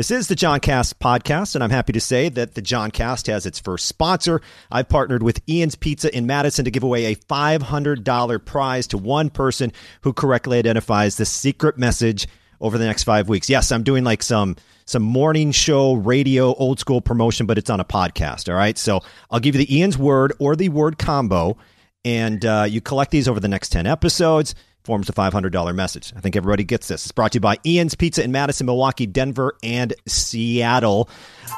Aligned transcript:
This 0.00 0.10
is 0.10 0.28
the 0.28 0.34
John 0.34 0.60
Cast 0.60 0.98
podcast, 0.98 1.54
and 1.54 1.62
I'm 1.62 1.68
happy 1.68 1.92
to 1.92 2.00
say 2.00 2.30
that 2.30 2.54
the 2.54 2.62
John 2.62 2.90
Cast 2.90 3.26
has 3.26 3.44
its 3.44 3.58
first 3.58 3.84
sponsor. 3.84 4.40
I've 4.72 4.88
partnered 4.88 5.22
with 5.22 5.42
Ian's 5.46 5.74
Pizza 5.74 6.16
in 6.16 6.26
Madison 6.26 6.64
to 6.64 6.70
give 6.70 6.82
away 6.82 7.12
a 7.12 7.16
$500 7.16 8.44
prize 8.46 8.86
to 8.86 8.96
one 8.96 9.28
person 9.28 9.72
who 10.00 10.14
correctly 10.14 10.56
identifies 10.56 11.18
the 11.18 11.26
secret 11.26 11.76
message 11.76 12.26
over 12.62 12.78
the 12.78 12.86
next 12.86 13.04
five 13.04 13.28
weeks. 13.28 13.50
Yes, 13.50 13.70
I'm 13.70 13.82
doing 13.82 14.02
like 14.02 14.22
some 14.22 14.56
some 14.86 15.02
morning 15.02 15.52
show 15.52 15.92
radio 15.92 16.54
old 16.54 16.80
school 16.80 17.02
promotion, 17.02 17.44
but 17.44 17.58
it's 17.58 17.68
on 17.68 17.80
a 17.80 17.84
podcast. 17.84 18.48
All 18.48 18.56
right, 18.56 18.78
so 18.78 19.02
I'll 19.30 19.38
give 19.38 19.54
you 19.54 19.66
the 19.66 19.76
Ian's 19.76 19.98
word 19.98 20.32
or 20.38 20.56
the 20.56 20.70
word 20.70 20.96
combo, 20.96 21.58
and 22.06 22.42
uh, 22.46 22.64
you 22.66 22.80
collect 22.80 23.10
these 23.10 23.28
over 23.28 23.38
the 23.38 23.48
next 23.48 23.68
ten 23.68 23.86
episodes 23.86 24.54
forms 24.84 25.08
a 25.08 25.12
$500 25.12 25.74
message. 25.74 26.12
I 26.16 26.20
think 26.20 26.36
everybody 26.36 26.64
gets 26.64 26.88
this. 26.88 27.04
It's 27.04 27.12
brought 27.12 27.32
to 27.32 27.36
you 27.36 27.40
by 27.40 27.58
Ian's 27.64 27.94
Pizza 27.94 28.24
in 28.24 28.32
Madison, 28.32 28.66
Milwaukee, 28.66 29.06
Denver, 29.06 29.56
and 29.62 29.94
Seattle. 30.06 31.08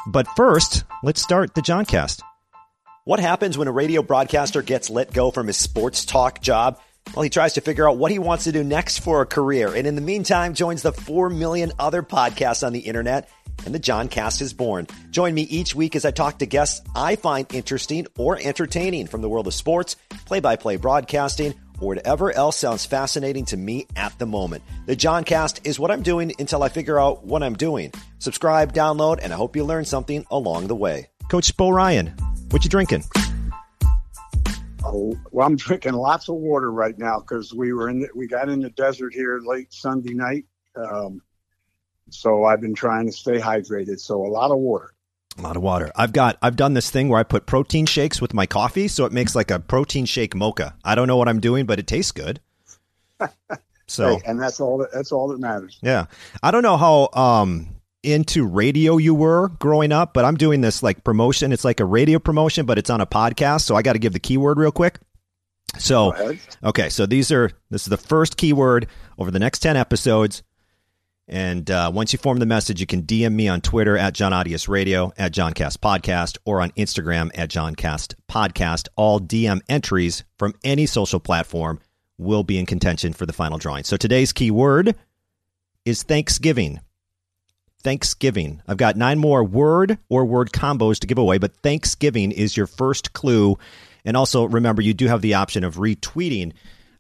But 0.07 0.27
first, 0.37 0.85
let's 1.03 1.23
start 1.23 1.55
the 1.55 1.63
Johncast. 1.63 2.21
What 3.05 3.21
happens 3.21 3.59
when 3.59 3.69
a 3.69 3.73
radio 3.73 4.03
broadcaster 4.03 4.63
gets 4.63 4.89
let 4.89 5.13
go 5.13 5.31
from 5.31 5.49
his 5.49 5.57
sports 5.57 6.05
talk 6.05 6.41
job? 6.41 6.79
Well, 7.15 7.23
he 7.23 7.31
tries 7.31 7.55
to 7.55 7.61
figure 7.61 7.89
out 7.89 7.99
what 7.99 8.13
he 8.13 8.19
wants 8.19 8.45
to 8.45 8.53
do 8.53 8.63
next 8.63 9.01
for 9.01 9.23
a 9.23 9.27
career, 9.27 9.75
and 9.75 9.87
in 9.87 9.97
the 9.97 10.01
meantime, 10.01 10.55
joins 10.55 10.83
the 10.83 10.93
4 10.93 11.29
million 11.31 11.73
other 11.79 12.03
podcasts 12.03 12.65
on 12.65 12.73
the 12.73 12.79
internet, 12.79 13.29
and 13.67 13.75
the 13.75 13.81
John 13.81 14.09
Cast 14.09 14.41
is 14.41 14.53
born. 14.53 14.87
Join 15.11 15.35
me 15.35 15.43
each 15.43 15.75
week 15.75 15.97
as 15.97 16.05
I 16.05 16.11
talk 16.13 16.39
to 16.39 16.47
guests 16.47 16.81
I 16.95 17.17
find 17.17 17.53
interesting 17.53 18.07
or 18.17 18.39
entertaining 18.41 19.09
from 19.09 19.21
the 19.21 19.29
world 19.29 19.49
of 19.49 19.55
sports, 19.55 19.97
play 20.25 20.41
by 20.41 20.57
play 20.57 20.77
broadcasting, 20.77 21.55
or 21.83 21.89
whatever 21.89 22.33
else 22.33 22.57
sounds 22.57 22.87
fascinating 22.87 23.45
to 23.47 23.57
me 23.57 23.87
at 23.97 24.17
the 24.19 24.27
moment. 24.27 24.63
The 24.87 24.97
John 24.97 25.25
Cast 25.25 25.67
is 25.67 25.79
what 25.79 25.91
I'm 25.91 26.03
doing 26.03 26.33
until 26.39 26.63
I 26.63 26.69
figure 26.69 26.99
out 26.99 27.25
what 27.25 27.43
I'm 27.43 27.55
doing. 27.55 27.93
Subscribe, 28.19 28.73
download, 28.73 29.19
and 29.23 29.33
I 29.33 29.37
hope 29.37 29.57
you 29.57 29.65
learn 29.65 29.85
something 29.85 30.25
along 30.31 30.69
the 30.69 30.77
way. 30.77 31.09
Coach 31.29 31.57
Bo 31.57 31.71
Ryan, 31.71 32.15
what 32.51 32.65
you 32.65 32.71
drinking? 32.71 33.05
Oh, 34.85 35.17
well, 35.31 35.47
I'm 35.47 35.57
drinking 35.57 35.95
lots 35.95 36.29
of 36.29 36.37
water 36.37 36.71
right 36.71 36.99
now 36.99 37.21
because 37.21 37.53
we 37.55 37.73
were 37.73 37.89
in 37.89 38.01
the, 38.01 38.09
we 38.15 38.27
got 38.27 38.49
in 38.49 38.61
the 38.61 38.71
desert 38.71 39.13
here 39.15 39.41
late 39.45 39.73
Sunday 39.73 40.15
night. 40.15 40.45
Um, 40.77 41.21
so 42.11 42.45
I've 42.45 42.61
been 42.61 42.75
trying 42.75 43.07
to 43.07 43.13
stay 43.13 43.39
hydrated. 43.39 44.01
So 44.01 44.25
a 44.25 44.29
lot 44.29 44.51
of 44.51 44.59
water. 44.59 44.93
A 45.39 45.43
lot 45.43 45.57
of 45.57 45.63
water. 45.63 45.91
I've 45.97 46.13
got 46.13 46.37
I've 46.43 46.57
done 46.57 46.75
this 46.75 46.91
thing 46.91 47.09
where 47.09 47.19
I 47.19 47.23
put 47.23 47.47
protein 47.47 47.87
shakes 47.87 48.21
with 48.21 48.35
my 48.35 48.47
coffee, 48.47 48.89
so 48.89 49.05
it 49.07 49.13
makes 49.13 49.35
like 49.35 49.51
a 49.51 49.59
protein 49.59 50.05
shake 50.05 50.35
mocha. 50.35 50.75
I 50.85 50.95
don't 50.95 51.09
know 51.09 51.17
what 51.17 51.29
I'm 51.29 51.41
doing, 51.41 51.67
but 51.67 51.79
it 51.79 51.87
tastes 51.87 52.13
good. 52.13 52.41
So 53.89 54.17
hey, 54.17 54.23
and 54.27 54.41
that's 54.41 54.59
all 54.59 54.79
that 54.79 54.89
that's 54.93 55.13
all 55.13 55.29
that 55.29 55.39
matters. 55.39 55.79
Yeah. 55.83 56.07
I 56.43 56.51
don't 56.51 56.63
know 56.63 56.79
how 56.79 57.11
um 57.13 57.69
into 58.03 58.45
radio 58.47 58.97
you 58.97 59.15
were 59.15 59.49
growing 59.49 59.93
up, 59.93 60.15
but 60.15 60.25
I'm 60.25 60.37
doing 60.37 60.61
this 60.61 60.83
like 60.83 61.05
promotion. 61.05 61.53
It's 61.53 61.65
like 61.65 61.79
a 61.79 61.85
radio 61.85 62.19
promotion, 62.19 62.65
but 62.65 62.79
it's 62.79 62.91
on 62.91 63.01
a 63.01 63.07
podcast, 63.07 63.63
so 63.63 63.77
I 63.77 63.83
got 63.83 63.93
to 63.93 63.99
give 63.99 64.13
the 64.13 64.19
keyword 64.19 64.59
real 64.59 64.73
quick. 64.73 64.99
So, 65.79 66.37
okay, 66.65 66.89
so 66.91 67.07
these 67.07 67.31
are 67.33 67.51
this 67.71 67.83
is 67.83 67.89
the 67.89 67.97
first 67.97 68.37
keyword 68.37 68.89
over 69.19 69.31
the 69.31 69.39
next 69.39 69.61
10 69.61 69.77
episodes. 69.77 70.43
And 71.29 71.71
uh, 71.71 71.91
once 71.95 72.13
you 72.13 72.19
form 72.19 72.39
the 72.39 72.47
message, 72.47 72.81
you 72.81 72.87
can 72.87 73.03
DM 73.03 73.33
me 73.33 73.49
on 73.49 73.61
Twitter 73.61 73.97
at 73.97 74.13
John 74.13 74.33
Audius 74.33 74.69
Radio, 74.69 75.13
at 75.17 75.33
Johncast 75.33 75.79
Podcast, 75.79 76.37
or 76.45 76.61
on 76.61 76.71
Instagram 76.73 77.31
at 77.35 77.49
Johncast 77.49 78.15
Podcast. 78.29 78.89
All 78.97 79.21
DM 79.21 79.61
entries 79.69 80.25
from 80.37 80.55
any 80.65 80.87
social 80.87 81.21
platform 81.21 81.81
will 82.19 82.43
be 82.43 82.59
in 82.59 82.67
contention 82.67 83.13
for 83.13 83.25
the 83.25 83.33
final 83.33 83.59
drawing. 83.59 83.85
So 83.85 83.97
today's 83.97 84.33
keyword 84.33 84.95
is 85.85 86.03
Thanksgiving. 86.03 86.81
Thanksgiving. 87.83 88.63
I've 88.69 88.77
got 88.77 88.97
nine 88.97 89.19
more 89.19 89.43
word 89.43 89.99
or 90.09 90.25
word 90.25 90.53
combos 90.53 91.01
to 91.01 91.07
give 91.07 91.19
away, 91.19 91.39
but 91.39 91.57
Thanksgiving 91.63 92.31
is 92.31 92.57
your 92.57 92.67
first 92.67 93.13
clue. 93.13 93.59
And 94.05 94.17
also 94.17 94.45
remember, 94.45 94.83
you 94.83 94.95
do 94.95 95.07
have 95.07 95.21
the 95.21 95.35
option 95.35 95.65
of 95.65 95.77
retweeting 95.77 96.53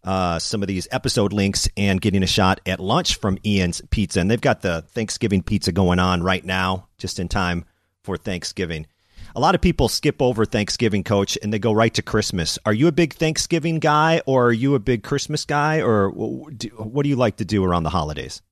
uh, 0.05 0.39
some 0.39 0.63
of 0.63 0.69
these 0.69 0.89
episode 0.91 1.33
links 1.33 1.69
and 1.77 2.01
getting 2.01 2.23
a 2.23 2.27
shot 2.27 2.61
at 2.67 2.81
lunch 2.81 3.17
from 3.17 3.39
Ian's 3.45 3.81
Pizza. 3.91 4.21
And 4.21 4.31
they've 4.31 4.41
got 4.41 4.63
the 4.63 4.83
Thanksgiving 4.83 5.43
pizza 5.43 5.73
going 5.73 5.99
on 5.99 6.23
right 6.23 6.45
now, 6.45 6.89
just 6.99 7.19
in 7.19 7.29
time 7.29 7.65
for 8.03 8.17
Thanksgiving. 8.17 8.87
A 9.35 9.41
lot 9.41 9.55
of 9.55 9.63
people 9.63 9.89
skip 9.89 10.21
over 10.21 10.45
Thanksgiving, 10.45 11.05
coach, 11.05 11.39
and 11.43 11.53
they 11.53 11.59
go 11.59 11.73
right 11.73 11.95
to 11.95 12.03
Christmas. 12.03 12.59
Are 12.67 12.73
you 12.73 12.87
a 12.89 12.93
big 12.93 13.15
Thanksgiving 13.15 13.79
guy 13.79 14.21
or 14.27 14.49
are 14.49 14.53
you 14.53 14.75
a 14.75 14.79
big 14.79 15.03
Christmas 15.03 15.45
guy 15.45 15.81
or 15.81 16.11
what 16.11 17.03
do 17.03 17.09
you 17.09 17.17
like 17.17 17.37
to 17.37 17.45
do 17.45 17.65
around 17.65 17.84
the 17.84 17.91
holidays? 17.91 18.43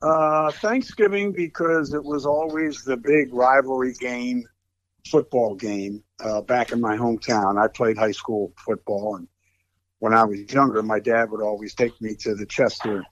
Uh, 0.00 0.52
Thanksgiving 0.52 1.32
because 1.32 1.92
it 1.92 2.04
was 2.04 2.24
always 2.24 2.84
the 2.84 2.96
big 2.96 3.34
rivalry 3.34 3.94
game, 3.94 4.44
football 5.10 5.56
game 5.56 6.04
uh, 6.20 6.40
back 6.42 6.70
in 6.70 6.80
my 6.80 6.96
hometown. 6.96 7.60
I 7.60 7.66
played 7.66 7.98
high 7.98 8.12
school 8.12 8.52
football, 8.64 9.16
and 9.16 9.26
when 10.00 10.14
I 10.14 10.24
was 10.24 10.52
younger, 10.52 10.82
my 10.82 11.00
dad 11.00 11.30
would 11.30 11.42
always 11.42 11.74
take 11.74 12.00
me 12.00 12.14
to 12.16 12.34
the 12.34 12.46
Chester 12.46 13.04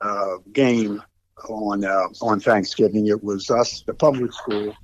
uh, 0.00 0.36
game 0.52 1.02
on 1.48 1.84
uh, 1.84 2.08
on 2.20 2.40
Thanksgiving. 2.40 3.06
It 3.06 3.22
was 3.22 3.50
us, 3.50 3.82
the 3.86 3.94
public 3.94 4.32
school, 4.32 4.74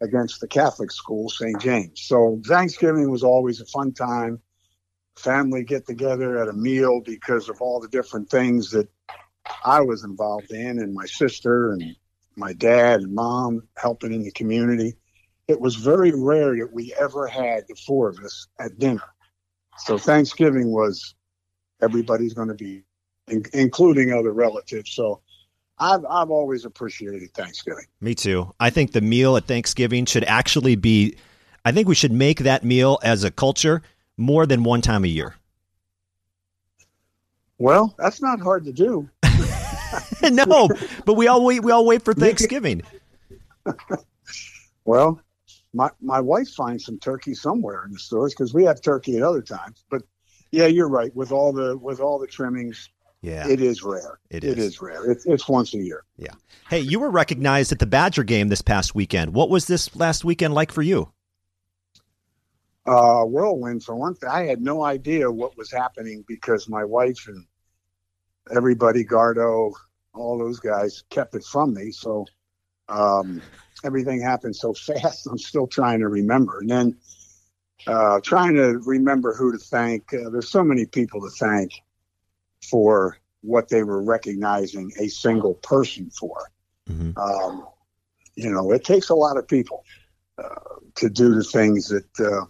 against 0.00 0.40
the 0.40 0.48
Catholic 0.48 0.90
school, 0.90 1.28
St. 1.28 1.60
James. 1.60 2.02
So 2.02 2.40
Thanksgiving 2.46 3.10
was 3.10 3.22
always 3.22 3.60
a 3.60 3.66
fun 3.66 3.92
time. 3.92 4.40
Family 5.16 5.64
get 5.64 5.86
together 5.86 6.40
at 6.40 6.48
a 6.48 6.52
meal 6.52 7.00
because 7.04 7.48
of 7.48 7.60
all 7.60 7.80
the 7.80 7.88
different 7.88 8.30
things 8.30 8.70
that 8.70 8.88
I 9.64 9.80
was 9.80 10.04
involved 10.04 10.50
in, 10.50 10.78
and 10.78 10.94
my 10.94 11.06
sister 11.06 11.72
and 11.72 11.96
my 12.36 12.52
dad 12.52 13.00
and 13.00 13.14
mom 13.14 13.68
helping 13.76 14.12
in 14.12 14.22
the 14.22 14.32
community. 14.32 14.94
It 15.48 15.60
was 15.60 15.74
very 15.74 16.12
rare 16.14 16.56
that 16.56 16.72
we 16.72 16.94
ever 16.98 17.26
had 17.26 17.64
the 17.66 17.74
four 17.74 18.08
of 18.08 18.18
us 18.20 18.46
at 18.58 18.78
dinner. 18.78 19.02
So 19.78 19.98
Thanksgiving 20.10 20.70
was 20.70 21.14
everybody's 21.80 22.34
going 22.34 22.48
to 22.48 22.54
be, 22.54 22.82
in, 23.28 23.44
including 23.52 24.12
other 24.12 24.32
relatives. 24.32 24.92
So 24.92 25.20
I've 25.78 26.04
I've 26.04 26.30
always 26.30 26.64
appreciated 26.64 27.32
Thanksgiving. 27.34 27.86
Me 28.00 28.14
too. 28.14 28.52
I 28.60 28.70
think 28.70 28.92
the 28.92 29.00
meal 29.00 29.36
at 29.36 29.46
Thanksgiving 29.46 30.04
should 30.06 30.24
actually 30.24 30.76
be. 30.76 31.16
I 31.64 31.72
think 31.72 31.88
we 31.88 31.94
should 31.94 32.12
make 32.12 32.40
that 32.40 32.64
meal 32.64 32.98
as 33.02 33.24
a 33.24 33.30
culture 33.30 33.82
more 34.16 34.46
than 34.46 34.62
one 34.62 34.80
time 34.82 35.04
a 35.04 35.08
year. 35.08 35.34
Well, 37.58 37.94
that's 37.98 38.22
not 38.22 38.40
hard 38.40 38.64
to 38.64 38.72
do. 38.72 39.08
no, 40.22 40.68
but 41.04 41.14
we 41.14 41.26
all 41.26 41.44
wait. 41.44 41.62
We 41.62 41.72
all 41.72 41.86
wait 41.86 42.02
for 42.02 42.14
Thanksgiving. 42.14 42.82
well, 44.84 45.20
my 45.72 45.90
my 46.00 46.20
wife 46.20 46.48
finds 46.48 46.84
some 46.84 46.98
turkey 46.98 47.34
somewhere 47.34 47.84
in 47.84 47.92
the 47.92 47.98
stores 47.98 48.34
because 48.34 48.52
we 48.52 48.64
have 48.64 48.80
turkey 48.80 49.16
at 49.16 49.22
other 49.22 49.42
times. 49.42 49.84
But 49.90 50.02
yeah, 50.50 50.66
you're 50.66 50.88
right. 50.88 51.14
With 51.14 51.32
all 51.32 51.52
the 51.52 51.76
with 51.76 52.00
all 52.00 52.18
the 52.18 52.26
trimmings, 52.26 52.90
yeah, 53.22 53.46
it 53.48 53.60
is 53.60 53.82
rare. 53.82 54.18
It 54.30 54.44
is. 54.44 54.52
It 54.52 54.58
is 54.58 54.80
rare. 54.80 55.10
It's, 55.10 55.26
it's 55.26 55.48
once 55.48 55.74
a 55.74 55.78
year. 55.78 56.04
Yeah. 56.16 56.34
Hey, 56.68 56.80
you 56.80 57.00
were 57.00 57.10
recognized 57.10 57.72
at 57.72 57.78
the 57.78 57.86
Badger 57.86 58.24
game 58.24 58.48
this 58.48 58.62
past 58.62 58.94
weekend. 58.94 59.34
What 59.34 59.50
was 59.50 59.66
this 59.66 59.94
last 59.94 60.24
weekend 60.24 60.54
like 60.54 60.72
for 60.72 60.82
you? 60.82 61.12
Uh, 62.86 63.22
whirlwind 63.24 63.84
for 63.84 63.94
one 63.94 64.14
thing. 64.14 64.28
I 64.28 64.46
had 64.46 64.62
no 64.62 64.82
idea 64.82 65.30
what 65.30 65.56
was 65.56 65.70
happening 65.70 66.24
because 66.26 66.68
my 66.68 66.84
wife 66.84 67.28
and 67.28 67.44
everybody, 68.54 69.04
Gardo, 69.04 69.72
all 70.14 70.38
those 70.38 70.58
guys 70.58 71.04
kept 71.10 71.34
it 71.34 71.44
from 71.44 71.74
me. 71.74 71.92
So 71.92 72.26
um, 72.88 73.42
everything 73.84 74.20
happened 74.20 74.56
so 74.56 74.72
fast. 74.86 75.26
I'm 75.26 75.38
still 75.38 75.66
trying 75.66 76.00
to 76.00 76.08
remember. 76.08 76.60
And 76.60 76.70
then 76.70 76.96
uh, 77.86 78.20
trying 78.22 78.54
to 78.56 78.78
remember 78.84 79.34
who 79.34 79.52
to 79.52 79.58
thank. 79.58 80.12
Uh, 80.12 80.30
there's 80.30 80.50
so 80.50 80.62
many 80.62 80.86
people 80.86 81.20
to 81.22 81.30
thank 81.30 81.72
for 82.68 83.18
what 83.42 83.68
they 83.68 83.82
were 83.82 84.02
recognizing 84.02 84.92
a 84.98 85.08
single 85.08 85.54
person 85.54 86.10
for. 86.10 86.50
Mm-hmm. 86.88 87.18
Um, 87.18 87.66
you 88.34 88.50
know, 88.50 88.70
it 88.72 88.84
takes 88.84 89.08
a 89.08 89.14
lot 89.14 89.38
of 89.38 89.48
people 89.48 89.84
uh, 90.36 90.76
to 90.96 91.08
do 91.08 91.34
the 91.34 91.44
things 91.44 91.88
that 91.88 92.20
uh, 92.20 92.44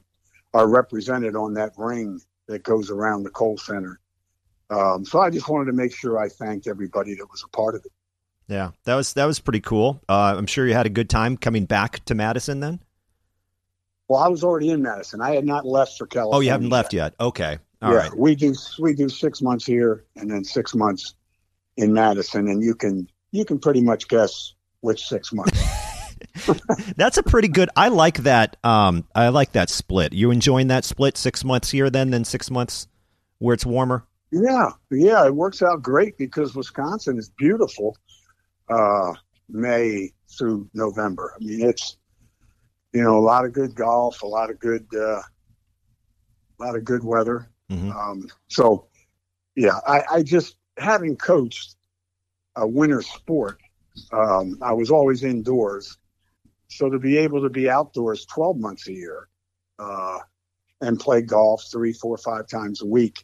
are 0.52 0.68
represented 0.68 1.36
on 1.36 1.54
that 1.54 1.72
ring 1.76 2.20
that 2.48 2.64
goes 2.64 2.90
around 2.90 3.22
the 3.22 3.30
Kohl 3.30 3.56
Center 3.56 4.00
um, 4.70 5.04
so 5.04 5.20
I 5.20 5.30
just 5.30 5.48
wanted 5.48 5.66
to 5.66 5.72
make 5.72 5.94
sure 5.94 6.18
I 6.18 6.28
thanked 6.28 6.68
everybody 6.68 7.14
that 7.16 7.26
was 7.30 7.44
a 7.44 7.48
part 7.48 7.74
of 7.74 7.84
it. 7.84 7.92
Yeah, 8.50 8.72
that 8.84 8.96
was 8.96 9.12
that 9.12 9.26
was 9.26 9.38
pretty 9.38 9.60
cool. 9.60 10.02
Uh, 10.08 10.34
I'm 10.36 10.46
sure 10.46 10.66
you 10.66 10.74
had 10.74 10.86
a 10.86 10.90
good 10.90 11.08
time 11.08 11.36
coming 11.36 11.66
back 11.66 12.04
to 12.06 12.16
Madison 12.16 12.58
then. 12.58 12.80
Well, 14.08 14.18
I 14.18 14.26
was 14.26 14.42
already 14.42 14.70
in 14.70 14.82
Madison. 14.82 15.20
I 15.20 15.36
had 15.36 15.46
not 15.46 15.64
left 15.64 15.96
for 15.96 16.06
California. 16.06 16.36
Oh, 16.36 16.40
you 16.40 16.50
haven't 16.50 16.68
left 16.68 16.92
yet. 16.92 17.14
Okay, 17.20 17.58
all 17.80 17.92
yeah, 17.92 17.96
right. 17.96 18.16
We 18.16 18.34
do 18.34 18.52
we 18.80 18.92
do 18.94 19.08
six 19.08 19.40
months 19.40 19.64
here 19.64 20.04
and 20.16 20.28
then 20.28 20.42
six 20.42 20.74
months 20.74 21.14
in 21.76 21.92
Madison, 21.92 22.48
and 22.48 22.60
you 22.60 22.74
can 22.74 23.08
you 23.30 23.44
can 23.44 23.60
pretty 23.60 23.82
much 23.82 24.08
guess 24.08 24.54
which 24.80 25.06
six 25.06 25.32
months. 25.32 25.56
That's 26.96 27.18
a 27.18 27.22
pretty 27.22 27.48
good. 27.48 27.70
I 27.76 27.88
like 27.88 28.18
that. 28.18 28.56
Um, 28.64 29.06
I 29.14 29.28
like 29.28 29.52
that 29.52 29.70
split. 29.70 30.12
You 30.12 30.32
enjoying 30.32 30.68
that 30.68 30.84
split? 30.84 31.16
Six 31.16 31.44
months 31.44 31.70
here, 31.70 31.88
then 31.88 32.10
then 32.10 32.24
six 32.24 32.50
months 32.50 32.88
where 33.38 33.54
it's 33.54 33.64
warmer. 33.64 34.04
Yeah, 34.32 34.70
yeah, 34.90 35.26
it 35.26 35.34
works 35.34 35.62
out 35.62 35.82
great 35.82 36.16
because 36.18 36.54
Wisconsin 36.54 37.18
is 37.18 37.28
beautiful. 37.30 37.96
Uh, 38.70 39.14
May 39.48 40.12
through 40.38 40.68
November. 40.74 41.34
I 41.34 41.44
mean, 41.44 41.68
it's 41.68 41.96
you 42.92 43.02
know 43.02 43.18
a 43.18 43.20
lot 43.20 43.44
of 43.44 43.52
good 43.52 43.74
golf, 43.74 44.22
a 44.22 44.26
lot 44.26 44.50
of 44.50 44.58
good, 44.58 44.86
uh, 44.94 45.20
a 45.20 46.58
lot 46.58 46.76
of 46.76 46.84
good 46.84 47.04
weather. 47.04 47.50
Mm-hmm. 47.70 47.90
Um, 47.90 48.28
so, 48.48 48.88
yeah, 49.54 49.78
I, 49.86 50.02
I, 50.10 50.22
just 50.22 50.56
having 50.76 51.16
coached 51.16 51.76
a 52.56 52.66
winter 52.66 53.00
sport, 53.00 53.60
um, 54.12 54.58
I 54.60 54.72
was 54.72 54.90
always 54.90 55.22
indoors. 55.22 55.96
So 56.68 56.90
to 56.90 56.98
be 56.98 57.16
able 57.18 57.42
to 57.42 57.48
be 57.48 57.68
outdoors 57.68 58.26
12 58.26 58.56
months 58.56 58.88
a 58.88 58.92
year 58.92 59.28
uh, 59.78 60.18
and 60.80 60.98
play 60.98 61.22
golf 61.22 61.64
three, 61.70 61.92
four, 61.92 62.16
five 62.16 62.48
times 62.48 62.82
a 62.82 62.86
week, 62.86 63.22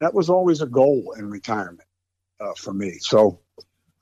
that 0.00 0.14
was 0.14 0.30
always 0.30 0.60
a 0.60 0.66
goal 0.66 1.14
in 1.18 1.30
retirement 1.30 1.88
uh, 2.40 2.54
for 2.56 2.72
me. 2.72 2.98
So 3.00 3.40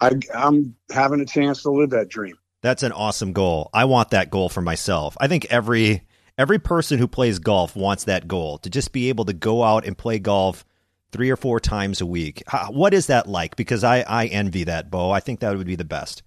I, 0.03 0.11
I'm 0.35 0.75
having 0.91 1.21
a 1.21 1.25
chance 1.25 1.63
to 1.63 1.71
live 1.71 1.91
that 1.91 2.09
dream. 2.09 2.37
That's 2.61 2.83
an 2.83 2.93
awesome 2.93 3.33
goal. 3.33 3.71
I 3.73 3.85
want 3.85 4.11
that 4.11 4.31
goal 4.31 4.49
for 4.49 4.61
myself. 4.61 5.17
I 5.21 5.29
think 5.29 5.47
every 5.47 6.03
every 6.37 6.59
person 6.59 6.99
who 6.99 7.07
plays 7.07 7.39
golf 7.39 7.77
wants 7.77 8.05
that 8.05 8.27
goal 8.27 8.59
to 8.59 8.71
just 8.71 8.93
be 8.93 9.09
able 9.09 9.25
to 9.27 9.33
go 9.33 9.63
out 9.63 9.85
and 9.87 9.97
play 9.97 10.19
golf 10.19 10.65
three 11.13 11.31
or 11.31 11.37
four 11.37 11.61
times 11.61 12.01
a 12.01 12.07
week. 12.07 12.43
How, 12.47 12.71
what 12.73 12.95
is 12.95 13.07
that 13.07 13.29
like? 13.29 13.55
Because 13.57 13.85
I, 13.85 14.01
I 14.01 14.27
envy 14.27 14.65
that, 14.65 14.91
Bo. 14.91 15.11
I 15.11 15.21
think 15.21 15.41
that 15.41 15.57
would 15.57 15.67
be 15.67 15.77
the 15.77 15.85
best. 15.85 16.23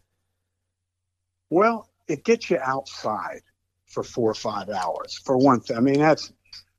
Well, 1.50 1.90
it 2.08 2.24
gets 2.24 2.50
you 2.50 2.60
outside 2.60 3.42
for 3.88 4.04
four 4.04 4.30
or 4.30 4.36
five 4.36 4.70
hours. 4.70 5.20
For 5.24 5.38
one 5.38 5.60
thing, 5.60 5.78
I 5.78 5.80
mean, 5.80 6.00
that's 6.00 6.32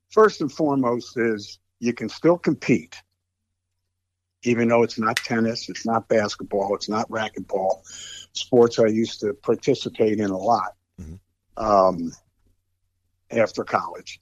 first 0.09 0.41
and 0.41 0.51
foremost 0.51 1.17
is 1.17 1.59
you 1.79 1.93
can 1.93 2.09
still 2.09 2.37
compete, 2.37 3.01
even 4.43 4.67
though 4.67 4.83
it's 4.83 4.99
not 4.99 5.17
tennis, 5.17 5.69
it's 5.69 5.85
not 5.85 6.07
basketball, 6.07 6.75
it's 6.75 6.89
not 6.89 7.09
racquetball, 7.09 7.81
sports 8.33 8.79
I 8.79 8.87
used 8.87 9.19
to 9.21 9.33
participate 9.33 10.19
in 10.19 10.29
a 10.29 10.37
lot. 10.37 10.73
Mm-hmm. 11.01 11.15
Um, 11.63 12.11
after 13.31 13.63
college. 13.63 14.19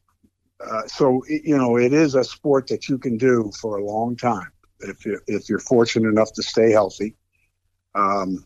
Uh, 0.60 0.84
so 0.88 1.24
you 1.28 1.58
know, 1.58 1.78
it 1.78 1.94
is 1.94 2.16
a 2.16 2.24
sport 2.24 2.68
that 2.68 2.88
you 2.88 2.98
can 2.98 3.18
do 3.18 3.52
for 3.60 3.78
a 3.78 3.86
long 3.86 4.16
time 4.16 4.52
if 4.80 5.06
you 5.06 5.20
if 5.28 5.50
you're 5.50 5.60
fortunate 5.60 6.10
enough 6.10 6.32
to 6.34 6.44
stay 6.44 6.72
healthy. 6.72 7.16
Um, 7.94 8.46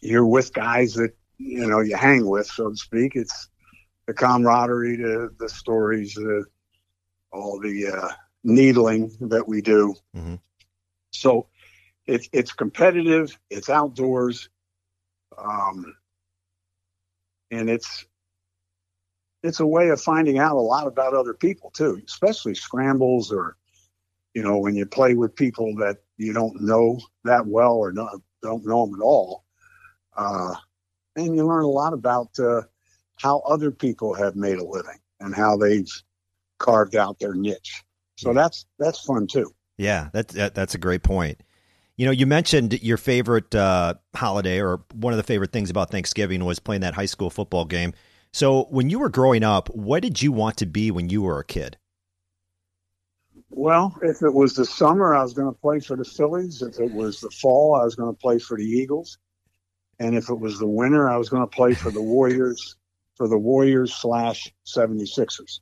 you're 0.00 0.26
with 0.26 0.52
guys 0.52 0.94
that 0.94 1.12
you 1.38 1.66
know 1.66 1.80
you 1.80 1.96
hang 1.96 2.26
with, 2.26 2.46
so 2.46 2.70
to 2.70 2.76
speak. 2.76 3.14
It's 3.14 3.48
the 4.06 4.14
camaraderie, 4.14 4.96
the 4.96 5.30
the 5.38 5.48
stories, 5.48 6.14
the 6.14 6.44
all 7.30 7.60
the 7.60 7.88
uh, 7.88 8.08
needling 8.42 9.14
that 9.20 9.46
we 9.46 9.60
do. 9.60 9.94
Mm-hmm. 10.16 10.36
So 11.12 11.46
it's 12.06 12.28
it's 12.32 12.52
competitive. 12.52 13.38
It's 13.50 13.70
outdoors, 13.70 14.48
um, 15.38 15.94
and 17.50 17.70
it's 17.70 18.06
it's 19.42 19.60
a 19.60 19.66
way 19.66 19.88
of 19.90 20.00
finding 20.00 20.38
out 20.38 20.56
a 20.56 20.60
lot 20.60 20.86
about 20.86 21.14
other 21.14 21.34
people 21.34 21.70
too, 21.70 22.00
especially 22.06 22.54
scrambles 22.54 23.32
or, 23.32 23.56
you 24.34 24.42
know, 24.42 24.58
when 24.58 24.74
you 24.76 24.86
play 24.86 25.14
with 25.14 25.34
people 25.34 25.74
that 25.76 25.98
you 26.16 26.32
don't 26.32 26.60
know 26.60 27.00
that 27.24 27.46
well 27.46 27.74
or 27.74 27.92
not, 27.92 28.14
don't 28.42 28.64
know 28.64 28.86
them 28.86 28.94
at 29.00 29.04
all. 29.04 29.44
Uh, 30.16 30.54
and 31.16 31.34
you 31.34 31.46
learn 31.46 31.64
a 31.64 31.68
lot 31.68 31.92
about 31.92 32.28
uh, 32.38 32.62
how 33.16 33.40
other 33.40 33.70
people 33.70 34.14
have 34.14 34.36
made 34.36 34.58
a 34.58 34.64
living 34.64 34.98
and 35.20 35.34
how 35.34 35.56
they've 35.56 35.90
carved 36.58 36.96
out 36.96 37.18
their 37.18 37.34
niche. 37.34 37.82
So 38.16 38.32
that's 38.32 38.66
that's 38.78 39.00
fun 39.04 39.26
too. 39.26 39.52
Yeah, 39.82 40.10
that's 40.12 40.32
that, 40.34 40.54
that's 40.54 40.76
a 40.76 40.78
great 40.78 41.02
point. 41.02 41.42
You 41.96 42.06
know, 42.06 42.12
you 42.12 42.24
mentioned 42.24 42.80
your 42.82 42.96
favorite 42.96 43.52
uh, 43.52 43.94
holiday 44.14 44.60
or 44.60 44.84
one 44.94 45.12
of 45.12 45.16
the 45.16 45.24
favorite 45.24 45.50
things 45.50 45.70
about 45.70 45.90
Thanksgiving 45.90 46.44
was 46.44 46.60
playing 46.60 46.82
that 46.82 46.94
high 46.94 47.06
school 47.06 47.30
football 47.30 47.64
game. 47.64 47.92
So, 48.32 48.64
when 48.70 48.90
you 48.90 49.00
were 49.00 49.08
growing 49.08 49.42
up, 49.42 49.68
what 49.70 50.02
did 50.02 50.22
you 50.22 50.30
want 50.30 50.56
to 50.58 50.66
be 50.66 50.92
when 50.92 51.08
you 51.08 51.22
were 51.22 51.40
a 51.40 51.44
kid? 51.44 51.76
Well, 53.50 53.98
if 54.02 54.22
it 54.22 54.32
was 54.32 54.54
the 54.54 54.64
summer, 54.64 55.16
I 55.16 55.22
was 55.22 55.34
going 55.34 55.52
to 55.52 55.60
play 55.60 55.80
for 55.80 55.96
the 55.96 56.04
Phillies. 56.04 56.62
If 56.62 56.78
it 56.78 56.92
was 56.92 57.20
the 57.20 57.30
fall, 57.30 57.74
I 57.74 57.84
was 57.84 57.96
going 57.96 58.14
to 58.14 58.18
play 58.18 58.38
for 58.38 58.56
the 58.56 58.64
Eagles. 58.64 59.18
And 59.98 60.16
if 60.16 60.30
it 60.30 60.38
was 60.38 60.60
the 60.60 60.66
winter, 60.66 61.10
I 61.10 61.16
was 61.16 61.28
going 61.28 61.42
to 61.42 61.48
play 61.48 61.74
for 61.74 61.90
the 61.90 62.00
Warriors, 62.00 62.76
for 63.16 63.28
the 63.28 63.36
Warriors 63.36 63.92
slash 63.92 64.50
76ers. 64.64 65.58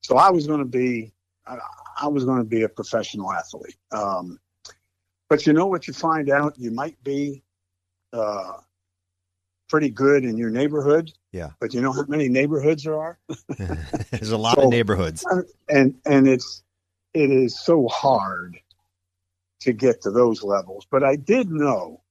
So 0.00 0.16
I 0.16 0.30
was 0.30 0.46
going 0.46 0.60
to 0.60 0.64
be, 0.64 1.12
was 2.08 2.24
going 2.24 2.38
to 2.38 2.44
be 2.44 2.62
a 2.62 2.68
professional 2.68 3.32
athlete. 3.32 3.76
Um, 3.92 4.38
but 5.28 5.46
you 5.46 5.52
know 5.52 5.66
what 5.66 5.86
you 5.86 5.94
find 5.94 6.28
out? 6.30 6.58
You 6.58 6.70
might 6.70 7.02
be 7.02 7.42
uh, 8.12 8.52
pretty 9.68 9.90
good 9.90 10.24
in 10.24 10.36
your 10.36 10.50
neighborhood. 10.50 11.12
Yeah. 11.32 11.50
But 11.60 11.72
you 11.72 11.80
know 11.80 11.92
how 11.92 12.04
many 12.08 12.28
neighborhoods 12.28 12.82
there 12.82 12.98
are? 12.98 13.18
There's 14.10 14.32
a 14.32 14.36
lot 14.36 14.56
so, 14.56 14.64
of 14.64 14.70
neighborhoods. 14.70 15.24
And 15.68 15.94
and 16.04 16.28
it's 16.28 16.62
it 17.14 17.30
is 17.30 17.58
so 17.58 17.86
hard 17.88 18.58
to 19.60 19.72
get 19.72 20.02
to 20.02 20.10
those 20.10 20.42
levels. 20.42 20.86
But 20.90 21.04
I 21.04 21.16
did 21.16 21.50
know 21.50 22.02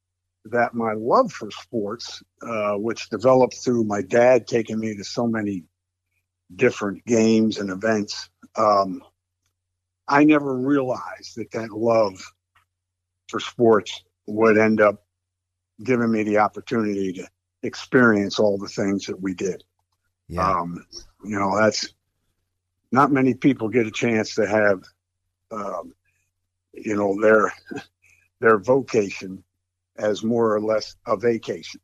that 0.45 0.73
my 0.73 0.93
love 0.93 1.31
for 1.31 1.51
sports, 1.51 2.23
uh, 2.41 2.75
which 2.75 3.09
developed 3.09 3.57
through 3.57 3.83
my 3.83 4.01
dad 4.01 4.47
taking 4.47 4.79
me 4.79 4.95
to 4.95 5.03
so 5.03 5.27
many 5.27 5.65
different 6.55 7.05
games 7.05 7.57
and 7.57 7.69
events, 7.69 8.29
um, 8.55 9.01
I 10.09 10.23
never 10.23 10.55
realized 10.55 11.37
that 11.37 11.51
that 11.51 11.69
love 11.71 12.19
for 13.27 13.39
sports 13.39 14.03
would 14.25 14.57
end 14.57 14.81
up 14.81 15.05
giving 15.83 16.11
me 16.11 16.23
the 16.23 16.39
opportunity 16.39 17.13
to 17.13 17.27
experience 17.61 18.39
all 18.39 18.57
the 18.57 18.67
things 18.67 19.05
that 19.05 19.21
we 19.21 19.35
did. 19.35 19.63
Yeah. 20.27 20.49
Um, 20.49 20.85
you 21.23 21.37
know, 21.37 21.55
that's 21.57 21.93
not 22.91 23.11
many 23.11 23.35
people 23.35 23.69
get 23.69 23.85
a 23.85 23.91
chance 23.91 24.35
to 24.35 24.47
have, 24.47 24.83
um, 25.51 25.93
you 26.73 26.95
know, 26.95 27.19
their 27.21 27.53
their 28.39 28.57
vocation 28.57 29.43
as 29.97 30.23
more 30.23 30.55
or 30.55 30.61
less 30.61 30.95
a 31.05 31.17
vacation. 31.17 31.81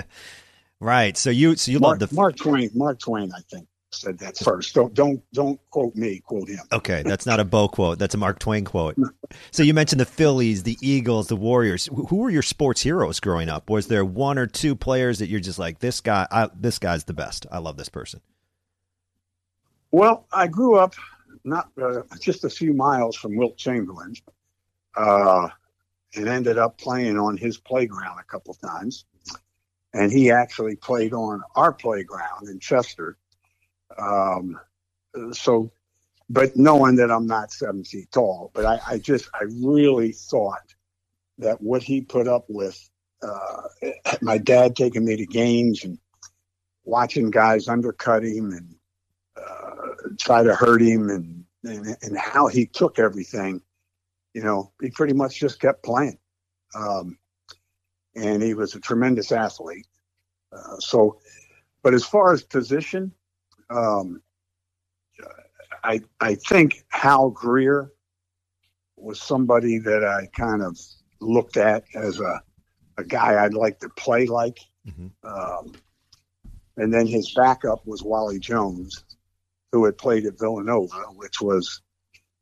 right. 0.80 1.16
So 1.16 1.28
you 1.30 1.56
so 1.56 1.70
you 1.70 1.80
Mark, 1.80 2.00
love 2.00 2.08
the 2.08 2.14
Mark 2.14 2.36
Twain. 2.36 2.70
Mark 2.74 2.98
Twain, 2.98 3.30
I 3.34 3.40
think 3.50 3.68
said 3.90 4.18
that 4.18 4.36
first. 4.36 4.74
Don't 4.74 4.92
don't 4.94 5.22
don't 5.32 5.60
quote 5.70 5.94
me. 5.96 6.20
Quote 6.20 6.48
him. 6.48 6.60
Okay, 6.72 7.02
that's 7.02 7.26
not 7.26 7.40
a 7.40 7.44
Bo 7.44 7.68
quote. 7.68 7.98
That's 7.98 8.14
a 8.14 8.18
Mark 8.18 8.38
Twain 8.38 8.64
quote. 8.64 8.96
so 9.50 9.62
you 9.62 9.74
mentioned 9.74 10.00
the 10.00 10.06
Phillies, 10.06 10.62
the 10.62 10.76
Eagles, 10.80 11.28
the 11.28 11.36
Warriors. 11.36 11.86
Who 11.86 12.16
were 12.16 12.30
your 12.30 12.42
sports 12.42 12.82
heroes 12.82 13.20
growing 13.20 13.48
up? 13.48 13.70
Was 13.70 13.88
there 13.88 14.04
one 14.04 14.38
or 14.38 14.46
two 14.46 14.74
players 14.74 15.18
that 15.18 15.28
you're 15.28 15.40
just 15.40 15.58
like 15.58 15.78
this 15.78 16.00
guy? 16.00 16.26
I, 16.30 16.48
this 16.54 16.78
guy's 16.78 17.04
the 17.04 17.14
best. 17.14 17.46
I 17.50 17.58
love 17.58 17.76
this 17.76 17.88
person. 17.88 18.20
Well, 19.90 20.26
I 20.32 20.48
grew 20.48 20.76
up 20.76 20.94
not 21.44 21.70
uh, 21.80 22.02
just 22.20 22.44
a 22.44 22.50
few 22.50 22.74
miles 22.74 23.16
from 23.16 23.36
Wilt 23.36 23.56
Chamberlain, 23.56 24.14
uh, 24.96 25.48
and 26.14 26.28
ended 26.28 26.58
up 26.58 26.78
playing 26.78 27.18
on 27.18 27.36
his 27.36 27.58
playground 27.58 28.18
a 28.18 28.24
couple 28.24 28.54
times. 28.54 29.04
And 29.94 30.12
he 30.12 30.30
actually 30.30 30.76
played 30.76 31.14
on 31.14 31.42
our 31.56 31.72
playground 31.72 32.48
in 32.48 32.60
Chester 32.60 33.16
um, 33.96 34.58
so, 35.32 35.72
but 36.28 36.56
knowing 36.56 36.96
that 36.96 37.10
I'm 37.10 37.26
not 37.26 37.52
seven 37.52 37.84
feet 37.84 38.10
tall, 38.12 38.50
but 38.54 38.66
I, 38.66 38.80
I 38.86 38.98
just, 38.98 39.28
I 39.34 39.44
really 39.44 40.12
thought 40.12 40.74
that 41.38 41.60
what 41.62 41.82
he 41.82 42.00
put 42.00 42.28
up 42.28 42.44
with, 42.48 42.78
uh, 43.22 43.62
my 44.20 44.38
dad 44.38 44.76
taking 44.76 45.04
me 45.04 45.16
to 45.16 45.26
games 45.26 45.84
and 45.84 45.98
watching 46.84 47.30
guys 47.30 47.68
undercut 47.68 48.24
him 48.24 48.52
and 48.52 48.74
uh, 49.36 50.10
try 50.18 50.42
to 50.42 50.54
hurt 50.54 50.82
him 50.82 51.08
and, 51.10 51.44
and, 51.64 51.96
and 52.02 52.18
how 52.18 52.46
he 52.46 52.66
took 52.66 52.98
everything, 52.98 53.60
you 54.34 54.42
know, 54.42 54.72
he 54.80 54.90
pretty 54.90 55.14
much 55.14 55.38
just 55.40 55.60
kept 55.60 55.82
playing. 55.82 56.18
Um, 56.74 57.18
and 58.14 58.42
he 58.42 58.54
was 58.54 58.74
a 58.74 58.80
tremendous 58.80 59.32
athlete. 59.32 59.86
Uh, 60.52 60.78
so, 60.78 61.20
but 61.82 61.94
as 61.94 62.04
far 62.04 62.32
as 62.32 62.42
position, 62.42 63.12
um, 63.70 64.22
I 65.84 66.00
I 66.20 66.34
think 66.34 66.84
Hal 66.88 67.30
Greer 67.30 67.92
was 68.96 69.20
somebody 69.20 69.78
that 69.78 70.04
I 70.04 70.26
kind 70.36 70.62
of 70.62 70.78
looked 71.20 71.56
at 71.56 71.84
as 71.94 72.20
a 72.20 72.42
a 72.96 73.04
guy 73.04 73.42
I'd 73.42 73.54
like 73.54 73.78
to 73.80 73.88
play 73.90 74.26
like. 74.26 74.58
Mm-hmm. 74.86 75.08
Um, 75.22 75.72
and 76.76 76.92
then 76.92 77.06
his 77.06 77.32
backup 77.34 77.86
was 77.86 78.02
Wally 78.02 78.38
Jones, 78.38 79.04
who 79.72 79.84
had 79.84 79.98
played 79.98 80.26
at 80.26 80.38
Villanova, 80.38 81.02
which 81.14 81.40
was 81.40 81.82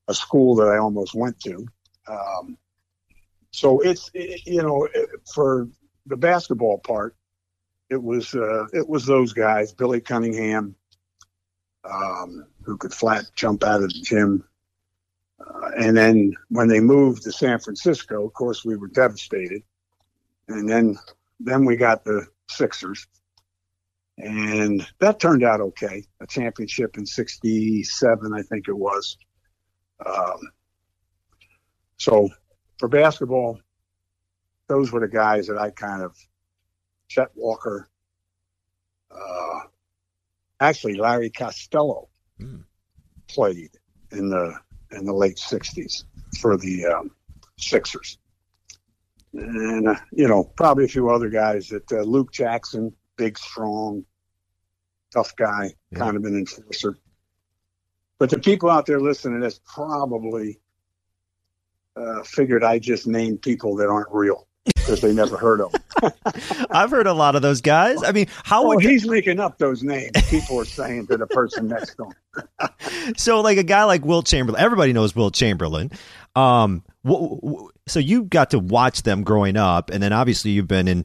a 0.09 0.14
school 0.14 0.54
that 0.56 0.68
I 0.68 0.78
almost 0.78 1.14
went 1.14 1.38
to. 1.40 1.66
Um, 2.09 2.56
so 3.50 3.80
it's 3.80 4.11
it, 4.14 4.47
you 4.47 4.62
know 4.62 4.88
for 5.35 5.68
the 6.06 6.16
basketball 6.16 6.78
part, 6.78 7.16
it 7.90 8.02
was 8.02 8.35
uh, 8.35 8.66
it 8.73 8.88
was 8.88 9.04
those 9.04 9.33
guys, 9.33 9.73
Billy 9.73 10.00
Cunningham, 10.00 10.75
um, 11.90 12.46
who 12.62 12.76
could 12.76 12.92
flat 12.92 13.24
jump 13.34 13.64
out 13.64 13.82
of 13.82 13.92
the 13.92 14.00
gym. 14.00 14.44
Uh, 15.40 15.70
and 15.78 15.96
then 15.96 16.34
when 16.48 16.68
they 16.68 16.80
moved 16.80 17.22
to 17.22 17.32
San 17.32 17.58
Francisco, 17.58 18.26
of 18.26 18.32
course, 18.32 18.64
we 18.64 18.76
were 18.76 18.88
devastated. 18.88 19.62
And 20.48 20.68
then 20.68 20.98
then 21.40 21.64
we 21.64 21.76
got 21.76 22.04
the 22.04 22.26
Sixers, 22.48 23.06
and 24.16 24.86
that 25.00 25.18
turned 25.18 25.42
out 25.42 25.60
okay. 25.60 26.04
A 26.20 26.26
championship 26.26 26.96
in 26.96 27.04
'67, 27.04 28.32
I 28.32 28.42
think 28.42 28.68
it 28.68 28.76
was. 28.76 29.18
Um, 30.04 30.38
so 31.96 32.28
for 32.78 32.88
basketball, 32.88 33.58
those 34.68 34.92
were 34.92 35.00
the 35.00 35.08
guys 35.08 35.48
that 35.48 35.58
I 35.58 35.70
kind 35.70 36.02
of 36.02 36.16
Chet 37.08 37.30
Walker, 37.34 37.88
uh, 39.10 39.45
actually 40.60 40.94
Larry 40.94 41.30
Costello 41.30 42.08
mm. 42.40 42.62
played 43.28 43.70
in 44.12 44.30
the 44.30 44.54
in 44.92 45.04
the 45.04 45.12
late 45.12 45.36
'60s 45.36 46.04
for 46.40 46.56
the 46.56 46.86
um, 46.86 47.10
Sixers, 47.58 48.18
and 49.32 49.88
uh, 49.88 49.96
you 50.12 50.28
know 50.28 50.44
probably 50.44 50.84
a 50.84 50.88
few 50.88 51.10
other 51.10 51.28
guys 51.28 51.68
that 51.68 51.90
uh, 51.92 52.02
Luke 52.02 52.32
Jackson, 52.32 52.92
big, 53.16 53.38
strong, 53.38 54.04
tough 55.12 55.34
guy, 55.36 55.75
yeah. 55.90 55.98
kind 55.98 56.16
of 56.16 56.25
an 56.25 56.36
enforcer. 56.36 56.96
But 58.18 58.30
the 58.30 58.38
people 58.38 58.70
out 58.70 58.86
there 58.86 59.00
listening 59.00 59.40
to 59.40 59.46
this 59.46 59.60
probably 59.64 60.58
uh, 61.96 62.22
figured 62.22 62.64
I 62.64 62.78
just 62.78 63.06
named 63.06 63.42
people 63.42 63.76
that 63.76 63.88
aren't 63.88 64.10
real 64.10 64.46
because 64.86 65.00
they 65.00 65.12
never 65.12 65.36
heard 65.36 65.60
of 65.60 65.72
them. 65.72 66.12
I've 66.70 66.90
heard 66.90 67.08
a 67.08 67.12
lot 67.12 67.34
of 67.34 67.42
those 67.42 67.60
guys. 67.60 68.02
I 68.04 68.12
mean, 68.12 68.28
how 68.44 68.62
well, 68.62 68.76
would 68.76 68.84
he's 68.84 69.06
making 69.06 69.40
up 69.40 69.58
those 69.58 69.82
names? 69.82 70.12
People 70.30 70.60
are 70.60 70.64
saying 70.64 71.08
to 71.08 71.16
the 71.16 71.26
person 71.26 71.68
next 71.68 71.96
to 71.96 72.04
him. 72.04 73.14
so, 73.16 73.40
like 73.40 73.58
a 73.58 73.64
guy 73.64 73.84
like 73.84 74.04
Wilt 74.04 74.26
Chamberlain, 74.26 74.62
everybody 74.62 74.92
knows 74.92 75.16
Wilt 75.16 75.34
Chamberlain. 75.34 75.90
Um, 76.36 76.84
so 77.86 77.98
you 77.98 78.24
got 78.24 78.50
to 78.50 78.58
watch 78.58 79.02
them 79.02 79.24
growing 79.24 79.56
up, 79.56 79.90
and 79.90 80.02
then 80.02 80.12
obviously 80.12 80.52
you've 80.52 80.68
been 80.68 80.86
in 80.86 81.04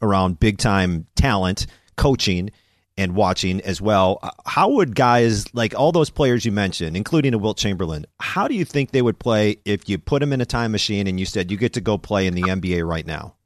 around 0.00 0.38
big 0.38 0.58
time 0.58 1.06
talent 1.16 1.66
coaching 1.96 2.50
and 2.98 3.14
watching 3.14 3.60
as 3.62 3.80
well. 3.80 4.18
Uh, 4.22 4.30
how 4.44 4.68
would 4.68 4.94
guys 4.94 5.54
like 5.54 5.74
all 5.74 5.92
those 5.92 6.10
players 6.10 6.44
you 6.44 6.50
mentioned, 6.52 6.96
including 6.96 7.32
a 7.32 7.38
Wilt 7.38 7.56
Chamberlain, 7.56 8.04
how 8.18 8.48
do 8.48 8.54
you 8.54 8.64
think 8.64 8.90
they 8.90 9.00
would 9.00 9.18
play 9.18 9.58
if 9.64 9.88
you 9.88 9.98
put 9.98 10.18
them 10.18 10.32
in 10.32 10.40
a 10.40 10.44
time 10.44 10.72
machine 10.72 11.06
and 11.06 11.18
you 11.18 11.24
said 11.24 11.50
you 11.50 11.56
get 11.56 11.72
to 11.74 11.80
go 11.80 11.96
play 11.96 12.26
in 12.26 12.34
the 12.34 12.42
NBA 12.42 12.86
right 12.86 13.06
now? 13.06 13.36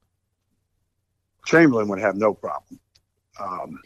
Chamberlain 1.45 1.87
would 1.89 2.01
have 2.01 2.17
no 2.17 2.33
problem. 2.33 2.81
Um, 3.39 3.79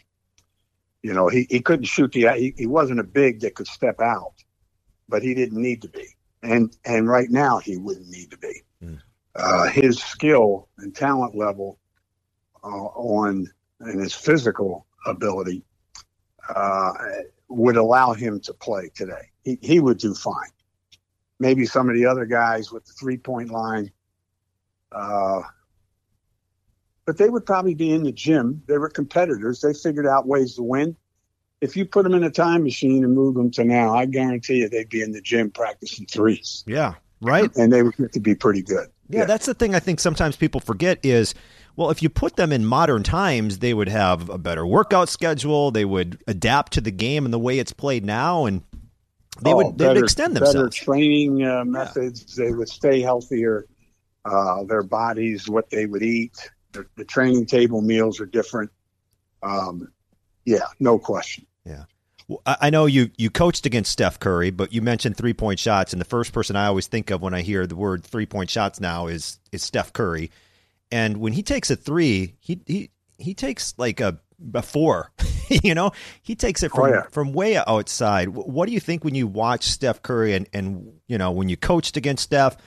you 1.03 1.13
know, 1.13 1.27
he, 1.27 1.47
he 1.49 1.59
couldn't 1.59 1.85
shoot 1.85 2.13
the 2.13 2.31
he, 2.33 2.53
he 2.57 2.65
wasn't 2.65 2.99
a 2.99 3.03
big 3.03 3.41
that 3.41 3.55
could 3.55 3.67
step 3.67 3.99
out, 3.99 4.33
but 5.09 5.21
he 5.21 5.33
didn't 5.33 5.61
need 5.61 5.81
to 5.81 5.89
be. 5.89 6.07
And 6.43 6.75
and 6.85 7.09
right 7.09 7.29
now 7.29 7.57
he 7.57 7.77
wouldn't 7.77 8.07
need 8.07 8.31
to 8.31 8.37
be. 8.37 8.61
Mm. 8.81 8.99
Uh, 9.35 9.67
his 9.67 9.99
skill 9.99 10.69
and 10.77 10.95
talent 10.95 11.35
level 11.35 11.77
uh, 12.63 12.67
on 12.67 13.47
and 13.81 14.01
his 14.01 14.13
physical 14.13 14.86
ability 15.07 15.63
uh, 16.53 16.93
would 17.49 17.77
allow 17.77 18.13
him 18.13 18.39
to 18.41 18.53
play 18.53 18.89
today. 18.93 19.31
He, 19.43 19.57
he 19.61 19.79
would 19.79 19.97
do 19.97 20.13
fine. 20.13 20.49
Maybe 21.39 21.65
some 21.65 21.89
of 21.89 21.95
the 21.95 22.05
other 22.05 22.25
guys 22.25 22.71
with 22.71 22.85
the 22.85 22.93
three 22.93 23.17
point 23.17 23.51
line, 23.51 23.91
uh, 24.91 25.41
but 27.05 27.17
they 27.17 27.29
would 27.29 27.45
probably 27.45 27.75
be 27.75 27.91
in 27.91 28.03
the 28.03 28.11
gym. 28.11 28.63
They 28.67 28.77
were 28.77 28.89
competitors. 28.89 29.61
They 29.61 29.73
figured 29.73 30.07
out 30.07 30.27
ways 30.27 30.55
to 30.55 30.63
win. 30.63 30.95
If 31.61 31.77
you 31.77 31.85
put 31.85 32.03
them 32.03 32.13
in 32.13 32.23
a 32.23 32.29
time 32.29 32.63
machine 32.63 33.03
and 33.03 33.13
move 33.13 33.35
them 33.35 33.49
to 33.51 33.63
now, 33.63 33.95
I 33.95 34.05
guarantee 34.05 34.57
you 34.57 34.69
they'd 34.69 34.89
be 34.89 35.01
in 35.01 35.11
the 35.11 35.21
gym 35.21 35.49
practicing 35.51 36.05
threes. 36.05 36.63
Yeah, 36.67 36.95
right. 37.21 37.55
And 37.55 37.71
they 37.71 37.83
would 37.83 37.95
get 37.97 38.13
to 38.13 38.19
be 38.19 38.35
pretty 38.35 38.61
good. 38.61 38.87
Yeah, 39.09 39.19
yeah, 39.19 39.25
that's 39.25 39.45
the 39.45 39.53
thing 39.53 39.73
I 39.73 39.79
think 39.79 39.99
sometimes 39.99 40.35
people 40.35 40.59
forget 40.59 40.99
is 41.03 41.33
well, 41.77 41.91
if 41.91 42.01
you 42.01 42.09
put 42.09 42.35
them 42.35 42.51
in 42.51 42.65
modern 42.65 43.03
times, 43.03 43.59
they 43.59 43.73
would 43.73 43.87
have 43.87 44.29
a 44.29 44.37
better 44.39 44.65
workout 44.65 45.09
schedule. 45.09 45.69
They 45.69 45.85
would 45.85 46.19
adapt 46.27 46.73
to 46.73 46.81
the 46.81 46.91
game 46.91 47.23
and 47.23 47.33
the 47.33 47.39
way 47.39 47.59
it's 47.59 47.71
played 47.71 48.03
now, 48.03 48.45
and 48.45 48.63
they 49.41 49.53
oh, 49.53 49.57
would 49.57 49.77
they 49.77 49.87
would 49.87 49.97
extend 49.97 50.35
themselves. 50.35 50.55
Better 50.55 50.69
training 50.69 51.45
uh, 51.45 51.63
methods. 51.63 52.35
Yeah. 52.35 52.45
They 52.45 52.51
would 52.51 52.67
stay 52.67 53.01
healthier. 53.01 53.67
Uh, 54.25 54.63
their 54.63 54.83
bodies, 54.83 55.47
what 55.47 55.69
they 55.69 55.85
would 55.85 56.03
eat, 56.03 56.49
the, 56.73 56.85
the 56.97 57.05
training 57.05 57.45
table 57.45 57.81
meals 57.81 58.19
are 58.19 58.25
different. 58.25 58.69
Um, 59.41 59.89
yeah, 60.43 60.65
no 60.81 60.99
question. 60.99 61.45
Yeah. 61.63 61.85
Well, 62.27 62.41
I 62.45 62.71
know 62.71 62.87
you 62.87 63.11
you 63.17 63.29
coached 63.29 63.65
against 63.65 63.91
Steph 63.91 64.19
Curry, 64.19 64.49
but 64.49 64.73
you 64.73 64.81
mentioned 64.81 65.15
three 65.15 65.33
point 65.33 65.59
shots, 65.59 65.93
and 65.93 66.01
the 66.01 66.05
first 66.05 66.33
person 66.33 66.55
I 66.55 66.65
always 66.65 66.87
think 66.87 67.11
of 67.11 67.21
when 67.21 67.33
I 67.33 67.41
hear 67.41 67.67
the 67.67 67.75
word 67.75 68.03
three 68.03 68.25
point 68.25 68.49
shots 68.49 68.81
now 68.81 69.07
is 69.07 69.39
is 69.51 69.61
Steph 69.63 69.93
Curry. 69.93 70.31
And 70.91 71.17
when 71.17 71.33
he 71.33 71.43
takes 71.43 71.69
a 71.69 71.75
three, 71.75 72.35
he 72.39 72.61
he 72.65 72.91
he 73.17 73.33
takes 73.33 73.73
like 73.77 73.99
a, 73.99 74.19
a 74.53 74.61
four. 74.61 75.11
you 75.49 75.75
know, 75.75 75.91
he 76.21 76.35
takes 76.35 76.63
it 76.63 76.71
from 76.71 76.89
oh, 76.89 76.93
yeah. 76.93 77.03
from 77.11 77.33
way 77.33 77.57
outside. 77.57 78.29
What 78.29 78.67
do 78.67 78.73
you 78.73 78.79
think 78.79 79.03
when 79.03 79.15
you 79.15 79.27
watch 79.27 79.63
Steph 79.63 80.01
Curry 80.01 80.33
and 80.33 80.47
and 80.53 80.93
you 81.07 81.17
know 81.17 81.31
when 81.31 81.49
you 81.49 81.57
coached 81.57 81.97
against 81.97 82.23
Steph, 82.23 82.57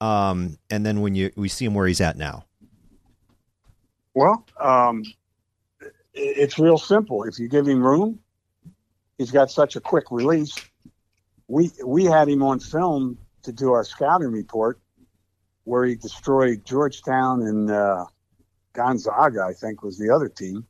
um, 0.00 0.58
and 0.70 0.84
then 0.84 1.00
when 1.00 1.14
you 1.14 1.30
we 1.36 1.48
see 1.48 1.64
him 1.64 1.74
where 1.74 1.86
he's 1.86 2.00
at 2.00 2.16
now? 2.16 2.44
Well, 4.14 4.44
um, 4.58 5.04
it's 6.14 6.58
real 6.58 6.78
simple. 6.78 7.22
If 7.24 7.38
you 7.38 7.48
give 7.48 7.66
him 7.66 7.82
room, 7.82 8.18
he's 9.18 9.30
got 9.30 9.50
such 9.50 9.76
a 9.76 9.80
quick 9.80 10.10
release. 10.10 10.54
We 11.46 11.70
we 11.84 12.04
had 12.04 12.28
him 12.28 12.42
on 12.42 12.60
film 12.60 13.18
to 13.42 13.52
do 13.52 13.72
our 13.72 13.84
scouting 13.84 14.32
report, 14.32 14.80
where 15.70 15.84
he 15.84 15.94
destroyed 15.94 16.64
Georgetown 16.64 17.42
and 17.42 17.70
uh, 17.70 18.04
Gonzaga, 18.72 19.42
I 19.48 19.52
think 19.52 19.84
was 19.84 19.98
the 19.98 20.10
other 20.10 20.28
team. 20.28 20.66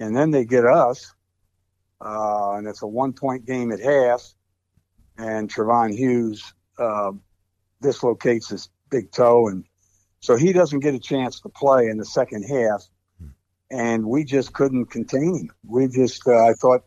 And 0.00 0.16
then 0.16 0.32
they 0.32 0.44
get 0.44 0.66
us, 0.66 1.14
uh, 2.04 2.54
and 2.54 2.66
it's 2.66 2.82
a 2.82 2.88
one 2.88 3.12
point 3.12 3.46
game 3.46 3.70
at 3.70 3.78
half. 3.78 4.34
And 5.16 5.48
Trevon 5.48 5.96
Hughes 5.96 6.52
uh, 6.76 7.12
dislocates 7.80 8.48
his 8.48 8.68
big 8.90 9.12
toe, 9.12 9.46
and 9.46 9.64
so 10.18 10.36
he 10.36 10.52
doesn't 10.52 10.80
get 10.80 10.94
a 10.94 10.98
chance 10.98 11.40
to 11.40 11.48
play 11.48 11.86
in 11.86 11.96
the 11.96 12.04
second 12.04 12.42
half. 12.42 12.84
And 13.70 14.04
we 14.04 14.24
just 14.24 14.52
couldn't 14.52 14.86
contain 14.86 15.36
him. 15.36 15.50
We 15.64 15.86
just, 15.86 16.26
uh, 16.26 16.46
I 16.46 16.52
thought, 16.54 16.84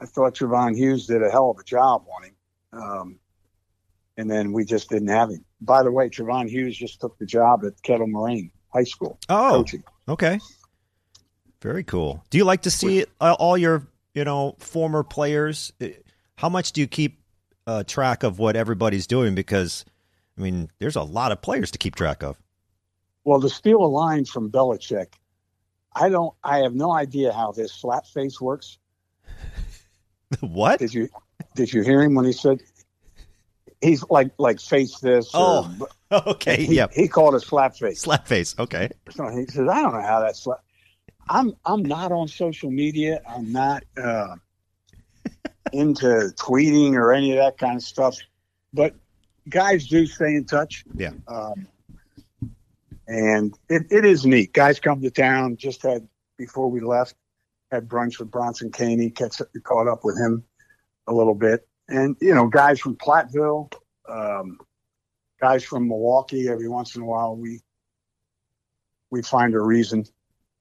I 0.00 0.06
thought 0.06 0.34
Trevon 0.34 0.74
Hughes 0.74 1.06
did 1.06 1.22
a 1.22 1.30
hell 1.30 1.50
of 1.50 1.58
a 1.58 1.64
job 1.64 2.06
on 2.16 2.24
him. 2.24 2.34
Um, 2.72 3.18
and 4.22 4.30
then 4.30 4.52
we 4.52 4.64
just 4.64 4.88
didn't 4.88 5.08
have 5.08 5.30
him. 5.30 5.44
By 5.60 5.82
the 5.82 5.90
way, 5.90 6.08
Trevon 6.08 6.48
Hughes 6.48 6.76
just 6.76 7.00
took 7.00 7.18
the 7.18 7.26
job 7.26 7.64
at 7.64 7.82
Kettle 7.82 8.06
Moraine 8.06 8.52
High 8.72 8.84
School. 8.84 9.18
Oh, 9.28 9.50
coaching. 9.50 9.82
okay, 10.08 10.38
very 11.60 11.82
cool. 11.82 12.24
Do 12.30 12.38
you 12.38 12.44
like 12.44 12.62
to 12.62 12.70
see 12.70 13.04
all 13.20 13.58
your 13.58 13.88
you 14.14 14.24
know 14.24 14.54
former 14.60 15.02
players? 15.02 15.72
How 16.36 16.48
much 16.48 16.70
do 16.70 16.80
you 16.80 16.86
keep 16.86 17.20
uh, 17.66 17.82
track 17.82 18.22
of 18.22 18.38
what 18.38 18.54
everybody's 18.54 19.08
doing? 19.08 19.34
Because 19.34 19.84
I 20.38 20.40
mean, 20.40 20.70
there's 20.78 20.96
a 20.96 21.02
lot 21.02 21.32
of 21.32 21.42
players 21.42 21.72
to 21.72 21.78
keep 21.78 21.96
track 21.96 22.22
of. 22.22 22.40
Well, 23.24 23.40
to 23.40 23.48
steal 23.48 23.84
a 23.84 23.86
line 23.86 24.24
from 24.24 24.52
Belichick, 24.52 25.14
I 25.96 26.10
don't. 26.10 26.32
I 26.44 26.58
have 26.58 26.74
no 26.76 26.92
idea 26.92 27.32
how 27.32 27.50
this 27.50 27.74
flat 27.74 28.06
face 28.06 28.40
works. 28.40 28.78
what 30.40 30.78
did 30.78 30.94
you 30.94 31.08
did 31.56 31.72
you 31.72 31.82
hear 31.82 32.02
him 32.02 32.14
when 32.14 32.24
he 32.24 32.32
said 32.32 32.62
he's 33.82 34.04
like 34.08 34.30
like 34.38 34.60
face 34.60 34.98
this. 35.00 35.30
Oh, 35.34 35.70
or, 36.10 36.28
okay, 36.28 36.64
he, 36.64 36.76
yeah. 36.76 36.86
He 36.92 37.08
called 37.08 37.34
it 37.34 37.40
slap 37.40 37.76
face. 37.76 38.00
Slap 38.00 38.26
face. 38.26 38.54
Okay. 38.58 38.88
So 39.10 39.28
he 39.28 39.46
says, 39.46 39.68
I 39.68 39.82
don't 39.82 39.92
know 39.92 40.02
how 40.02 40.20
that's. 40.20 40.40
Slap. 40.40 40.62
I'm 41.28 41.54
I'm 41.64 41.82
not 41.82 42.12
on 42.12 42.28
social 42.28 42.70
media. 42.70 43.20
I'm 43.28 43.52
not 43.52 43.84
uh, 44.02 44.36
into 45.72 46.32
tweeting 46.36 46.94
or 46.94 47.12
any 47.12 47.32
of 47.32 47.38
that 47.38 47.58
kind 47.58 47.76
of 47.76 47.82
stuff. 47.82 48.16
But 48.72 48.94
guys 49.48 49.86
do 49.86 50.06
stay 50.06 50.34
in 50.36 50.44
touch. 50.44 50.84
Yeah. 50.94 51.12
Um, 51.28 51.66
and 53.06 53.58
it, 53.68 53.82
it 53.90 54.04
is 54.04 54.24
neat. 54.24 54.52
Guys 54.52 54.80
come 54.80 55.02
to 55.02 55.10
town. 55.10 55.56
Just 55.56 55.82
had 55.82 56.06
before 56.38 56.70
we 56.70 56.80
left, 56.80 57.14
had 57.70 57.88
brunch 57.88 58.18
with 58.18 58.30
Bronson 58.30 58.70
Koenig. 58.70 59.14
Catch, 59.14 59.42
caught 59.64 59.88
up 59.88 60.04
with 60.04 60.16
him 60.16 60.44
a 61.06 61.12
little 61.12 61.34
bit 61.34 61.68
and 61.92 62.16
you 62.20 62.34
know, 62.34 62.48
guys 62.48 62.80
from 62.80 62.96
Platteville, 62.96 63.72
um, 64.08 64.58
guys 65.40 65.62
from 65.62 65.88
Milwaukee. 65.88 66.48
Every 66.48 66.68
once 66.68 66.96
in 66.96 67.02
a 67.02 67.04
while, 67.04 67.36
we 67.36 67.60
we 69.10 69.22
find 69.22 69.54
a 69.54 69.60
reason 69.60 70.04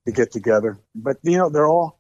to 0.06 0.12
get 0.12 0.32
together. 0.32 0.80
But 0.94 1.18
you 1.24 1.38
know, 1.38 1.50
they're 1.50 1.68
all 1.68 2.00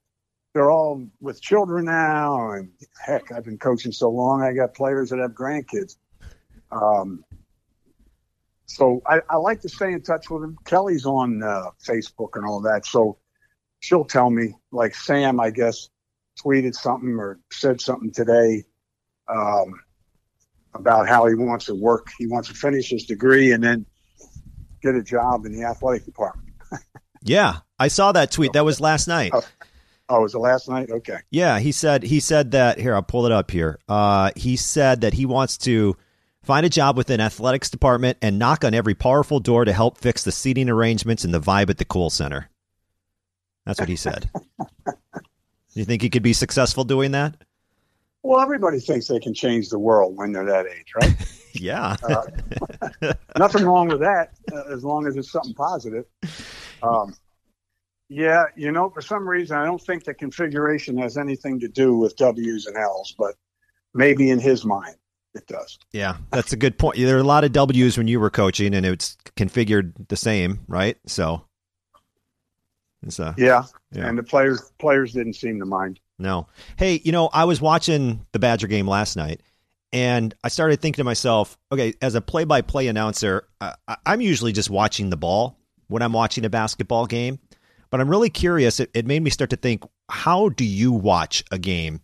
they're 0.53 0.69
all 0.69 1.07
with 1.21 1.41
children 1.41 1.85
now, 1.85 2.51
and 2.51 2.71
heck, 3.03 3.31
I've 3.31 3.45
been 3.45 3.57
coaching 3.57 3.93
so 3.93 4.09
long. 4.09 4.43
I 4.43 4.53
got 4.53 4.73
players 4.73 5.09
that 5.09 5.19
have 5.19 5.31
grandkids. 5.31 5.95
Um, 6.71 7.23
so 8.65 9.01
I, 9.05 9.21
I 9.29 9.37
like 9.37 9.61
to 9.61 9.69
stay 9.69 9.91
in 9.91 10.01
touch 10.01 10.29
with 10.29 10.41
them. 10.41 10.57
Kelly's 10.65 11.05
on 11.05 11.41
uh, 11.41 11.71
Facebook 11.85 12.35
and 12.35 12.45
all 12.45 12.61
that, 12.61 12.85
so 12.85 13.17
she'll 13.79 14.05
tell 14.05 14.29
me. 14.29 14.55
Like 14.73 14.93
Sam, 14.93 15.39
I 15.39 15.51
guess, 15.51 15.89
tweeted 16.43 16.75
something 16.75 17.15
or 17.17 17.39
said 17.49 17.79
something 17.79 18.11
today 18.11 18.65
um, 19.31 19.79
about 20.73 21.07
how 21.07 21.25
he 21.27 21.35
wants 21.35 21.65
to 21.65 21.75
work. 21.75 22.07
He 22.17 22.27
wants 22.27 22.49
to 22.49 22.53
finish 22.53 22.89
his 22.89 23.05
degree 23.05 23.51
and 23.51 23.63
then 23.63 23.85
get 24.81 24.95
a 24.95 25.01
job 25.01 25.45
in 25.45 25.53
the 25.53 25.63
athletic 25.63 26.05
department. 26.05 26.49
Yeah, 27.23 27.57
I 27.77 27.87
saw 27.89 28.11
that 28.13 28.31
tweet. 28.31 28.53
That 28.53 28.65
was 28.65 28.81
last 28.81 29.07
night. 29.07 29.29
Oh, 29.31 29.43
oh 30.09 30.21
was 30.21 30.33
it 30.33 30.39
last 30.39 30.67
night? 30.67 30.89
Okay. 30.89 31.17
Yeah, 31.29 31.59
he 31.59 31.71
said 31.71 32.01
he 32.01 32.19
said 32.19 32.49
that 32.51 32.79
here. 32.79 32.95
I'll 32.95 33.03
pull 33.03 33.27
it 33.27 33.31
up 33.31 33.51
here. 33.51 33.77
Uh, 33.87 34.31
he 34.35 34.55
said 34.55 35.01
that 35.01 35.13
he 35.13 35.27
wants 35.27 35.59
to 35.59 35.95
find 36.41 36.65
a 36.65 36.69
job 36.69 36.97
within 36.97 37.21
athletics 37.21 37.69
department 37.69 38.17
and 38.23 38.39
knock 38.39 38.63
on 38.63 38.73
every 38.73 38.95
powerful 38.95 39.39
door 39.39 39.65
to 39.65 39.71
help 39.71 39.99
fix 39.99 40.23
the 40.23 40.31
seating 40.31 40.67
arrangements 40.67 41.23
and 41.23 41.31
the 41.31 41.39
vibe 41.39 41.69
at 41.69 41.77
the 41.77 41.85
Kohl 41.85 42.09
Center. 42.09 42.49
That's 43.67 43.79
what 43.79 43.89
he 43.89 43.95
said. 43.95 44.31
Do 44.33 44.93
you 45.73 45.85
think 45.85 46.01
he 46.01 46.09
could 46.09 46.23
be 46.23 46.33
successful 46.33 46.83
doing 46.85 47.11
that? 47.11 47.35
Well, 48.23 48.39
everybody 48.39 48.79
thinks 48.79 49.07
they 49.07 49.19
can 49.19 49.33
change 49.33 49.69
the 49.69 49.79
world 49.79 50.15
when 50.15 50.31
they're 50.31 50.45
that 50.45 50.67
age, 50.67 50.93
right? 50.95 51.15
yeah. 51.53 51.95
uh, 52.03 53.13
nothing 53.37 53.65
wrong 53.65 53.87
with 53.87 53.99
that, 54.01 54.31
uh, 54.53 54.63
as 54.71 54.83
long 54.83 55.07
as 55.07 55.15
it's 55.17 55.31
something 55.31 55.55
positive. 55.55 56.05
Um, 56.83 57.15
yeah, 58.09 58.43
you 58.55 58.71
know, 58.71 58.89
for 58.89 59.01
some 59.01 59.27
reason, 59.27 59.57
I 59.57 59.65
don't 59.65 59.81
think 59.81 60.03
the 60.03 60.13
configuration 60.13 60.97
has 60.97 61.17
anything 61.17 61.59
to 61.61 61.67
do 61.67 61.95
with 61.95 62.15
W's 62.17 62.67
and 62.67 62.75
L's, 62.77 63.15
but 63.17 63.35
maybe 63.93 64.29
in 64.29 64.39
his 64.39 64.65
mind 64.65 64.95
it 65.33 65.47
does. 65.47 65.79
Yeah, 65.91 66.17
that's 66.31 66.51
a 66.51 66.57
good 66.57 66.77
point. 66.77 66.97
There 66.97 67.15
are 67.15 67.21
a 67.21 67.23
lot 67.23 67.43
of 67.43 67.53
W's 67.53 67.97
when 67.97 68.07
you 68.07 68.19
were 68.19 68.29
coaching, 68.29 68.73
and 68.75 68.85
it's 68.85 69.17
configured 69.37 69.93
the 70.09 70.17
same, 70.17 70.59
right? 70.67 70.97
So, 71.05 71.45
uh, 73.17 73.33
yeah. 73.37 73.63
yeah, 73.93 74.07
and 74.07 74.17
the 74.17 74.23
players 74.23 74.71
players 74.77 75.13
didn't 75.13 75.33
seem 75.33 75.59
to 75.59 75.65
mind. 75.65 75.99
No. 76.21 76.47
Hey, 76.77 77.01
you 77.03 77.11
know, 77.11 77.29
I 77.33 77.45
was 77.45 77.59
watching 77.61 78.25
the 78.31 78.39
Badger 78.39 78.67
game 78.67 78.87
last 78.87 79.15
night, 79.17 79.41
and 79.91 80.33
I 80.43 80.49
started 80.49 80.81
thinking 80.81 81.01
to 81.01 81.03
myself, 81.03 81.57
okay, 81.71 81.93
as 82.01 82.15
a 82.15 82.21
play-by-play 82.21 82.87
announcer, 82.87 83.47
I, 83.59 83.75
I'm 84.05 84.21
usually 84.21 84.51
just 84.51 84.69
watching 84.69 85.09
the 85.09 85.17
ball 85.17 85.57
when 85.87 86.01
I'm 86.01 86.13
watching 86.13 86.45
a 86.45 86.49
basketball 86.49 87.05
game, 87.05 87.39
but 87.89 87.99
I'm 87.99 88.09
really 88.09 88.29
curious. 88.29 88.79
It, 88.79 88.91
it 88.93 89.05
made 89.05 89.21
me 89.21 89.29
start 89.29 89.49
to 89.49 89.57
think, 89.57 89.83
how 90.09 90.49
do 90.49 90.63
you 90.63 90.91
watch 90.91 91.43
a 91.51 91.57
game? 91.57 92.01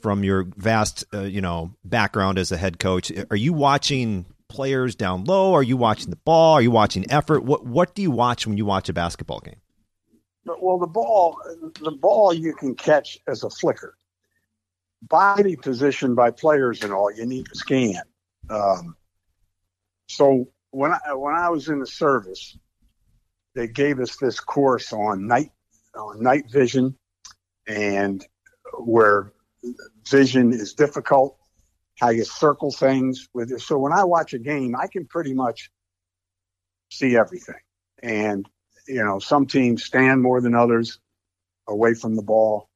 from 0.00 0.24
your 0.24 0.46
vast, 0.56 1.04
uh, 1.12 1.22
you 1.22 1.40
know, 1.40 1.74
background 1.84 2.38
as 2.38 2.50
a 2.52 2.56
head 2.56 2.78
coach, 2.78 3.12
are 3.30 3.36
you 3.36 3.52
watching 3.52 4.26
players 4.48 4.94
down 4.94 5.24
low? 5.24 5.54
Are 5.54 5.62
you 5.62 5.76
watching 5.76 6.10
the 6.10 6.16
ball? 6.16 6.54
Are 6.54 6.62
you 6.62 6.70
watching 6.70 7.10
effort? 7.10 7.44
What 7.44 7.64
What 7.64 7.94
do 7.94 8.02
you 8.02 8.10
watch 8.10 8.46
when 8.46 8.56
you 8.56 8.64
watch 8.64 8.88
a 8.88 8.92
basketball 8.92 9.40
game? 9.40 9.60
Well, 10.44 10.78
the 10.78 10.86
ball, 10.86 11.38
the 11.80 11.90
ball 11.90 12.32
you 12.32 12.54
can 12.54 12.74
catch 12.74 13.18
as 13.26 13.44
a 13.44 13.50
flicker. 13.50 13.96
Body 15.02 15.56
position 15.56 16.14
by 16.14 16.30
players 16.30 16.82
and 16.82 16.92
all, 16.92 17.12
you 17.12 17.26
need 17.26 17.46
to 17.46 17.54
scan. 17.54 18.02
Um, 18.48 18.96
so 20.08 20.48
when 20.70 20.92
I 20.92 21.14
when 21.14 21.34
I 21.34 21.48
was 21.48 21.68
in 21.68 21.78
the 21.78 21.86
service, 21.86 22.58
they 23.54 23.68
gave 23.68 24.00
us 24.00 24.16
this 24.16 24.40
course 24.40 24.92
on 24.92 25.26
night 25.26 25.52
on 25.94 26.22
night 26.22 26.50
vision 26.50 26.96
and 27.66 28.26
where 28.78 29.32
vision 30.08 30.52
is 30.52 30.74
difficult, 30.74 31.36
how 31.98 32.10
you 32.10 32.24
circle 32.24 32.70
things 32.70 33.28
with 33.34 33.52
it. 33.52 33.60
So 33.60 33.78
when 33.78 33.92
I 33.92 34.04
watch 34.04 34.34
a 34.34 34.38
game, 34.38 34.74
I 34.76 34.86
can 34.86 35.06
pretty 35.06 35.34
much 35.34 35.70
see 36.90 37.16
everything. 37.16 37.60
And, 38.02 38.48
you 38.90 39.04
know, 39.04 39.18
some 39.18 39.46
teams 39.46 39.84
stand 39.84 40.20
more 40.20 40.40
than 40.40 40.54
others 40.54 40.98
away 41.68 41.94
from 41.94 42.16
the 42.16 42.22
ball. 42.22 42.68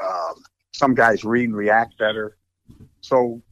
Um, 0.00 0.42
some 0.72 0.94
guys 0.94 1.24
read 1.24 1.44
and 1.44 1.56
react 1.56 1.98
better. 1.98 2.36
So 3.02 3.42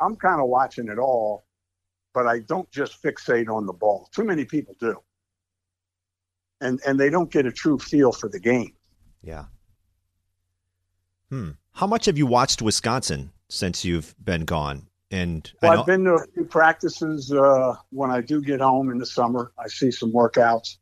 I'm 0.00 0.16
kind 0.16 0.40
of 0.40 0.48
watching 0.48 0.88
it 0.88 0.98
all, 0.98 1.44
but 2.14 2.26
I 2.26 2.40
don't 2.40 2.70
just 2.70 3.02
fixate 3.02 3.48
on 3.48 3.66
the 3.66 3.72
ball. 3.72 4.08
Too 4.12 4.24
many 4.24 4.44
people 4.44 4.76
do. 4.78 5.00
And, 6.60 6.80
and 6.86 6.98
they 6.98 7.10
don't 7.10 7.30
get 7.30 7.46
a 7.46 7.52
true 7.52 7.78
feel 7.78 8.12
for 8.12 8.28
the 8.28 8.40
game. 8.40 8.72
Yeah. 9.22 9.46
Hmm. 11.30 11.50
How 11.72 11.86
much 11.86 12.06
have 12.06 12.16
you 12.16 12.26
watched 12.26 12.62
Wisconsin 12.62 13.32
since 13.48 13.84
you've 13.84 14.14
been 14.24 14.44
gone? 14.44 14.86
And 15.10 15.50
well, 15.62 15.80
I've 15.80 15.86
been 15.86 16.04
to 16.04 16.14
a 16.14 16.26
few 16.34 16.44
practices 16.44 17.32
uh, 17.32 17.76
when 17.90 18.10
I 18.10 18.20
do 18.20 18.40
get 18.40 18.60
home 18.60 18.90
in 18.90 18.98
the 18.98 19.06
summer. 19.06 19.52
I 19.58 19.68
see 19.68 19.90
some 19.90 20.12
workouts. 20.12 20.78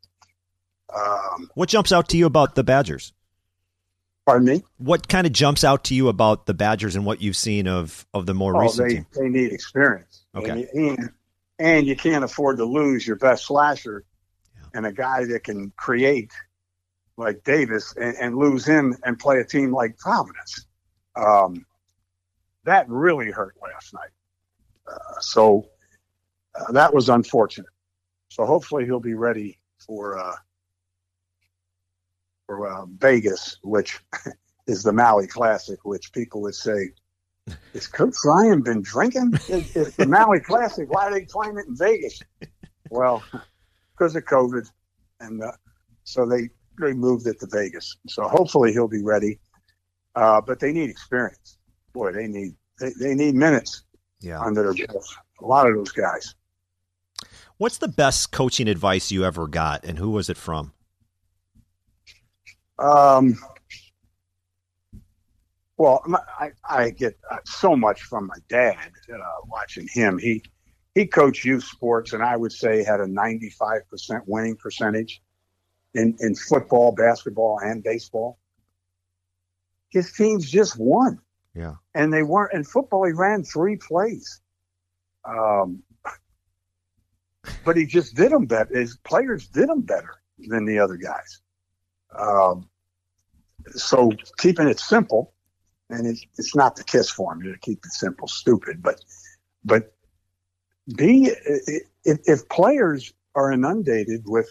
Um, 0.93 1.49
what 1.55 1.69
jumps 1.69 1.91
out 1.91 2.09
to 2.09 2.17
you 2.17 2.25
about 2.25 2.55
the 2.55 2.63
Badgers? 2.63 3.13
Pardon 4.25 4.47
me. 4.47 4.63
What 4.77 5.07
kind 5.07 5.27
of 5.27 5.33
jumps 5.33 5.63
out 5.63 5.83
to 5.85 5.95
you 5.95 6.07
about 6.07 6.45
the 6.47 6.53
Badgers 6.53 6.95
and 6.95 7.05
what 7.05 7.21
you've 7.21 7.35
seen 7.35 7.67
of 7.67 8.05
of 8.13 8.25
the 8.25 8.33
more 8.33 8.55
oh, 8.55 8.61
recent? 8.61 8.87
They 8.87 8.95
team? 8.95 9.05
they 9.13 9.29
need 9.29 9.51
experience. 9.51 10.25
Okay. 10.35 10.67
And, 10.73 11.11
and 11.59 11.87
you 11.87 11.95
can't 11.95 12.23
afford 12.23 12.57
to 12.57 12.65
lose 12.65 13.05
your 13.05 13.17
best 13.17 13.45
slasher 13.45 14.03
yeah. 14.55 14.67
and 14.73 14.85
a 14.85 14.91
guy 14.91 15.25
that 15.25 15.43
can 15.43 15.71
create 15.77 16.31
like 17.17 17.43
Davis 17.43 17.93
and, 17.95 18.15
and 18.17 18.37
lose 18.37 18.65
him 18.65 18.97
and 19.03 19.17
play 19.17 19.39
a 19.39 19.45
team 19.45 19.71
like 19.71 19.97
Providence. 19.97 20.65
Um, 21.15 21.65
that 22.65 22.89
really 22.89 23.31
hurt 23.31 23.55
last 23.61 23.93
night. 23.93 24.09
Uh, 24.91 25.19
so 25.19 25.69
uh, 26.55 26.71
that 26.71 26.93
was 26.93 27.09
unfortunate. 27.09 27.69
So 28.29 28.45
hopefully 28.45 28.85
he'll 28.85 28.99
be 28.99 29.13
ready 29.13 29.59
for 29.85 30.19
uh, 30.19 30.35
for 32.47 32.67
uh, 32.67 32.85
Vegas, 32.97 33.57
which 33.63 33.99
is 34.67 34.83
the 34.83 34.93
Maui 34.93 35.27
Classic, 35.27 35.83
which 35.83 36.11
people 36.13 36.41
would 36.41 36.55
say, 36.55 36.91
"Is 37.73 37.87
Coach 37.87 38.15
Ryan 38.23 38.61
been 38.61 38.81
drinking? 38.81 39.33
It's 39.47 39.95
the 39.95 40.07
Maui 40.07 40.39
Classic. 40.39 40.89
Why 40.89 41.07
are 41.07 41.13
they 41.13 41.25
playing 41.25 41.57
it 41.57 41.67
in 41.67 41.75
Vegas?" 41.75 42.21
Well, 42.89 43.23
because 43.91 44.15
of 44.15 44.23
COVID, 44.25 44.69
and 45.19 45.41
uh, 45.43 45.51
so 46.03 46.25
they 46.25 46.49
they 46.79 46.93
moved 46.93 47.27
it 47.27 47.39
to 47.39 47.47
Vegas. 47.49 47.97
So 48.07 48.27
hopefully 48.27 48.73
he'll 48.73 48.87
be 48.87 49.03
ready. 49.03 49.39
Uh, 50.15 50.39
but 50.39 50.59
they 50.59 50.71
need 50.71 50.89
experience. 50.89 51.57
Boy, 51.93 52.11
they 52.11 52.27
need 52.27 52.55
they, 52.79 52.91
they 52.99 53.15
need 53.15 53.35
minutes 53.35 53.83
yeah. 54.21 54.39
under 54.41 54.71
their 54.71 54.87
belts. 54.87 55.15
A 55.41 55.45
lot 55.45 55.67
of 55.67 55.75
those 55.75 55.91
guys. 55.91 56.35
What's 57.57 57.77
the 57.77 57.87
best 57.87 58.31
coaching 58.31 58.67
advice 58.67 59.11
you 59.11 59.23
ever 59.23 59.47
got, 59.47 59.85
and 59.85 59.97
who 59.97 60.11
was 60.11 60.29
it 60.29 60.37
from? 60.37 60.73
Um, 62.77 63.37
well, 65.77 66.03
I, 66.39 66.51
I 66.67 66.89
get 66.89 67.17
so 67.45 67.75
much 67.75 68.03
from 68.03 68.27
my 68.27 68.37
dad 68.49 68.91
uh, 69.13 69.17
watching 69.47 69.87
him. 69.91 70.17
He 70.17 70.43
he 70.93 71.05
coached 71.05 71.43
youth 71.43 71.65
sports, 71.65 72.13
and 72.13 72.23
I 72.23 72.37
would 72.37 72.53
say 72.53 72.83
had 72.83 73.01
a 73.01 73.05
95% 73.05 73.81
winning 74.27 74.55
percentage 74.55 75.21
in, 75.93 76.15
in 76.21 76.35
football, 76.35 76.93
basketball, 76.93 77.59
and 77.61 77.83
baseball 77.83 78.37
his 79.95 80.11
teams 80.11 80.51
just 80.51 80.77
won. 80.77 81.19
Yeah. 81.55 81.75
And 81.93 82.11
they 82.11 82.21
weren't 82.21 82.53
in 82.53 82.65
football. 82.65 83.05
He 83.05 83.13
ran 83.13 83.43
three 83.43 83.77
plays. 83.77 84.41
Um, 85.23 85.83
but 87.63 87.77
he 87.77 87.85
just 87.85 88.13
did 88.15 88.31
them 88.31 88.45
better. 88.45 88.77
His 88.77 88.97
players 88.97 89.47
did 89.47 89.69
them 89.69 89.81
better 89.81 90.15
than 90.37 90.65
the 90.65 90.79
other 90.79 90.97
guys. 90.97 91.41
Um, 92.17 92.69
so 93.71 94.11
keeping 94.37 94.67
it 94.67 94.79
simple, 94.79 95.33
and 95.89 96.07
it's, 96.07 96.25
it's 96.37 96.55
not 96.55 96.75
the 96.75 96.83
kiss 96.83 97.09
formula 97.09 97.53
to 97.53 97.59
keep 97.59 97.79
it 97.85 97.91
simple, 97.91 98.27
stupid, 98.27 98.81
but 98.81 99.03
but 99.63 99.93
be 100.95 101.31
if, 102.05 102.19
if 102.25 102.49
players 102.49 103.13
are 103.33 103.51
inundated 103.51 104.23
with 104.25 104.47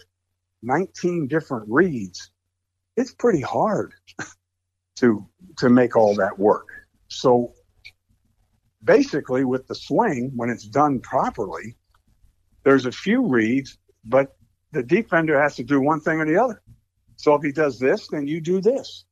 19 0.63 1.27
different 1.27 1.65
reads, 1.69 2.31
it's 2.97 3.13
pretty 3.13 3.41
hard 3.41 3.93
to 4.97 5.25
to 5.57 5.69
make 5.69 5.95
all 5.95 6.15
that 6.15 6.37
work. 6.37 6.67
So 7.07 7.53
basically 8.83 9.45
with 9.45 9.67
the 9.67 9.75
swing, 9.75 10.31
when 10.35 10.49
it's 10.49 10.65
done 10.65 10.99
properly, 10.99 11.75
there's 12.63 12.85
a 12.85 12.91
few 12.91 13.25
reads, 13.27 13.77
but 14.03 14.35
the 14.71 14.83
defender 14.83 15.41
has 15.41 15.55
to 15.55 15.63
do 15.63 15.79
one 15.79 16.01
thing 16.01 16.19
or 16.19 16.25
the 16.25 16.41
other. 16.41 16.61
So 17.17 17.35
if 17.35 17.43
he 17.43 17.51
does 17.51 17.79
this, 17.79 18.07
then 18.07 18.27
you 18.27 18.41
do 18.41 18.61
this. 18.61 19.05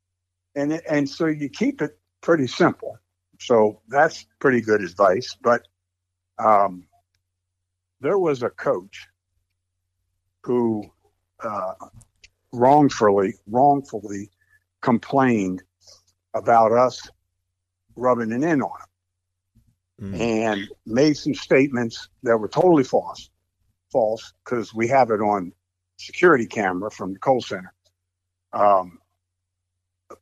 And 0.55 0.73
and 0.89 1.09
so 1.09 1.25
you 1.27 1.49
keep 1.49 1.81
it 1.81 1.97
pretty 2.21 2.47
simple. 2.47 2.97
So 3.39 3.81
that's 3.87 4.25
pretty 4.39 4.61
good 4.61 4.81
advice. 4.81 5.35
But 5.41 5.67
um, 6.37 6.85
there 8.01 8.17
was 8.17 8.43
a 8.43 8.49
coach 8.49 9.07
who 10.43 10.83
uh, 11.43 11.73
wrongfully 12.51 13.35
wrongfully 13.47 14.29
complained 14.81 15.63
about 16.33 16.71
us 16.71 17.09
rubbing 17.95 18.31
it 18.31 18.43
in 18.43 18.61
on 18.61 18.79
him 19.99 20.13
mm. 20.13 20.19
and 20.19 20.67
made 20.85 21.17
some 21.17 21.33
statements 21.33 22.09
that 22.23 22.37
were 22.37 22.47
totally 22.47 22.83
false, 22.83 23.29
false 23.91 24.33
because 24.43 24.73
we 24.73 24.87
have 24.87 25.09
it 25.11 25.21
on 25.21 25.53
security 25.97 26.45
camera 26.45 26.91
from 26.91 27.13
the 27.13 27.19
Kohl 27.19 27.41
Center. 27.41 27.73
Um, 28.53 28.99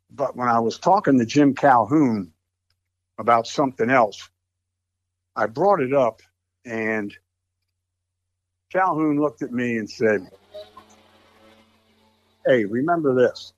but 0.09 0.35
when 0.35 0.47
I 0.47 0.59
was 0.59 0.77
talking 0.77 1.19
to 1.19 1.25
Jim 1.25 1.53
Calhoun 1.53 2.31
about 3.17 3.47
something 3.47 3.89
else, 3.89 4.29
I 5.35 5.47
brought 5.47 5.81
it 5.81 5.93
up 5.93 6.21
and 6.65 7.15
Calhoun 8.71 9.19
looked 9.19 9.41
at 9.41 9.51
me 9.51 9.77
and 9.77 9.89
said, 9.89 10.29
hey, 12.45 12.65
remember 12.65 13.13
this. 13.13 13.53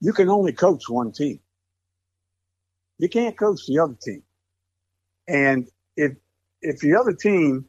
You 0.00 0.12
can 0.12 0.28
only 0.28 0.52
coach 0.52 0.88
one 0.88 1.12
team. 1.12 1.40
You 2.98 3.08
can't 3.08 3.36
coach 3.36 3.66
the 3.66 3.78
other 3.78 3.96
team. 4.00 4.22
And 5.26 5.68
if 5.96 6.12
if 6.62 6.80
the 6.80 6.96
other 6.96 7.12
team 7.12 7.66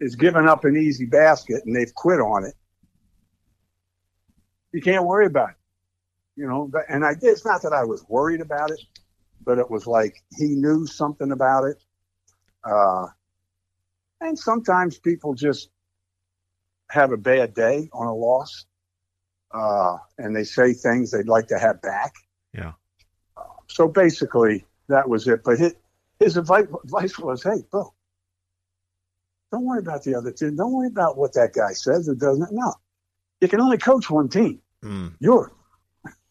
is 0.00 0.16
giving 0.16 0.48
up 0.48 0.64
an 0.64 0.76
easy 0.76 1.06
basket 1.06 1.62
and 1.64 1.74
they've 1.74 1.94
quit 1.94 2.20
on 2.20 2.44
it, 2.44 2.54
you 4.74 4.82
can't 4.82 5.06
worry 5.06 5.26
about 5.26 5.50
it. 5.50 5.56
You 6.36 6.48
know, 6.48 6.70
and 6.88 7.04
I 7.04 7.14
it's 7.22 7.44
not 7.44 7.62
that 7.62 7.72
I 7.72 7.84
was 7.84 8.04
worried 8.08 8.40
about 8.40 8.72
it, 8.72 8.80
but 9.44 9.58
it 9.58 9.70
was 9.70 9.86
like 9.86 10.16
he 10.36 10.56
knew 10.56 10.84
something 10.84 11.30
about 11.30 11.64
it. 11.64 11.82
Uh, 12.64 13.06
and 14.20 14.36
sometimes 14.36 14.98
people 14.98 15.34
just 15.34 15.70
have 16.90 17.12
a 17.12 17.16
bad 17.16 17.54
day 17.54 17.88
on 17.92 18.08
a 18.08 18.14
loss, 18.14 18.66
uh, 19.52 19.96
and 20.18 20.34
they 20.34 20.42
say 20.42 20.72
things 20.72 21.12
they'd 21.12 21.28
like 21.28 21.46
to 21.48 21.58
have 21.58 21.80
back. 21.80 22.12
Yeah. 22.52 22.72
Uh, 23.36 23.42
so 23.68 23.86
basically, 23.86 24.66
that 24.88 25.08
was 25.08 25.28
it. 25.28 25.44
But 25.44 25.60
his, 25.60 25.74
his 26.18 26.36
advice, 26.36 26.66
advice 26.82 27.16
was, 27.16 27.44
"Hey, 27.44 27.62
Bill, 27.70 27.94
don't 29.52 29.64
worry 29.64 29.78
about 29.78 30.02
the 30.02 30.16
other 30.16 30.32
team. 30.32 30.56
Don't 30.56 30.72
worry 30.72 30.88
about 30.88 31.16
what 31.16 31.34
that 31.34 31.52
guy 31.52 31.74
says 31.74 32.08
or 32.08 32.16
doesn't. 32.16 32.52
No, 32.52 32.74
you 33.40 33.46
can 33.46 33.60
only 33.60 33.78
coach 33.78 34.10
one 34.10 34.28
team. 34.28 34.60
Mm. 34.84 35.14
You're 35.18 35.52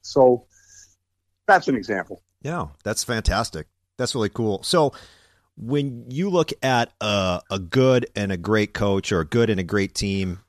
so. 0.02 0.46
That's 1.48 1.68
an 1.68 1.76
example. 1.76 2.22
Yeah, 2.42 2.68
that's 2.84 3.04
fantastic. 3.04 3.68
That's 3.98 4.16
really 4.16 4.30
cool. 4.30 4.64
So, 4.64 4.94
when 5.58 6.10
you 6.10 6.30
look 6.30 6.52
at 6.62 6.94
a, 7.02 7.42
a 7.52 7.60
good 7.60 8.08
and 8.16 8.32
a 8.32 8.38
great 8.38 8.74
coach 8.74 9.12
or 9.12 9.20
a 9.20 9.26
good 9.26 9.50
and 9.50 9.60
a 9.60 9.64
great 9.64 9.94
team, 9.94 10.40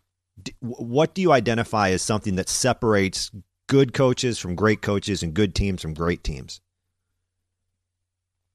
what 0.61 1.15
do 1.15 1.23
you 1.23 1.33
identify 1.33 1.91
as 1.91 2.03
something 2.03 2.37
that 2.37 2.49
separates 2.49 3.31
good 3.67 3.93
coaches 3.93 4.39
from 4.39 4.55
great 4.55 4.83
coaches 4.83 5.23
and 5.23 5.35
good 5.35 5.55
teams 5.55 5.83
from 5.83 5.95
great 5.95 6.23
teams? 6.23 6.61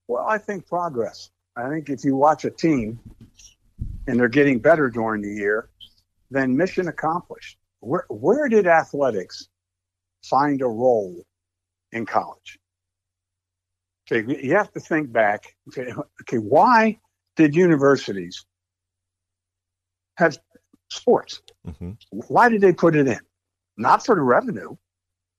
Well, 0.08 0.26
I 0.26 0.38
think 0.38 0.68
progress. 0.68 1.30
I 1.56 1.70
think 1.70 1.90
if 1.90 2.04
you 2.04 2.16
watch 2.16 2.46
a 2.46 2.50
team 2.50 3.00
and 4.08 4.20
they're 4.20 4.28
getting 4.28 4.60
better 4.60 4.90
during 4.90 5.22
the 5.22 5.34
year, 5.34 5.70
then 6.32 6.56
mission 6.56 6.88
accomplished. 6.88 7.59
Where 7.82 8.06
where 8.10 8.50
did 8.50 8.68
athletics 8.68 9.48
find 10.24 10.62
a 10.62 10.68
role 10.68 11.24
in 11.92 12.06
college? 12.06 12.60
Okay, 14.12 14.42
you 14.44 14.56
have 14.56 14.72
to 14.74 14.80
think 14.80 15.12
back. 15.12 15.56
Okay, 15.70 15.94
okay, 16.22 16.38
why 16.38 17.00
did 17.36 17.56
universities 17.56 18.46
have 20.18 20.38
sports? 20.89 21.42
Mm-hmm. 21.65 21.92
Why 22.12 22.50
did 22.50 22.62
they 22.62 22.74
put 22.74 22.96
it 22.96 23.08
in? 23.08 23.20
Not 23.78 24.06
for 24.06 24.15
the 24.15 24.22
revenue 24.22 24.76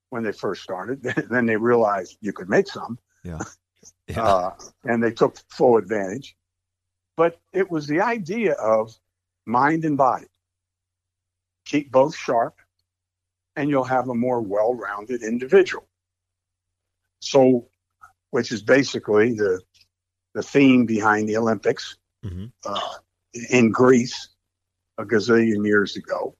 when 0.09 0.23
they 0.23 0.31
first 0.31 0.63
started. 0.63 1.01
then 1.29 1.45
they 1.45 1.57
realized 1.57 2.17
you 2.21 2.33
could 2.33 2.49
make 2.49 2.67
some. 2.67 2.97
Yeah. 3.23 3.39
yeah. 4.07 4.23
Uh, 4.23 4.55
and 4.85 5.03
they 5.03 5.11
took 5.11 5.37
full 5.49 5.77
advantage. 5.77 6.35
But 7.17 7.39
it 7.53 7.69
was 7.69 7.87
the 7.87 8.01
idea 8.01 8.53
of 8.53 8.93
mind 9.45 9.85
and 9.85 9.97
body. 9.97 10.27
Keep 11.65 11.91
both 11.91 12.15
sharp, 12.15 12.55
and 13.55 13.69
you'll 13.69 13.83
have 13.83 14.09
a 14.09 14.15
more 14.15 14.41
well 14.41 14.73
rounded 14.73 15.23
individual. 15.23 15.87
So 17.19 17.67
which 18.31 18.51
is 18.51 18.61
basically 18.61 19.33
the 19.33 19.61
the 20.33 20.41
theme 20.41 20.85
behind 20.85 21.27
the 21.27 21.37
Olympics 21.37 21.97
mm-hmm. 22.25 22.45
uh, 22.65 22.93
in 23.49 23.69
Greece 23.69 24.29
a 24.97 25.03
gazillion 25.03 25.65
years 25.65 25.97
ago. 25.97 26.35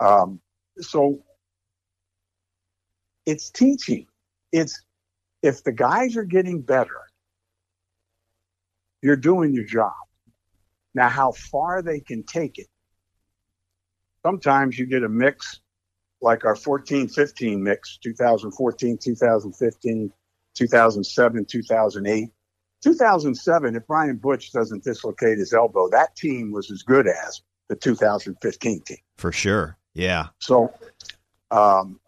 Um, 0.00 0.40
so 0.78 1.22
it's 3.26 3.50
teaching. 3.50 4.06
It's 4.50 4.82
if 5.42 5.62
the 5.62 5.72
guys 5.72 6.16
are 6.16 6.24
getting 6.24 6.62
better, 6.62 7.00
you're 9.02 9.16
doing 9.16 9.52
your 9.52 9.64
job. 9.64 9.92
Now, 10.94 11.10
how 11.10 11.32
far 11.32 11.82
they 11.82 12.00
can 12.00 12.22
take 12.24 12.58
it. 12.58 12.66
Sometimes 14.24 14.78
you 14.78 14.86
get 14.86 15.02
a 15.02 15.08
mix 15.08 15.60
like 16.20 16.44
our 16.44 16.56
14 16.56 17.08
15 17.08 17.62
mix, 17.62 17.98
2014, 18.02 18.98
2015 18.98 20.12
2007, 20.58 21.44
2008. 21.44 22.30
2007, 22.82 23.76
if 23.76 23.86
Brian 23.86 24.16
Butch 24.16 24.52
doesn't 24.52 24.84
dislocate 24.84 25.38
his 25.38 25.52
elbow, 25.52 25.88
that 25.90 26.14
team 26.16 26.52
was 26.52 26.70
as 26.70 26.82
good 26.82 27.06
as 27.08 27.42
the 27.68 27.76
2015 27.76 28.80
team. 28.82 28.96
For 29.16 29.32
sure. 29.32 29.76
Yeah. 29.94 30.28
So, 30.38 30.72
um, 31.50 32.00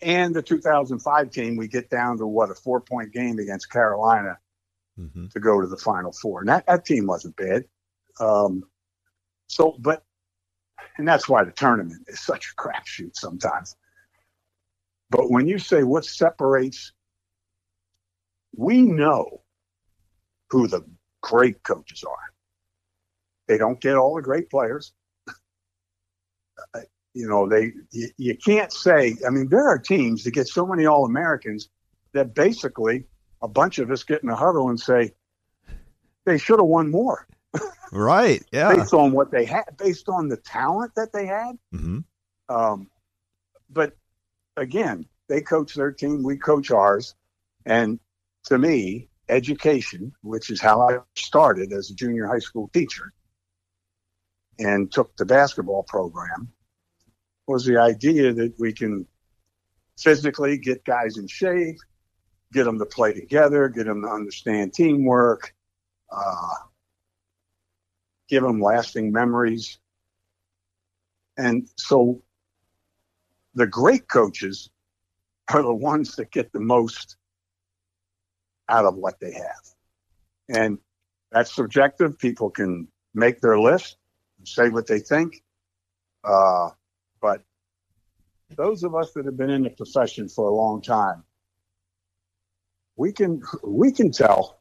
and 0.00 0.34
the 0.34 0.42
2005 0.42 1.30
team, 1.30 1.56
we 1.56 1.68
get 1.68 1.90
down 1.90 2.18
to 2.18 2.26
what 2.26 2.50
a 2.50 2.54
four 2.54 2.80
point 2.80 3.12
game 3.12 3.38
against 3.38 3.70
Carolina 3.70 4.38
mm-hmm. 4.98 5.26
to 5.28 5.40
go 5.40 5.60
to 5.60 5.66
the 5.66 5.76
Final 5.76 6.12
Four. 6.12 6.40
And 6.40 6.48
that, 6.48 6.66
that 6.66 6.84
team 6.84 7.06
wasn't 7.06 7.36
bad. 7.36 7.64
Um, 8.20 8.64
so, 9.46 9.76
but, 9.78 10.04
and 10.96 11.06
that's 11.06 11.28
why 11.28 11.44
the 11.44 11.52
tournament 11.52 12.02
is 12.08 12.20
such 12.20 12.52
a 12.52 12.60
crapshoot 12.60 13.14
sometimes. 13.14 13.76
But 15.10 15.30
when 15.30 15.48
you 15.48 15.58
say 15.58 15.84
what 15.84 16.04
separates 16.04 16.92
we 18.58 18.82
know 18.82 19.42
who 20.50 20.66
the 20.66 20.84
great 21.20 21.62
coaches 21.62 22.04
are. 22.04 22.16
They 23.46 23.56
don't 23.56 23.80
get 23.80 23.96
all 23.96 24.16
the 24.16 24.22
great 24.22 24.50
players. 24.50 24.92
you 27.14 27.28
know, 27.28 27.48
they 27.48 27.72
you, 27.92 28.08
you, 28.16 28.36
can't 28.36 28.72
say. 28.72 29.16
I 29.26 29.30
mean, 29.30 29.48
there 29.48 29.66
are 29.66 29.78
teams 29.78 30.24
that 30.24 30.32
get 30.32 30.48
so 30.48 30.66
many 30.66 30.86
All 30.86 31.04
Americans 31.04 31.68
that 32.12 32.34
basically 32.34 33.04
a 33.40 33.48
bunch 33.48 33.78
of 33.78 33.90
us 33.90 34.02
get 34.02 34.22
in 34.22 34.28
a 34.28 34.36
huddle 34.36 34.68
and 34.68 34.78
say 34.78 35.12
they 36.24 36.38
should 36.38 36.58
have 36.58 36.68
won 36.68 36.90
more. 36.90 37.26
Right. 37.92 38.42
Yeah. 38.52 38.74
based 38.74 38.94
on 38.94 39.12
what 39.12 39.30
they 39.30 39.44
had, 39.44 39.64
based 39.76 40.08
on 40.08 40.28
the 40.28 40.36
talent 40.36 40.92
that 40.96 41.12
they 41.12 41.26
had. 41.26 41.58
Mm-hmm. 41.74 41.98
Um, 42.48 42.90
but 43.70 43.96
again, 44.56 45.06
they 45.28 45.40
coach 45.40 45.74
their 45.74 45.92
team, 45.92 46.22
we 46.22 46.36
coach 46.36 46.70
ours, 46.70 47.14
and 47.66 48.00
to 48.44 48.58
me, 48.58 49.08
education, 49.28 50.12
which 50.22 50.50
is 50.50 50.60
how 50.60 50.88
I 50.88 50.98
started 51.14 51.72
as 51.72 51.90
a 51.90 51.94
junior 51.94 52.26
high 52.26 52.38
school 52.38 52.70
teacher 52.72 53.12
and 54.58 54.90
took 54.90 55.16
the 55.16 55.26
basketball 55.26 55.82
program, 55.82 56.52
was 57.46 57.64
the 57.64 57.78
idea 57.78 58.32
that 58.32 58.54
we 58.58 58.72
can 58.72 59.06
physically 59.98 60.58
get 60.58 60.84
guys 60.84 61.16
in 61.16 61.28
shape, 61.28 61.78
get 62.52 62.64
them 62.64 62.78
to 62.78 62.86
play 62.86 63.12
together, 63.12 63.68
get 63.68 63.86
them 63.86 64.02
to 64.02 64.08
understand 64.08 64.72
teamwork, 64.72 65.54
uh, 66.10 66.54
give 68.28 68.42
them 68.42 68.60
lasting 68.60 69.10
memories. 69.10 69.78
And 71.36 71.68
so 71.76 72.22
the 73.54 73.66
great 73.66 74.08
coaches 74.08 74.70
are 75.52 75.62
the 75.62 75.74
ones 75.74 76.16
that 76.16 76.30
get 76.30 76.52
the 76.52 76.60
most 76.60 77.16
out 78.68 78.84
of 78.84 78.96
what 78.96 79.18
they 79.20 79.32
have. 79.32 79.74
And 80.48 80.78
that's 81.32 81.54
subjective. 81.54 82.18
People 82.18 82.50
can 82.50 82.88
make 83.14 83.40
their 83.40 83.58
list, 83.58 83.96
say 84.44 84.68
what 84.68 84.86
they 84.86 84.98
think. 84.98 85.42
Uh, 86.24 86.70
but 87.20 87.42
those 88.56 88.82
of 88.82 88.94
us 88.94 89.12
that 89.12 89.24
have 89.24 89.36
been 89.36 89.50
in 89.50 89.62
the 89.62 89.70
profession 89.70 90.28
for 90.28 90.48
a 90.48 90.54
long 90.54 90.82
time, 90.82 91.22
we 92.96 93.12
can 93.12 93.42
we 93.62 93.92
can 93.92 94.10
tell 94.10 94.58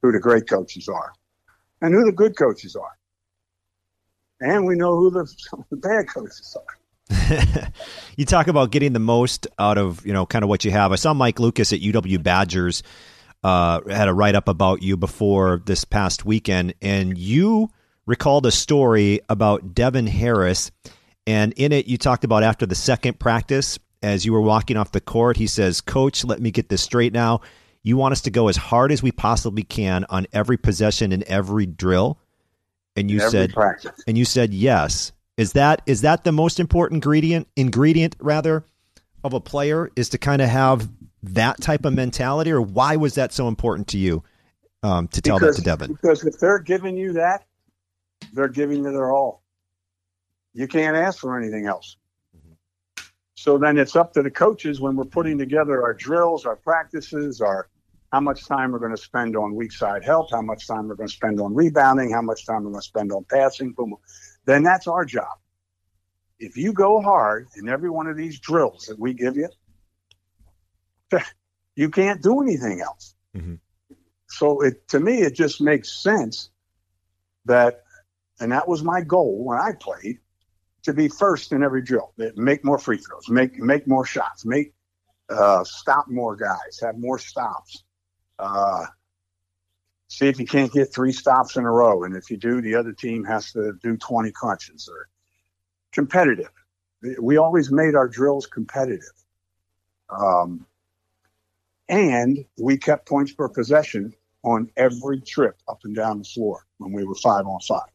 who 0.00 0.12
the 0.12 0.18
great 0.18 0.48
coaches 0.48 0.88
are 0.88 1.12
and 1.80 1.94
who 1.94 2.04
the 2.04 2.12
good 2.12 2.36
coaches 2.36 2.76
are. 2.76 2.96
And 4.40 4.66
we 4.66 4.74
know 4.74 4.96
who 4.96 5.10
the, 5.10 5.32
the 5.70 5.76
bad 5.76 6.08
coaches 6.08 6.56
are. 6.56 6.76
you 8.16 8.24
talk 8.24 8.46
about 8.46 8.70
getting 8.70 8.92
the 8.92 9.00
most 9.00 9.46
out 9.58 9.78
of 9.78 10.06
you 10.06 10.12
know 10.12 10.24
kind 10.26 10.44
of 10.44 10.48
what 10.48 10.64
you 10.64 10.70
have. 10.70 10.92
I 10.92 10.96
saw 10.96 11.12
Mike 11.12 11.40
Lucas 11.40 11.72
at 11.72 11.80
UW 11.80 12.22
Badgers 12.22 12.82
uh, 13.42 13.80
had 13.88 14.08
a 14.08 14.14
write 14.14 14.34
up 14.34 14.48
about 14.48 14.82
you 14.82 14.96
before 14.96 15.62
this 15.66 15.84
past 15.84 16.24
weekend, 16.24 16.74
and 16.80 17.16
you 17.16 17.70
recalled 18.06 18.46
a 18.46 18.50
story 18.50 19.20
about 19.28 19.74
Devin 19.74 20.06
Harris. 20.06 20.70
And 21.26 21.52
in 21.54 21.72
it, 21.72 21.86
you 21.86 21.96
talked 21.96 22.24
about 22.24 22.42
after 22.42 22.66
the 22.66 22.74
second 22.74 23.18
practice, 23.18 23.78
as 24.02 24.24
you 24.24 24.32
were 24.32 24.40
walking 24.40 24.76
off 24.76 24.92
the 24.92 25.00
court, 25.00 25.36
he 25.36 25.46
says, 25.46 25.80
Coach, 25.80 26.24
let 26.24 26.40
me 26.40 26.50
get 26.50 26.68
this 26.68 26.82
straight 26.82 27.12
now. 27.12 27.40
You 27.82 27.96
want 27.96 28.12
us 28.12 28.20
to 28.22 28.30
go 28.30 28.48
as 28.48 28.56
hard 28.56 28.92
as 28.92 29.02
we 29.02 29.12
possibly 29.12 29.62
can 29.62 30.04
on 30.10 30.26
every 30.32 30.56
possession 30.56 31.12
and 31.12 31.22
every 31.24 31.66
drill. 31.66 32.18
And 32.96 33.10
you 33.10 33.18
every 33.18 33.30
said, 33.30 33.52
practice. 33.52 34.02
and 34.06 34.18
you 34.18 34.24
said 34.24 34.52
yes. 34.52 35.12
Is 35.36 35.52
that 35.52 35.80
is 35.86 36.02
that 36.02 36.24
the 36.24 36.32
most 36.32 36.60
important 36.60 36.98
ingredient 36.98 37.48
ingredient 37.56 38.16
rather 38.20 38.64
of 39.24 39.32
a 39.32 39.40
player 39.40 39.90
is 39.96 40.10
to 40.10 40.18
kind 40.18 40.42
of 40.42 40.48
have 40.48 40.88
that 41.22 41.60
type 41.60 41.84
of 41.84 41.94
mentality, 41.94 42.50
or 42.50 42.60
why 42.60 42.96
was 42.96 43.14
that 43.14 43.32
so 43.32 43.48
important 43.48 43.88
to 43.88 43.98
you 43.98 44.22
um, 44.82 45.08
to 45.08 45.22
tell 45.22 45.38
because, 45.38 45.56
that 45.56 45.62
to 45.62 45.64
Devin? 45.64 45.92
Because 45.92 46.24
if 46.24 46.38
they're 46.38 46.58
giving 46.58 46.96
you 46.96 47.14
that, 47.14 47.44
they're 48.32 48.48
giving 48.48 48.84
you 48.84 48.92
their 48.92 49.10
all. 49.12 49.42
You 50.52 50.66
can't 50.66 50.96
ask 50.96 51.18
for 51.20 51.38
anything 51.38 51.66
else. 51.66 51.96
So 53.40 53.56
then 53.56 53.78
it's 53.78 53.96
up 53.96 54.12
to 54.12 54.22
the 54.22 54.30
coaches 54.30 54.82
when 54.82 54.96
we're 54.96 55.06
putting 55.06 55.38
together 55.38 55.82
our 55.82 55.94
drills, 55.94 56.44
our 56.44 56.56
practices, 56.56 57.40
our 57.40 57.70
how 58.12 58.20
much 58.20 58.46
time 58.46 58.70
we're 58.70 58.78
going 58.80 58.94
to 58.94 59.00
spend 59.00 59.34
on 59.34 59.54
weak 59.54 59.72
side 59.72 60.04
help, 60.04 60.30
how 60.30 60.42
much 60.42 60.66
time 60.66 60.88
we're 60.88 60.94
going 60.94 61.08
to 61.08 61.14
spend 61.14 61.40
on 61.40 61.54
rebounding, 61.54 62.10
how 62.10 62.20
much 62.20 62.44
time 62.44 62.64
we're 62.64 62.70
going 62.72 62.82
to 62.82 62.86
spend 62.86 63.10
on 63.12 63.24
passing. 63.30 63.72
Boom. 63.72 63.94
Then 64.44 64.62
that's 64.62 64.86
our 64.86 65.06
job. 65.06 65.38
If 66.38 66.58
you 66.58 66.74
go 66.74 67.00
hard 67.00 67.48
in 67.56 67.70
every 67.70 67.88
one 67.88 68.08
of 68.08 68.14
these 68.14 68.38
drills 68.40 68.84
that 68.88 68.98
we 68.98 69.14
give 69.14 69.38
you, 69.38 69.48
you 71.76 71.88
can't 71.88 72.22
do 72.22 72.42
anything 72.42 72.82
else. 72.82 73.14
Mm-hmm. 73.34 73.54
So 74.28 74.60
it 74.60 74.86
to 74.88 75.00
me, 75.00 75.22
it 75.22 75.34
just 75.34 75.62
makes 75.62 75.90
sense 76.02 76.50
that, 77.46 77.84
and 78.38 78.52
that 78.52 78.68
was 78.68 78.82
my 78.82 79.00
goal 79.00 79.42
when 79.46 79.56
I 79.56 79.72
played, 79.80 80.18
to 80.82 80.92
be 80.92 81.08
first 81.08 81.52
in 81.52 81.62
every 81.62 81.82
drill. 81.82 82.12
Make 82.36 82.64
more 82.64 82.78
free 82.78 82.98
throws, 82.98 83.28
make 83.28 83.58
make 83.58 83.86
more 83.86 84.04
shots, 84.04 84.44
make 84.44 84.72
uh, 85.28 85.64
stop 85.64 86.08
more 86.08 86.36
guys, 86.36 86.80
have 86.82 86.98
more 86.98 87.18
stops. 87.18 87.84
Uh, 88.38 88.86
see 90.08 90.28
if 90.28 90.40
you 90.40 90.46
can't 90.46 90.72
get 90.72 90.92
three 90.92 91.12
stops 91.12 91.56
in 91.56 91.64
a 91.64 91.70
row, 91.70 92.04
and 92.04 92.16
if 92.16 92.30
you 92.30 92.36
do, 92.36 92.60
the 92.60 92.74
other 92.74 92.92
team 92.92 93.24
has 93.24 93.52
to 93.52 93.74
do 93.82 93.96
20 93.96 94.32
crunches 94.32 94.88
or 94.90 95.08
competitive. 95.92 96.50
We 97.20 97.36
always 97.36 97.70
made 97.70 97.94
our 97.94 98.08
drills 98.08 98.46
competitive. 98.46 99.12
Um, 100.10 100.66
and 101.88 102.44
we 102.58 102.76
kept 102.76 103.08
points 103.08 103.32
per 103.32 103.48
possession 103.48 104.14
on 104.42 104.70
every 104.76 105.20
trip 105.20 105.56
up 105.68 105.80
and 105.84 105.94
down 105.94 106.18
the 106.18 106.24
floor 106.24 106.66
when 106.78 106.92
we 106.92 107.04
were 107.04 107.14
five 107.14 107.46
on 107.46 107.60
five. 107.60 107.90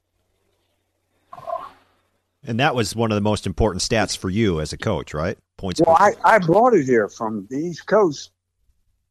And 2.47 2.59
that 2.59 2.75
was 2.75 2.95
one 2.95 3.11
of 3.11 3.15
the 3.15 3.21
most 3.21 3.45
important 3.45 3.81
stats 3.81 4.17
for 4.17 4.29
you 4.29 4.61
as 4.61 4.73
a 4.73 4.77
coach, 4.77 5.13
right? 5.13 5.37
Points. 5.57 5.81
Well, 5.85 5.97
I, 5.99 6.13
I 6.23 6.39
brought 6.39 6.73
it 6.73 6.85
here 6.85 7.09
from 7.09 7.47
the 7.49 7.57
East 7.57 7.87
Coast. 7.87 8.31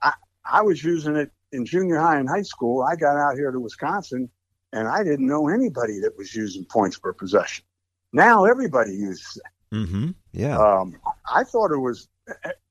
I, 0.02 0.12
I 0.44 0.62
was 0.62 0.82
using 0.84 1.16
it 1.16 1.30
in 1.52 1.64
junior 1.64 1.98
high 1.98 2.18
and 2.18 2.28
high 2.28 2.42
school. 2.42 2.82
I 2.82 2.96
got 2.96 3.16
out 3.16 3.36
here 3.36 3.50
to 3.50 3.60
Wisconsin 3.60 4.28
and 4.72 4.88
I 4.88 5.04
didn't 5.04 5.26
know 5.26 5.48
anybody 5.48 6.00
that 6.00 6.16
was 6.18 6.34
using 6.34 6.64
points 6.64 6.98
per 6.98 7.12
possession. 7.12 7.64
Now 8.12 8.44
everybody 8.44 8.92
uses 8.92 9.36
it. 9.36 9.74
Mm-hmm. 9.74 10.10
Yeah. 10.32 10.58
Um, 10.58 11.00
I 11.32 11.44
thought 11.44 11.72
it 11.72 11.78
was, 11.78 12.08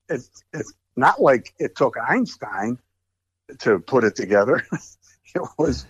it, 0.08 0.28
it, 0.52 0.66
not 0.96 1.20
like 1.20 1.52
it 1.58 1.76
took 1.76 1.96
Einstein 1.98 2.78
to 3.58 3.78
put 3.78 4.04
it 4.04 4.16
together. 4.16 4.66
it 5.34 5.42
was 5.58 5.86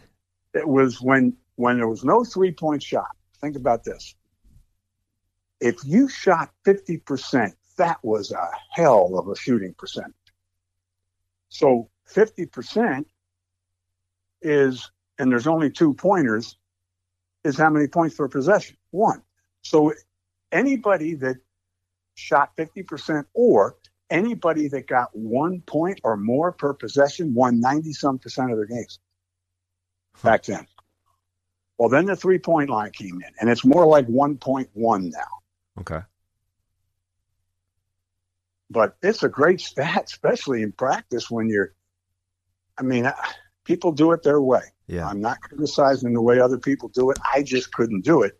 it 0.54 0.66
was 0.66 1.00
when 1.00 1.36
when 1.56 1.76
there 1.76 1.88
was 1.88 2.04
no 2.04 2.24
three 2.24 2.52
point 2.52 2.82
shot. 2.82 3.10
Think 3.40 3.56
about 3.56 3.84
this. 3.84 4.14
If 5.60 5.76
you 5.84 6.08
shot 6.08 6.50
50%, 6.66 7.52
that 7.76 7.98
was 8.02 8.32
a 8.32 8.48
hell 8.70 9.18
of 9.18 9.28
a 9.28 9.36
shooting 9.36 9.74
percentage. 9.74 10.12
So 11.48 11.88
50% 12.08 13.04
is, 14.42 14.90
and 15.18 15.30
there's 15.30 15.46
only 15.46 15.70
two 15.70 15.94
pointers, 15.94 16.56
is 17.44 17.56
how 17.56 17.70
many 17.70 17.86
points 17.86 18.16
per 18.16 18.28
possession? 18.28 18.76
One. 18.90 19.22
So 19.62 19.92
anybody 20.52 21.14
that 21.16 21.36
shot 22.14 22.56
50% 22.56 23.24
or 23.34 23.76
anybody 24.10 24.68
that 24.68 24.86
got 24.86 25.14
one 25.14 25.60
point 25.62 26.00
or 26.04 26.16
more 26.16 26.52
per 26.52 26.74
possession 26.74 27.34
won 27.34 27.60
90 27.60 27.92
some 27.92 28.18
percent 28.18 28.50
of 28.50 28.56
their 28.56 28.66
games 28.66 28.98
back 30.22 30.44
then. 30.44 30.66
Well, 31.78 31.88
then 31.88 32.06
the 32.06 32.16
three 32.16 32.38
point 32.38 32.70
line 32.70 32.92
came 32.92 33.16
in, 33.16 33.32
and 33.40 33.50
it's 33.50 33.64
more 33.64 33.84
like 33.84 34.06
1.1 34.06 34.68
now. 35.12 35.20
Okay. 35.80 36.00
But 38.70 38.96
it's 39.02 39.22
a 39.22 39.28
great 39.28 39.60
stat, 39.60 40.04
especially 40.08 40.62
in 40.62 40.72
practice 40.72 41.30
when 41.30 41.48
you're, 41.48 41.74
I 42.78 42.82
mean, 42.82 43.10
people 43.64 43.92
do 43.92 44.12
it 44.12 44.22
their 44.22 44.40
way. 44.40 44.62
Yeah. 44.86 45.08
I'm 45.08 45.20
not 45.20 45.40
criticizing 45.40 46.12
the 46.12 46.20
way 46.20 46.40
other 46.40 46.58
people 46.58 46.88
do 46.88 47.10
it. 47.10 47.18
I 47.32 47.42
just 47.42 47.72
couldn't 47.72 48.02
do 48.04 48.22
it. 48.22 48.38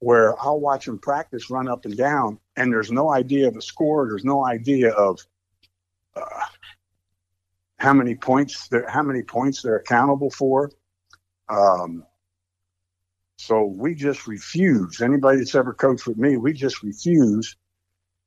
Where 0.00 0.40
I'll 0.40 0.60
watch 0.60 0.86
them 0.86 0.98
practice 0.98 1.50
run 1.50 1.68
up 1.68 1.84
and 1.84 1.96
down, 1.96 2.38
and 2.56 2.72
there's 2.72 2.92
no 2.92 3.10
idea 3.12 3.48
of 3.48 3.56
a 3.56 3.62
score. 3.62 4.06
There's 4.08 4.24
no 4.24 4.46
idea 4.46 4.92
of 4.92 5.20
uh, 6.14 6.46
how 7.78 7.92
many 7.92 8.14
points 8.14 8.68
they're, 8.68 8.88
how 8.88 9.02
many 9.02 9.22
points 9.22 9.62
they're 9.62 9.76
accountable 9.76 10.30
for. 10.30 10.70
Um, 11.48 12.04
so 13.38 13.64
we 13.64 13.94
just 13.94 14.26
refuse. 14.26 15.00
Anybody 15.00 15.38
that's 15.38 15.54
ever 15.54 15.72
coached 15.72 16.06
with 16.06 16.18
me, 16.18 16.36
we 16.36 16.52
just 16.52 16.82
refuse 16.82 17.56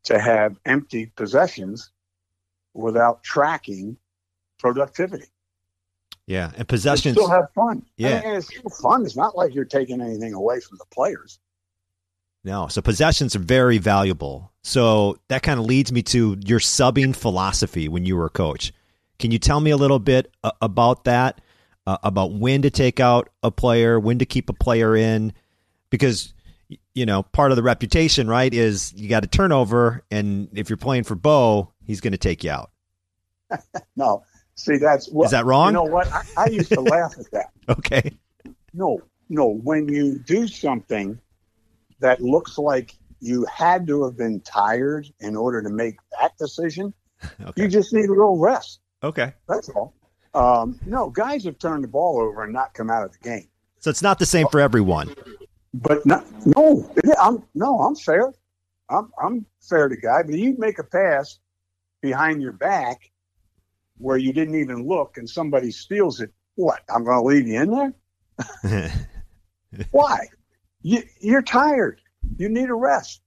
to 0.05 0.19
have 0.19 0.57
empty 0.65 1.11
possessions 1.15 1.91
without 2.73 3.21
tracking 3.21 3.97
productivity. 4.57 5.25
Yeah, 6.25 6.51
and 6.55 6.67
possessions 6.67 7.17
still 7.17 7.29
have 7.29 7.51
fun. 7.53 7.85
Yeah, 7.97 8.21
and 8.23 8.37
it's 8.37 8.47
still 8.47 8.69
fun. 8.69 9.05
It's 9.05 9.17
not 9.17 9.35
like 9.35 9.53
you're 9.53 9.65
taking 9.65 10.01
anything 10.01 10.33
away 10.33 10.61
from 10.61 10.77
the 10.77 10.85
players. 10.91 11.39
No. 12.43 12.67
So 12.67 12.81
possessions 12.81 13.35
are 13.35 13.39
very 13.39 13.77
valuable. 13.77 14.51
So 14.63 15.17
that 15.27 15.43
kind 15.43 15.59
of 15.59 15.65
leads 15.65 15.91
me 15.91 16.01
to 16.03 16.37
your 16.45 16.59
subbing 16.59 17.15
philosophy 17.15 17.87
when 17.87 18.05
you 18.05 18.15
were 18.15 18.25
a 18.25 18.31
coach. 18.31 18.71
Can 19.19 19.31
you 19.31 19.39
tell 19.39 19.59
me 19.59 19.71
a 19.71 19.77
little 19.77 19.99
bit 19.99 20.31
about 20.61 21.03
that? 21.03 21.41
Uh, 21.87 21.97
about 22.03 22.33
when 22.33 22.61
to 22.61 22.69
take 22.69 22.99
out 22.99 23.29
a 23.41 23.49
player, 23.49 23.99
when 23.99 24.19
to 24.19 24.25
keep 24.25 24.51
a 24.51 24.53
player 24.53 24.95
in, 24.95 25.33
because 25.89 26.33
you 26.93 27.07
know 27.07 27.23
part 27.23 27.51
of 27.51 27.55
the 27.55 27.63
reputation, 27.63 28.27
right, 28.27 28.53
is 28.53 28.93
you 28.93 29.09
got 29.09 29.23
a 29.23 29.27
turnover, 29.27 30.03
and 30.11 30.47
if 30.53 30.69
you're 30.69 30.77
playing 30.77 31.03
for 31.03 31.15
Bo, 31.15 31.73
he's 31.83 31.99
going 31.99 32.11
to 32.11 32.19
take 32.19 32.43
you 32.43 32.51
out. 32.51 32.71
no, 33.95 34.23
see 34.55 34.77
that's 34.77 35.07
is 35.07 35.31
that 35.31 35.45
wrong? 35.45 35.69
You 35.69 35.73
know 35.73 35.83
what? 35.83 36.07
I, 36.11 36.23
I 36.37 36.45
used 36.47 36.71
to 36.71 36.81
laugh 36.81 37.15
at 37.19 37.31
that. 37.31 37.47
Okay. 37.69 38.17
No, 38.73 38.99
no. 39.29 39.47
When 39.47 39.87
you 39.87 40.19
do 40.19 40.45
something 40.45 41.17
that 41.99 42.21
looks 42.21 42.57
like 42.57 42.95
you 43.21 43.45
had 43.45 43.87
to 43.87 44.03
have 44.03 44.17
been 44.17 44.41
tired 44.41 45.07
in 45.19 45.37
order 45.37 45.61
to 45.61 45.69
make 45.69 45.95
that 46.19 46.37
decision, 46.37 46.93
okay. 47.41 47.61
you 47.61 47.67
just 47.69 47.93
need 47.93 48.05
a 48.05 48.13
little 48.13 48.39
rest. 48.39 48.81
Okay. 49.03 49.33
That's 49.47 49.69
all. 49.69 49.93
Um, 50.33 50.79
no, 50.85 51.09
guys 51.09 51.43
have 51.43 51.59
turned 51.59 51.83
the 51.83 51.87
ball 51.87 52.19
over 52.19 52.43
and 52.43 52.53
not 52.53 52.73
come 52.73 52.89
out 52.89 53.03
of 53.03 53.11
the 53.11 53.17
game. 53.19 53.47
So 53.79 53.89
it's 53.89 54.01
not 54.01 54.19
the 54.19 54.25
same 54.25 54.47
for 54.47 54.59
everyone. 54.59 55.13
But 55.73 56.05
not, 56.05 56.25
no, 56.45 56.89
I'm 57.19 57.43
no, 57.55 57.79
I'm 57.79 57.95
fair. 57.95 58.33
I'm 58.89 59.11
I'm 59.21 59.45
fair 59.61 59.87
to 59.87 59.95
guy. 59.95 60.23
But 60.23 60.35
you 60.35 60.55
make 60.57 60.79
a 60.79 60.83
pass 60.83 61.39
behind 62.01 62.41
your 62.41 62.51
back 62.51 63.11
where 63.97 64.17
you 64.17 64.33
didn't 64.33 64.55
even 64.55 64.87
look, 64.87 65.17
and 65.17 65.29
somebody 65.29 65.71
steals 65.71 66.19
it. 66.19 66.31
What? 66.55 66.81
I'm 66.93 67.03
going 67.03 67.21
to 67.21 67.27
leave 67.27 67.47
you 67.47 67.61
in 67.61 67.93
there? 68.63 68.93
Why? 69.91 70.27
you, 70.81 71.03
you're 71.19 71.41
tired. 71.41 72.01
You 72.37 72.49
need 72.49 72.69
a 72.69 72.73
rest. 72.73 73.21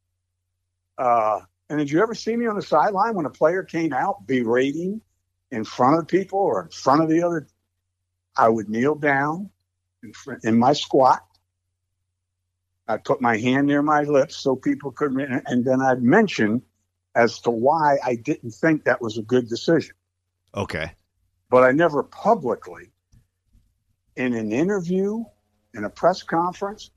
Uh, 0.99 1.41
and 1.71 1.79
did 1.79 1.91
you 1.91 2.03
ever 2.03 2.15
see 2.15 2.37
me 2.37 2.47
on 2.47 2.57
the 2.57 2.63
sideline 2.63 3.15
when 3.15 3.27
a 3.27 3.31
player 3.31 3.63
came 3.63 3.93
out 3.93 4.27
berating 4.27 5.01
in 5.55 5.65
front 5.65 5.99
of 5.99 6.09
people 6.09 6.39
or 6.39 6.63
in 6.63 6.69
front 6.69 7.03
of 7.03 7.09
the 7.09 7.23
other? 7.23 7.47
I 8.37 8.49
would 8.49 8.69
kneel 8.69 8.97
down 8.97 9.51
in, 10.03 10.13
front, 10.13 10.45
in 10.45 10.59
my 10.59 10.73
squat. 10.73 11.25
I'd 12.89 13.05
put 13.05 13.21
my 13.21 13.39
hand 13.39 13.67
near 13.67 13.81
my 13.81 14.03
lips 14.03 14.37
so 14.37 14.57
people 14.57 14.91
could, 14.91 15.13
and 15.13 15.65
then 15.65 15.81
I'd 15.81 16.03
mention 16.03 16.63
as 17.15 17.39
to 17.41 17.51
why 17.51 17.99
I 18.05 18.17
didn't 18.17 18.51
think 18.51 18.85
that 18.85 19.01
was 19.01 19.17
a 19.17 19.23
good 19.23 19.49
decision. 19.49 19.95
Okay. 20.55 20.93
But 21.49 21.63
I 21.63 21.71
never 21.71 22.03
publicly, 22.03 22.91
in 24.17 24.35
an 24.35 24.53
interview, 24.53 25.25
in 25.75 25.85
a 25.85 25.91
press 25.91 26.23
conference, 26.23 26.91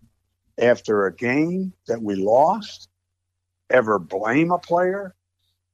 after 0.58 1.06
a 1.06 1.14
game 1.14 1.74
that 1.88 2.02
we 2.02 2.16
lost, 2.16 2.90
ever 3.70 4.00
blame 4.00 4.52
a 4.52 4.58
player, 4.58 5.16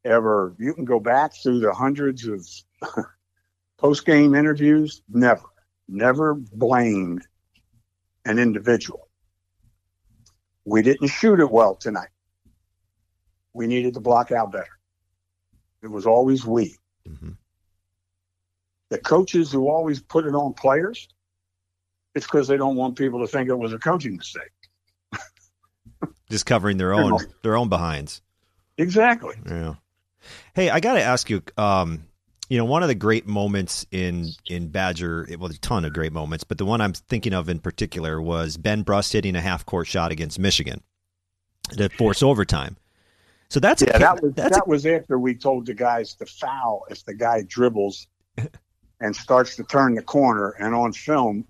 ever, 0.04 0.54
you 0.60 0.74
can 0.74 0.86
go 0.86 1.00
back 1.00 1.34
through 1.34 1.60
the 1.60 1.74
hundreds 1.74 2.28
of 2.28 2.46
post 3.78 4.06
game 4.06 4.36
interviews, 4.36 5.02
never, 5.10 5.44
never 5.88 6.34
blamed 6.34 7.26
an 8.26 8.40
individual. 8.40 9.10
We 10.66 10.82
didn't 10.82 11.10
shoot 11.10 11.40
it 11.40 11.52
well 11.52 11.76
tonight. 11.76 12.10
We 13.54 13.68
needed 13.68 13.94
to 13.96 14.00
block 14.00 14.32
out 14.32 14.52
better. 14.52 14.80
It 15.82 15.88
was 15.88 16.06
always 16.06 16.46
we. 16.46 16.78
Mm-hmm. 17.08 17.32
The 18.90 18.98
coaches 18.98 19.52
who 19.52 19.68
always 19.68 20.00
put 20.00 20.26
it 20.26 20.34
on 20.34 20.54
players, 20.54 21.10
it's 22.16 22.26
because 22.26 22.48
they 22.48 22.58
don't 22.58 22.76
want 22.76 22.98
people 22.98 23.20
to 23.20 23.28
think 23.28 23.50
it 23.50 23.56
was 23.56 23.74
a 23.74 23.80
coaching 23.80 24.18
mistake 24.18 24.52
just 26.30 26.46
covering 26.46 26.78
their 26.78 26.94
own 26.94 27.20
their 27.42 27.58
own 27.58 27.70
behinds. 27.70 28.22
Exactly. 28.78 29.36
Yeah. 29.48 29.76
Hey, 30.56 30.70
I 30.70 30.80
got 30.80 30.94
to 30.94 31.02
ask 31.02 31.30
you. 31.30 31.42
Um, 31.58 32.06
you 32.50 32.58
know, 32.58 32.66
one 32.66 32.84
of 32.84 32.90
the 32.90 32.96
great 32.96 33.26
moments 33.26 33.86
in 33.92 34.30
in 34.46 34.70
Badger, 34.70 35.26
it, 35.30 35.40
well, 35.40 35.50
a 35.50 35.54
ton 35.56 35.86
of 35.86 35.94
great 35.94 36.14
moments, 36.14 36.44
but 36.44 36.58
the 36.58 36.66
one 36.66 36.82
I'm 36.82 36.94
thinking 36.94 37.34
of 37.34 37.50
in 37.50 37.60
particular 37.60 38.22
was 38.22 38.58
Ben 38.58 38.84
Brust 38.84 39.14
hitting 39.14 39.36
a 39.36 39.42
half 39.42 39.66
court 39.66 39.88
shot 39.88 40.12
against 40.12 40.40
Michigan 40.40 40.82
to 41.72 41.90
force 41.90 42.22
overtime. 42.22 42.78
So 43.50 43.60
that's 43.60 43.82
yeah, 43.82 43.96
a, 43.96 44.00
that 44.00 44.22
was 44.22 44.34
that 44.34 44.68
was 44.68 44.86
after 44.86 45.20
we 45.20 45.36
told 45.36 45.68
the 45.68 45.74
guys 45.74 46.16
to 46.16 46.26
foul 46.26 46.86
if 46.90 47.06
the 47.06 47.14
guy 47.14 47.44
dribbles 47.48 48.08
and 49.00 49.16
starts 49.16 49.56
to 49.58 49.64
turn 49.64 49.96
the 49.96 50.02
corner. 50.02 50.56
And 50.60 50.74
on 50.76 50.92
film, 50.92 51.46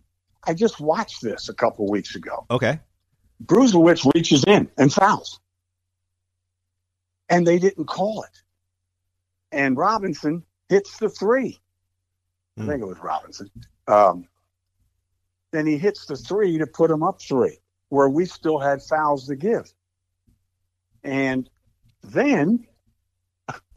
I 0.45 0.53
just 0.53 0.79
watched 0.79 1.21
this 1.21 1.49
a 1.49 1.53
couple 1.53 1.89
weeks 1.89 2.15
ago. 2.15 2.45
okay. 2.51 2.79
Bruzewicz 3.45 4.13
reaches 4.13 4.43
in 4.45 4.69
and 4.77 4.93
fouls, 4.93 5.39
and 7.29 7.45
they 7.45 7.60
didn't 7.60 7.86
call 7.86 8.23
it. 8.23 8.41
And 9.51 9.75
Robinson 9.75 10.43
hits 10.69 10.97
the 10.97 11.10
three. 11.10 11.60
Hmm. 12.58 12.63
I 12.63 12.67
think 12.67 12.82
it 12.82 12.88
was 12.88 12.99
Robinson. 12.99 13.49
Um, 13.88 14.28
then 15.52 15.67
he 15.67 15.78
hits 15.78 16.06
the 16.06 16.15
three 16.15 16.58
to 16.58 16.67
put 16.67 16.89
him 16.89 17.04
up 17.04 17.21
three, 17.21 17.60
where 17.89 18.10
we 18.10 18.26
still 18.26 18.60
had 18.60 18.82
fouls 18.82 19.28
to 19.28 19.36
give. 19.36 19.71
And 21.04 21.49
then 22.02 22.65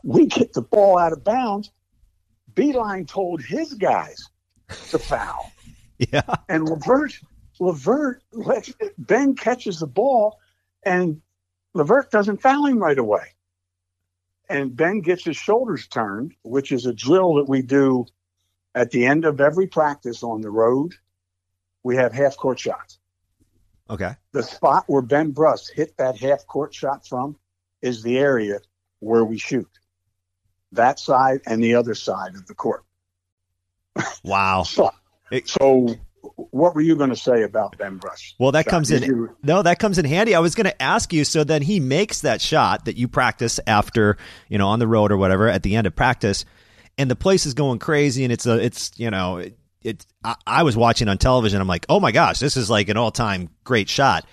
we 0.02 0.26
get 0.26 0.52
the 0.52 0.62
ball 0.62 0.98
out 0.98 1.12
of 1.12 1.24
bounds. 1.24 1.70
Beilein 2.54 3.06
told 3.06 3.42
his 3.42 3.74
guys 3.74 4.24
to 4.90 4.98
foul. 4.98 5.52
Yeah. 6.12 6.34
And 6.50 6.68
Levert, 6.68 7.18
Levert, 7.58 8.22
Ben 8.98 9.34
catches 9.34 9.78
the 9.80 9.86
ball, 9.86 10.38
and 10.84 11.22
Levert 11.72 12.10
doesn't 12.10 12.42
foul 12.42 12.66
him 12.66 12.78
right 12.78 12.98
away. 12.98 13.32
And 14.48 14.76
Ben 14.76 15.00
gets 15.00 15.24
his 15.24 15.36
shoulders 15.36 15.86
turned, 15.88 16.34
which 16.42 16.70
is 16.72 16.86
a 16.86 16.92
drill 16.94 17.34
that 17.34 17.48
we 17.48 17.62
do 17.62 18.06
at 18.74 18.90
the 18.90 19.06
end 19.06 19.24
of 19.24 19.40
every 19.40 19.66
practice 19.66 20.22
on 20.22 20.40
the 20.40 20.50
road. 20.50 20.94
We 21.82 21.96
have 21.96 22.12
half 22.12 22.36
court 22.36 22.58
shots. 22.58 22.98
Okay. 23.88 24.14
The 24.32 24.42
spot 24.42 24.84
where 24.86 25.02
Ben 25.02 25.30
Brust 25.30 25.72
hit 25.72 25.96
that 25.98 26.16
half 26.18 26.46
court 26.46 26.74
shot 26.74 27.06
from 27.06 27.36
is 27.82 28.02
the 28.02 28.18
area 28.18 28.58
where 29.00 29.24
we 29.24 29.38
shoot. 29.38 29.68
That 30.72 30.98
side 30.98 31.40
and 31.46 31.62
the 31.62 31.76
other 31.76 31.94
side 31.94 32.34
of 32.34 32.46
the 32.46 32.54
court. 32.54 32.84
Wow. 34.24 34.62
So, 34.66 34.90
It- 35.30 35.48
so 35.48 35.94
what 36.36 36.74
were 36.74 36.80
you 36.80 36.96
going 36.96 37.10
to 37.10 37.16
say 37.16 37.42
about 37.42 37.76
Ben 37.78 37.96
Brust? 37.98 38.34
Well, 38.38 38.52
that 38.52 38.64
shot? 38.64 38.70
comes 38.70 38.88
Did 38.88 39.04
in. 39.04 39.08
you- 39.10 39.36
No, 39.42 39.62
that 39.62 39.78
comes 39.78 39.98
in 39.98 40.04
handy. 40.04 40.34
I 40.34 40.40
was 40.40 40.54
going 40.54 40.66
to 40.66 40.82
ask 40.82 41.12
you. 41.12 41.24
So 41.24 41.44
then 41.44 41.62
he 41.62 41.80
makes 41.80 42.22
that 42.22 42.40
shot 42.40 42.84
that 42.86 42.96
you 42.96 43.08
practice 43.08 43.60
after, 43.66 44.16
you 44.48 44.58
know, 44.58 44.68
on 44.68 44.78
the 44.78 44.86
road 44.88 45.12
or 45.12 45.16
whatever 45.16 45.48
at 45.48 45.62
the 45.62 45.76
end 45.76 45.86
of 45.86 45.94
practice, 45.96 46.44
and 46.98 47.10
the 47.10 47.16
place 47.16 47.46
is 47.46 47.54
going 47.54 47.78
crazy, 47.78 48.24
and 48.24 48.32
it's 48.32 48.46
a, 48.46 48.58
it's 48.64 48.90
you 48.96 49.10
know, 49.10 49.36
it, 49.38 49.58
it's. 49.82 50.06
I, 50.24 50.34
I 50.46 50.62
was 50.62 50.76
watching 50.76 51.08
on 51.08 51.18
television. 51.18 51.60
I'm 51.60 51.68
like, 51.68 51.86
oh 51.88 52.00
my 52.00 52.12
gosh, 52.12 52.38
this 52.38 52.56
is 52.56 52.68
like 52.70 52.88
an 52.88 52.96
all 52.96 53.10
time 53.10 53.50
great 53.64 53.88
shot. 53.88 54.26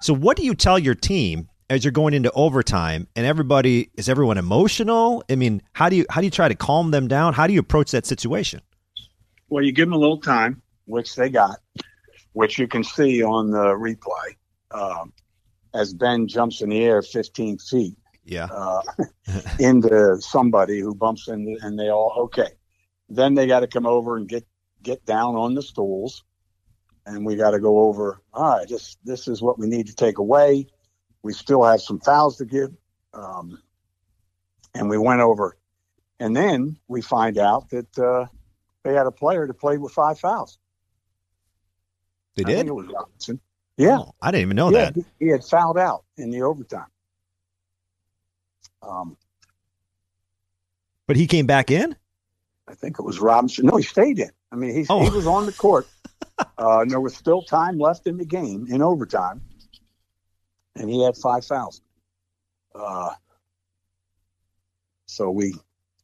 So 0.00 0.14
what 0.14 0.36
do 0.36 0.44
you 0.44 0.54
tell 0.54 0.78
your 0.78 0.94
team 0.94 1.48
as 1.70 1.84
you're 1.84 1.92
going 1.92 2.14
into 2.14 2.30
overtime, 2.32 3.06
and 3.14 3.24
everybody 3.26 3.90
is 3.94 4.08
everyone 4.08 4.38
emotional? 4.38 5.22
I 5.30 5.36
mean, 5.36 5.62
how 5.72 5.88
do 5.88 5.96
you 5.96 6.06
how 6.10 6.20
do 6.20 6.26
you 6.26 6.30
try 6.30 6.48
to 6.48 6.54
calm 6.54 6.90
them 6.90 7.08
down? 7.08 7.34
How 7.34 7.46
do 7.46 7.52
you 7.52 7.60
approach 7.60 7.90
that 7.92 8.04
situation? 8.06 8.60
Well, 9.48 9.64
you 9.64 9.72
give 9.72 9.86
them 9.86 9.94
a 9.94 9.98
little 9.98 10.20
time, 10.20 10.60
which 10.88 11.14
they 11.14 11.28
got, 11.28 11.58
which 12.32 12.58
you 12.58 12.66
can 12.66 12.82
see 12.82 13.22
on 13.22 13.50
the 13.50 13.58
replay. 13.58 14.36
Um, 14.70 15.12
as 15.74 15.92
Ben 15.92 16.26
jumps 16.26 16.62
in 16.62 16.70
the 16.70 16.82
air 16.82 17.02
15 17.02 17.58
feet 17.58 17.94
Yeah. 18.24 18.46
uh, 18.50 18.82
into 19.60 20.16
somebody 20.20 20.80
who 20.80 20.94
bumps 20.94 21.28
into, 21.28 21.58
and 21.62 21.78
they 21.78 21.90
all 21.90 22.14
okay. 22.24 22.48
Then 23.08 23.34
they 23.34 23.46
got 23.46 23.60
to 23.60 23.66
come 23.66 23.86
over 23.86 24.16
and 24.16 24.28
get 24.28 24.46
get 24.82 25.04
down 25.04 25.34
on 25.36 25.54
the 25.54 25.62
stools, 25.62 26.24
and 27.06 27.24
we 27.26 27.36
got 27.36 27.50
to 27.50 27.58
go 27.60 27.80
over. 27.80 28.22
All 28.32 28.58
right, 28.58 28.68
this 28.68 28.96
this 29.04 29.28
is 29.28 29.42
what 29.42 29.58
we 29.58 29.66
need 29.66 29.86
to 29.88 29.94
take 29.94 30.18
away. 30.18 30.66
We 31.22 31.32
still 31.32 31.64
have 31.64 31.80
some 31.82 32.00
fouls 32.00 32.36
to 32.38 32.44
give, 32.44 32.70
um, 33.12 33.58
and 34.74 34.88
we 34.88 34.96
went 34.98 35.20
over, 35.20 35.56
and 36.20 36.34
then 36.36 36.78
we 36.86 37.02
find 37.02 37.38
out 37.38 37.68
that 37.70 37.98
uh, 37.98 38.26
they 38.84 38.94
had 38.94 39.06
a 39.06 39.10
player 39.12 39.46
to 39.46 39.54
play 39.54 39.76
with 39.78 39.92
five 39.92 40.18
fouls. 40.18 40.58
They 42.38 42.44
did. 42.44 42.66
it 42.66 42.74
was 42.74 42.86
Robinson. 42.86 43.40
Yeah, 43.76 43.98
Oh, 43.98 44.14
I 44.22 44.30
didn't 44.30 44.42
even 44.42 44.56
know 44.56 44.70
yeah, 44.70 44.86
that. 44.90 44.94
he- 44.96 45.04
he 45.26 45.28
had 45.30 45.44
fouled 45.44 45.78
out 45.78 46.04
in 46.16 46.30
the 46.30 46.42
overtime. 46.42 46.86
Um, 48.82 49.16
But 51.06 51.16
he 51.16 51.26
came 51.26 51.46
back 51.46 51.70
in. 51.70 51.96
I 52.68 52.74
think 52.74 52.98
it 52.98 53.02
was 53.02 53.18
Robinson. 53.18 53.66
No, 53.66 53.76
he 53.76 53.82
stayed 53.82 54.18
in. 54.18 54.30
I 54.52 54.56
mean, 54.56 54.74
he, 54.74 54.86
Oh. 54.90 55.02
he 55.02 55.10
was 55.10 55.26
on 55.26 55.46
the 55.46 55.52
court. 55.52 55.86
Uh, 56.56 56.80
and 56.82 56.90
there 56.90 57.00
was 57.00 57.16
still 57.16 57.42
time 57.42 57.78
left 57.80 58.06
in 58.06 58.16
the 58.16 58.24
game 58.24 58.66
in 58.68 58.80
overtime, 58.80 59.40
and 60.76 60.88
he 60.88 61.02
had 61.02 61.16
five 61.16 61.44
fouls. 61.44 61.82
Uh, 62.76 63.10
so 65.06 65.30
we 65.32 65.52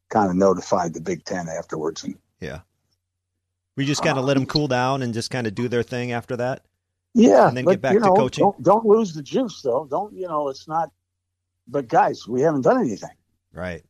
kind 0.09 0.29
of 0.31 0.35
notified 0.37 0.93
the 0.93 1.01
Big 1.01 1.25
Ten 1.25 1.49
afterwards, 1.49 2.03
and 2.03 2.19
We 3.77 3.85
just 3.85 4.03
kind 4.03 4.19
of 4.19 4.25
let 4.25 4.35
them 4.35 4.47
cool 4.47 4.69
down 4.69 5.03
and 5.03 5.13
just 5.13 5.31
kind 5.31 5.47
of 5.47 5.55
do 5.55 5.69
their 5.69 5.83
thing 5.83 6.13
after 6.13 6.37
that. 6.37 6.65
yeah, 7.13 7.49
And 7.49 7.57
then 7.57 7.65
but, 7.65 7.73
get 7.73 7.81
back 7.81 7.95
you 7.95 8.01
to 8.01 8.11
coaching? 8.11 8.43
Don't, 8.45 8.63
don't 8.63 8.87
lose 8.87 9.15
the 9.15 9.23
juice, 9.23 9.63
though. 9.63 9.87
Don't 9.91 10.15
you 10.15 10.29
know? 10.29 10.49
It's 10.49 10.69
not. 10.69 10.91
But 11.67 11.89
guys, 11.89 12.29
we 12.29 12.43
haven't 12.43 12.63
done 12.63 12.79
anything. 12.79 13.17
Right. 13.53 13.83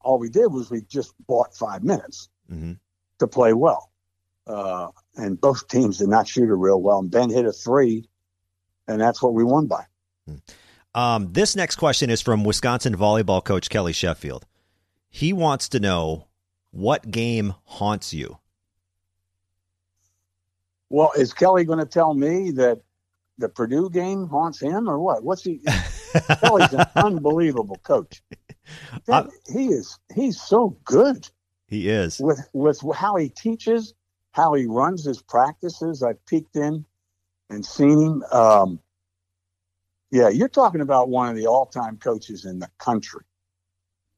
All 0.00 0.18
we 0.18 0.28
did 0.28 0.52
was 0.52 0.70
we 0.70 0.82
just 0.82 1.14
bought 1.26 1.54
five 1.54 1.82
minutes. 1.82 2.28
hmm 2.48 2.72
to 3.22 3.28
play 3.28 3.52
well. 3.52 3.90
Uh, 4.46 4.88
and 5.16 5.40
both 5.40 5.68
teams 5.68 5.98
did 5.98 6.08
not 6.08 6.26
shoot 6.26 6.48
it 6.48 6.54
real 6.54 6.82
well. 6.82 6.98
And 6.98 7.10
Ben 7.10 7.30
hit 7.30 7.46
a 7.46 7.52
three, 7.52 8.08
and 8.88 9.00
that's 9.00 9.22
what 9.22 9.32
we 9.32 9.44
won 9.44 9.66
by. 9.68 9.84
Um, 10.94 11.32
this 11.32 11.54
next 11.54 11.76
question 11.76 12.10
is 12.10 12.20
from 12.20 12.42
Wisconsin 12.44 12.96
volleyball 12.96 13.42
coach 13.42 13.70
Kelly 13.70 13.92
Sheffield. 13.92 14.44
He 15.08 15.32
wants 15.32 15.68
to 15.70 15.80
know 15.80 16.26
what 16.72 17.10
game 17.10 17.54
haunts 17.64 18.12
you. 18.12 18.38
Well, 20.92 21.10
is 21.16 21.32
Kelly 21.32 21.64
going 21.64 21.78
to 21.78 21.86
tell 21.86 22.12
me 22.12 22.50
that 22.50 22.78
the 23.38 23.48
Purdue 23.48 23.88
game 23.88 24.28
haunts 24.28 24.60
him 24.60 24.90
or 24.90 24.98
what? 24.98 25.24
What's 25.24 25.42
he? 25.42 25.62
Kelly's 26.38 26.70
an 26.74 26.84
unbelievable 26.96 27.80
coach. 27.82 28.22
That, 29.06 29.28
he 29.50 29.68
is. 29.68 29.98
He's 30.14 30.38
so 30.38 30.76
good 30.84 31.26
he 31.66 31.88
is. 31.88 32.20
with 32.20 32.46
with 32.52 32.82
how 32.94 33.16
he 33.16 33.30
teaches, 33.30 33.94
how 34.32 34.52
he 34.52 34.66
runs 34.66 35.02
his 35.02 35.22
practices. 35.22 36.02
I've 36.02 36.24
peeked 36.26 36.56
in 36.56 36.84
and 37.48 37.64
seen 37.64 37.98
him. 37.98 38.22
Um, 38.24 38.78
yeah, 40.10 40.28
you're 40.28 40.48
talking 40.48 40.82
about 40.82 41.08
one 41.08 41.30
of 41.30 41.36
the 41.36 41.46
all-time 41.46 41.96
coaches 41.96 42.44
in 42.44 42.58
the 42.58 42.68
country 42.78 43.24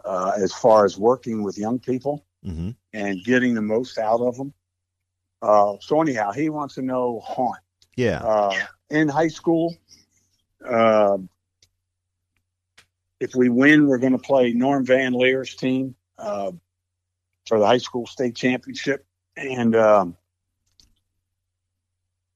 uh, 0.04 0.32
as 0.36 0.52
far 0.52 0.84
as 0.84 0.98
working 0.98 1.44
with 1.44 1.56
young 1.56 1.78
people 1.78 2.26
hmm 2.42 2.70
and 2.92 3.22
getting 3.24 3.54
the 3.54 3.62
most 3.62 3.96
out 3.96 4.20
of 4.20 4.36
them. 4.36 4.52
Uh, 5.44 5.76
so 5.80 6.00
anyhow, 6.00 6.32
he 6.32 6.48
wants 6.48 6.74
to 6.76 6.82
know 6.82 7.20
haunt 7.22 7.58
Yeah. 7.96 8.22
uh, 8.22 8.58
in 8.88 9.08
high 9.08 9.28
school. 9.28 9.76
Uh, 10.66 11.18
if 13.20 13.34
we 13.34 13.50
win, 13.50 13.86
we're 13.86 13.98
going 13.98 14.12
to 14.12 14.18
play 14.18 14.52
Norm 14.54 14.86
Van 14.86 15.12
Lier's 15.12 15.54
team 15.54 15.94
uh, 16.18 16.50
for 17.46 17.58
the 17.58 17.66
high 17.66 17.78
school 17.78 18.06
state 18.06 18.34
championship, 18.34 19.04
and 19.36 19.76
um, 19.76 20.16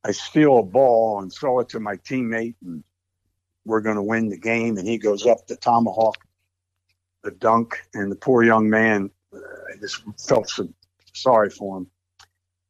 I 0.05 0.13
steal 0.13 0.59
a 0.59 0.63
ball 0.63 1.23
and 1.23 1.33
throw 1.33 1.61
it 1.61 1.71
to 1.71 1.81
my 1.81 1.97
teammate, 1.97 2.57
and 2.63 2.85
we're 3.65 3.81
going 3.81 3.97
to 3.97 4.03
win 4.03 4.29
the 4.29 4.39
game. 4.39 4.77
And 4.77 4.87
he 4.87 4.99
goes 4.99 5.27
up 5.27 5.47
the 5.47 5.57
tomahawk, 5.57 6.19
the 7.23 7.31
dunk, 7.31 7.79
and 7.95 8.13
the 8.13 8.17
poor 8.17 8.43
young 8.43 8.69
man. 8.69 9.11
Uh, 9.35 9.39
I 9.39 9.79
just 9.81 10.03
felt 10.27 10.51
so 10.51 10.69
sorry 11.15 11.49
for 11.49 11.79
him. 11.79 11.87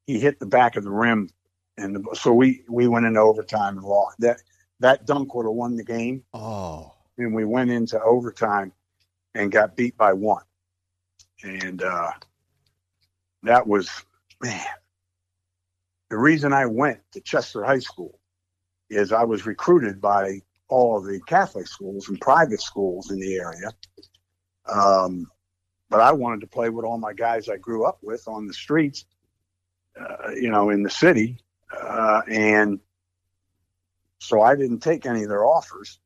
He 0.09 0.18
hit 0.18 0.40
the 0.40 0.47
back 0.47 0.77
of 0.77 0.85
the 0.85 0.90
rim 0.90 1.29
and 1.77 1.94
the, 1.94 2.03
so 2.16 2.33
we 2.33 2.64
we 2.66 2.88
went 2.88 3.05
into 3.05 3.21
overtime 3.21 3.77
and 3.77 3.87
lost. 3.87 4.19
That 4.21 4.38
that 4.81 5.04
dunk 5.06 5.35
would 5.35 5.44
have 5.44 5.52
won 5.54 5.77
the 5.77 5.85
game, 5.85 6.25
Oh. 6.33 6.94
and 7.19 7.35
we 7.35 7.44
went 7.44 7.71
into 7.71 8.00
overtime 8.02 8.73
and 9.35 9.52
got 9.52 9.77
beat 9.77 9.98
by 9.98 10.15
one. 10.15 10.42
And 11.44 11.83
uh, 11.83 12.13
that 13.42 13.67
was 13.67 13.90
man. 14.42 14.65
The 16.09 16.17
reason 16.17 16.54
I 16.54 16.65
went 16.65 17.00
to 17.13 17.21
Chester 17.21 17.63
High 17.63 17.81
School 17.81 18.19
is 18.88 19.13
I 19.13 19.25
was 19.25 19.44
recruited 19.44 20.00
by 20.00 20.40
all 20.69 20.96
of 20.96 21.04
the 21.04 21.21
Catholic 21.27 21.67
schools 21.67 22.09
and 22.09 22.19
private 22.19 22.63
schools 22.63 23.11
in 23.11 23.21
the 23.21 23.35
area. 23.37 23.71
Um, 24.67 25.27
but 25.90 26.00
I 26.00 26.13
wanted 26.13 26.40
to 26.40 26.46
play 26.46 26.71
with 26.71 26.87
all 26.87 26.96
my 26.96 27.13
guys 27.13 27.50
I 27.50 27.59
grew 27.59 27.85
up 27.85 27.98
with 28.02 28.27
on 28.27 28.46
the 28.46 28.54
streets, 28.54 29.04
uh, 29.99 30.31
you 30.31 30.51
know, 30.51 30.71
in 30.71 30.83
the 30.83 30.90
city 30.90 31.38
uh, 31.77 32.23
and 32.29 32.81
so 34.21 34.40
I 34.42 34.57
didn't 34.57 34.81
take 34.81 35.07
any 35.07 35.23
of 35.23 35.29
their 35.29 35.44
offers. 35.44 36.01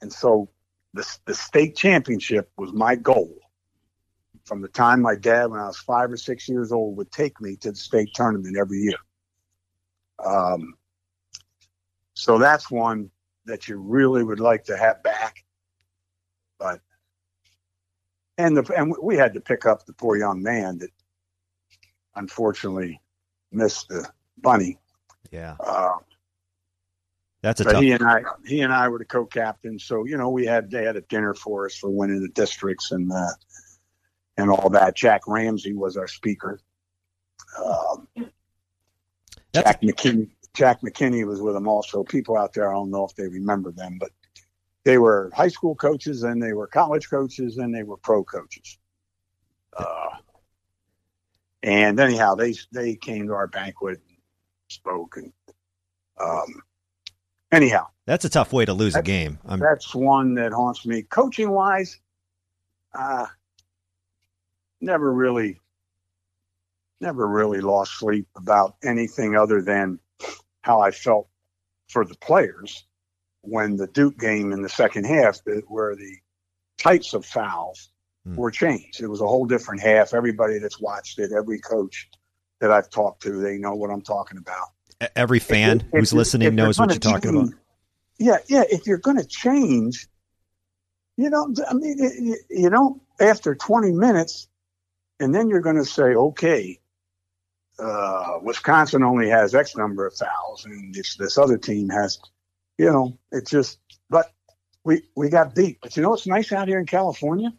And 0.00 0.12
so 0.12 0.48
the, 0.94 1.06
the 1.26 1.34
state 1.34 1.76
championship 1.76 2.50
was 2.56 2.72
my 2.72 2.96
goal 2.96 3.36
from 4.44 4.62
the 4.62 4.68
time 4.68 5.02
my 5.02 5.16
dad, 5.16 5.50
when 5.50 5.58
I 5.58 5.66
was 5.66 5.76
five 5.76 6.10
or 6.10 6.16
six 6.16 6.48
years 6.48 6.70
old, 6.70 6.96
would 6.96 7.10
take 7.10 7.40
me 7.40 7.56
to 7.56 7.72
the 7.72 7.76
state 7.76 8.10
tournament 8.14 8.56
every 8.56 8.78
year. 8.78 8.98
Um, 10.24 10.74
so 12.14 12.38
that's 12.38 12.70
one 12.70 13.10
that 13.46 13.68
you 13.68 13.76
really 13.76 14.22
would 14.22 14.40
like 14.40 14.64
to 14.64 14.76
have 14.76 15.02
back. 15.02 15.44
But 16.58 16.80
and 18.38 18.56
the 18.56 18.72
and 18.74 18.94
we 19.02 19.16
had 19.16 19.34
to 19.34 19.40
pick 19.40 19.66
up 19.66 19.84
the 19.84 19.92
poor 19.92 20.16
young 20.16 20.42
man 20.42 20.78
that 20.78 20.90
unfortunately 22.14 23.00
missed 23.52 23.88
the 23.88 24.08
bunny. 24.38 24.78
Yeah, 25.30 25.56
Uh, 25.60 25.94
that's 27.42 27.60
a 27.60 27.64
but 27.64 27.72
tough. 27.74 27.82
he 27.82 27.92
and 27.92 28.04
I, 28.04 28.22
he 28.44 28.60
and 28.62 28.72
I 28.72 28.88
were 28.88 28.98
the 28.98 29.04
co-captains. 29.04 29.84
So 29.84 30.04
you 30.04 30.16
know, 30.16 30.30
we 30.30 30.46
had 30.46 30.70
they 30.70 30.84
had 30.84 30.96
a 30.96 31.00
dinner 31.02 31.34
for 31.34 31.66
us 31.66 31.74
for 31.76 31.90
winning 31.90 32.20
the 32.20 32.28
districts 32.28 32.92
and 32.92 33.10
uh, 33.12 33.28
and 34.36 34.50
all 34.50 34.70
that. 34.70 34.96
Jack 34.96 35.22
Ramsay 35.26 35.74
was 35.74 35.96
our 35.96 36.08
speaker. 36.08 36.60
Um, 37.62 38.08
Jack 39.54 39.80
McKinney, 39.82 40.30
Jack 40.54 40.80
McKinney 40.82 41.26
was 41.26 41.40
with 41.40 41.54
them 41.54 41.66
also. 41.68 42.04
People 42.04 42.36
out 42.36 42.52
there, 42.52 42.68
I 42.70 42.74
don't 42.74 42.90
know 42.90 43.04
if 43.04 43.14
they 43.14 43.26
remember 43.28 43.72
them, 43.72 43.96
but 43.98 44.10
they 44.84 44.98
were 44.98 45.30
high 45.34 45.48
school 45.48 45.74
coaches, 45.74 46.22
and 46.22 46.42
they 46.42 46.52
were 46.52 46.66
college 46.66 47.08
coaches, 47.10 47.58
and 47.58 47.74
they 47.74 47.82
were 47.82 47.96
pro 47.96 48.22
coaches. 48.22 48.78
Uh, 49.76 50.08
and 51.66 51.98
anyhow, 51.98 52.36
they 52.36 52.54
they 52.72 52.94
came 52.94 53.26
to 53.26 53.34
our 53.34 53.48
banquet, 53.48 54.00
and 54.08 54.16
spoke, 54.68 55.16
and 55.16 55.32
um, 56.18 56.62
anyhow, 57.50 57.88
That's 58.06 58.24
a 58.24 58.28
tough 58.30 58.52
way 58.52 58.64
to 58.64 58.72
lose 58.72 58.94
a 58.94 59.02
game. 59.02 59.40
I'm, 59.44 59.58
that's 59.58 59.92
one 59.94 60.34
that 60.34 60.52
haunts 60.52 60.86
me. 60.86 61.02
Coaching 61.02 61.50
wise, 61.50 61.98
uh, 62.94 63.26
never 64.80 65.12
really, 65.12 65.58
never 67.00 67.26
really 67.26 67.60
lost 67.60 67.98
sleep 67.98 68.28
about 68.36 68.76
anything 68.84 69.36
other 69.36 69.60
than 69.60 69.98
how 70.62 70.80
I 70.80 70.92
felt 70.92 71.28
for 71.88 72.04
the 72.04 72.16
players 72.16 72.84
when 73.40 73.76
the 73.76 73.88
Duke 73.88 74.18
game 74.18 74.52
in 74.52 74.62
the 74.62 74.68
second 74.68 75.04
half, 75.04 75.40
where 75.66 75.96
the 75.96 76.16
types 76.78 77.12
of 77.12 77.26
fouls 77.26 77.90
Hmm. 78.26 78.34
were 78.34 78.50
changed. 78.50 79.00
It 79.00 79.06
was 79.06 79.20
a 79.20 79.26
whole 79.26 79.46
different 79.46 79.80
half. 79.80 80.12
Everybody 80.12 80.58
that's 80.58 80.80
watched 80.80 81.20
it, 81.20 81.30
every 81.32 81.60
coach 81.60 82.08
that 82.60 82.72
I've 82.72 82.90
talked 82.90 83.22
to, 83.22 83.40
they 83.40 83.56
know 83.56 83.74
what 83.74 83.90
I'm 83.90 84.02
talking 84.02 84.38
about. 84.38 84.68
every 85.14 85.38
fan 85.38 85.80
If- 85.80 85.86
if 85.86 85.92
who's 85.92 86.12
you- 86.12 86.18
listening 86.18 86.48
if 86.48 86.54
knows 86.54 86.78
what 86.78 86.90
you're 86.90 86.98
talking 86.98 87.36
about. 87.36 87.50
Yeah, 88.18 88.38
yeah. 88.48 88.64
If 88.70 88.86
you're 88.86 88.96
going 88.98 89.18
to 89.18 89.26
change, 89.26 90.08
you 91.18 91.28
know, 91.28 91.54
I 91.68 91.74
mean, 91.74 92.34
you, 92.48 92.70
know, 92.70 93.00
after 93.20 93.54
20 93.54 93.92
minutes, 93.92 94.48
and 95.20 95.34
then 95.34 95.48
you're 95.50 95.60
going 95.60 95.76
to 95.76 95.84
say, 95.84 96.14
okay, 96.14 96.80
uh, 97.78 98.38
Wisconsin 98.42 99.02
only 99.02 99.28
has 99.28 99.54
X 99.54 99.76
number 99.76 100.06
of 100.06 100.14
fouls, 100.14 100.64
and 100.64 100.94
this 100.94 101.16
this 101.16 101.36
other 101.36 101.58
team 101.58 101.90
has, 101.90 102.18
you 102.78 102.86
know, 102.90 103.18
it's 103.30 103.50
just. 103.50 103.78
But 104.08 104.32
we 104.82 105.02
we 105.14 105.28
got 105.28 105.54
beat. 105.54 105.78
But 105.82 105.94
you 105.96 106.02
know 106.02 106.08
what's 106.10 106.26
nice 106.26 106.52
out 106.52 106.68
here 106.68 106.78
in 106.78 106.86
California? 106.86 107.52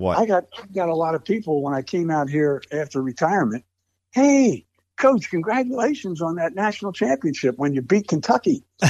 What? 0.00 0.16
I 0.16 0.24
got 0.24 0.46
I 0.56 0.64
got 0.72 0.88
a 0.88 0.94
lot 0.94 1.14
of 1.14 1.22
people 1.22 1.62
when 1.62 1.74
I 1.74 1.82
came 1.82 2.10
out 2.10 2.30
here 2.30 2.62
after 2.72 3.02
retirement. 3.02 3.66
Hey, 4.12 4.64
coach, 4.96 5.28
congratulations 5.28 6.22
on 6.22 6.36
that 6.36 6.54
national 6.54 6.94
championship 6.94 7.58
when 7.58 7.74
you 7.74 7.82
beat 7.82 8.08
Kentucky. 8.08 8.64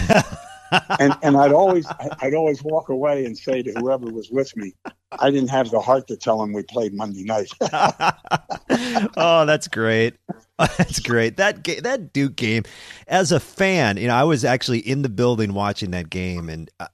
and 1.00 1.16
and 1.20 1.36
I'd 1.36 1.50
always 1.50 1.88
I'd 2.22 2.34
always 2.34 2.62
walk 2.62 2.90
away 2.90 3.24
and 3.24 3.36
say 3.36 3.60
to 3.60 3.72
whoever 3.72 4.06
was 4.06 4.30
with 4.30 4.56
me, 4.56 4.72
I 5.18 5.32
didn't 5.32 5.50
have 5.50 5.72
the 5.72 5.80
heart 5.80 6.06
to 6.06 6.16
tell 6.16 6.38
them 6.38 6.52
we 6.52 6.62
played 6.62 6.94
Monday 6.94 7.24
night. 7.24 7.50
oh, 9.16 9.46
that's 9.46 9.66
great. 9.66 10.14
That's 10.58 11.00
great. 11.00 11.38
That 11.38 11.64
ga- 11.64 11.80
that 11.80 12.12
Duke 12.12 12.36
game, 12.36 12.62
as 13.08 13.32
a 13.32 13.40
fan, 13.40 13.96
you 13.96 14.06
know, 14.06 14.14
I 14.14 14.22
was 14.22 14.44
actually 14.44 14.78
in 14.78 15.02
the 15.02 15.08
building 15.08 15.54
watching 15.54 15.90
that 15.90 16.08
game, 16.08 16.48
and 16.48 16.70
uh, 16.78 16.86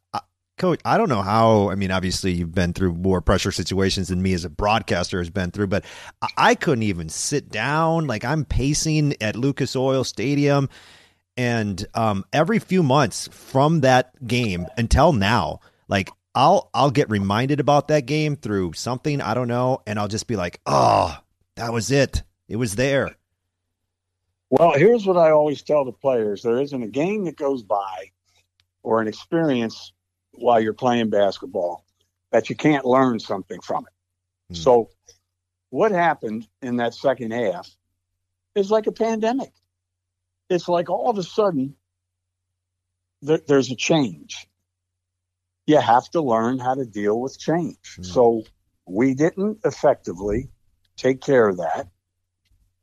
coach, 0.57 0.81
I 0.85 0.97
don't 0.99 1.09
know 1.09 1.23
how. 1.23 1.71
I 1.71 1.75
mean, 1.75 1.91
obviously, 1.91 2.33
you've 2.33 2.55
been 2.55 2.73
through 2.73 2.95
more 2.95 3.21
pressure 3.21 3.53
situations 3.53 4.09
than 4.09 4.23
me 4.23 4.33
as 4.33 4.45
a 4.45 4.51
broadcaster 4.51 5.19
has 5.19 5.31
been 5.31 5.51
through, 5.51 5.69
but 5.69 5.85
I, 6.37 6.55
couldn't 6.55 6.85
even 6.85 7.09
sit 7.09 7.51
down. 7.51 8.07
Like 8.07 8.25
I'm 8.25 8.45
pacing 8.45 9.15
at 9.21 9.37
Lucas 9.37 9.77
Oil 9.77 10.05
Stadium, 10.05 10.69
and 11.37 11.85
um, 11.95 12.25
every 12.33 12.59
few 12.59 12.83
months 12.83 13.29
from 13.33 13.83
that 13.83 14.27
game 14.27 14.67
until 14.77 15.13
now, 15.13 15.61
like 15.89 16.11
I'll 16.35 16.71
I'll 16.75 16.91
get 16.91 17.11
reminded 17.11 17.61
about 17.61 17.89
that 17.89 18.07
game 18.07 18.37
through 18.37 18.73
something 18.73 19.21
I 19.21 19.35
don't 19.35 19.49
know, 19.49 19.83
and 19.87 19.99
I'll 19.99 20.09
just 20.09 20.27
be 20.27 20.37
like, 20.37 20.61
oh, 20.67 21.17
that 21.57 21.73
was 21.73 21.91
it. 21.91 22.23
It 22.49 22.57
was 22.57 22.77
there. 22.77 23.17
Well, 24.49 24.75
here's 24.75 25.07
what 25.07 25.17
I 25.17 25.31
always 25.31 25.63
tell 25.63 25.85
the 25.85 25.93
players: 25.93 26.43
there 26.43 26.61
isn't 26.61 26.83
a 26.83 26.89
game 26.89 27.25
that 27.25 27.37
goes 27.37 27.63
by 27.63 28.11
or 28.83 29.01
an 29.01 29.09
experience 29.09 29.93
while 30.39 30.61
you're 30.61 30.75
playing 30.75 31.11
basketball 31.11 31.85
that 32.33 32.51
you 32.51 32.57
can't 32.57 32.85
learn 32.85 33.19
something 33.19 33.61
from 33.61 33.87
it. 33.87 34.55
Hmm. 34.55 34.63
So, 34.63 34.91
what 35.71 35.93
happened 35.93 36.47
in 36.63 36.77
that 36.77 36.95
second 36.95 37.33
half 37.33 37.69
is 38.55 38.71
like 38.71 38.87
a 38.87 38.93
pandemic. 38.93 39.53
It's 40.49 40.69
like 40.69 40.89
all 40.89 41.11
of 41.11 41.19
a 41.19 41.23
sudden 41.23 41.75
there, 43.23 43.41
there's 43.47 43.71
a 43.71 43.77
change. 43.77 44.47
You 45.67 45.81
have 45.81 46.09
to 46.11 46.23
learn 46.23 46.59
how 46.59 46.75
to 46.75 46.85
deal 46.85 47.21
with 47.21 47.39
change. 47.39 47.97
Hmm. 47.97 48.03
So, 48.03 48.43
we 48.87 49.15
didn't 49.15 49.59
effectively 49.65 50.49
take 50.97 51.21
care 51.21 51.49
of 51.49 51.57
that 51.59 51.89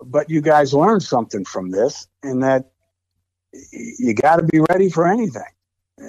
but 0.06 0.30
you 0.30 0.42
guys 0.42 0.74
learned 0.74 1.04
something 1.04 1.46
from 1.46 1.72
this 1.72 2.08
in 2.24 2.42
that 2.42 2.72
you 3.72 4.14
got 4.14 4.38
to 4.38 4.44
be 4.44 4.60
ready 4.70 4.90
for 4.90 5.08
anything 5.08 5.44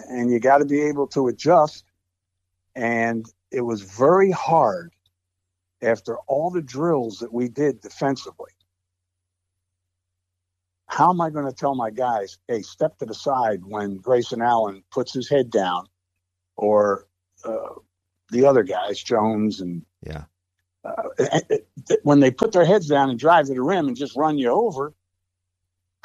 and 0.09 0.30
you 0.30 0.40
got 0.40 0.59
to 0.59 0.64
be 0.64 0.80
able 0.82 1.07
to 1.07 1.28
adjust 1.28 1.84
and 2.74 3.26
it 3.51 3.61
was 3.61 3.82
very 3.82 4.30
hard 4.30 4.92
after 5.82 6.16
all 6.26 6.51
the 6.51 6.62
drills 6.62 7.18
that 7.18 7.32
we 7.32 7.49
did 7.49 7.80
defensively 7.80 8.51
how 10.86 11.11
am 11.11 11.20
i 11.20 11.30
going 11.30 11.47
to 11.47 11.53
tell 11.53 11.74
my 11.74 11.90
guys 11.90 12.38
hey 12.49 12.62
step 12.62 12.97
to 12.99 13.07
the 13.07 13.14
side 13.14 13.61
when 13.64 13.97
grayson 13.97 14.42
allen 14.42 14.82
puts 14.90 15.12
his 15.12 15.28
head 15.28 15.51
down 15.51 15.86
or 16.57 17.07
uh, 17.45 17.74
the 18.30 18.45
other 18.45 18.62
guys 18.62 19.03
jones 19.03 19.61
and 19.61 19.82
Yeah. 20.05 20.24
uh, 20.84 21.03
when 22.03 22.20
they 22.20 22.30
put 22.30 22.53
their 22.53 22.64
heads 22.64 22.88
down 22.88 23.11
and 23.11 23.18
drive 23.18 23.47
to 23.47 23.55
the 23.55 23.62
rim 23.62 23.88
and 23.88 23.97
just 23.97 24.16
run 24.16 24.36
you 24.38 24.51
over, 24.51 24.92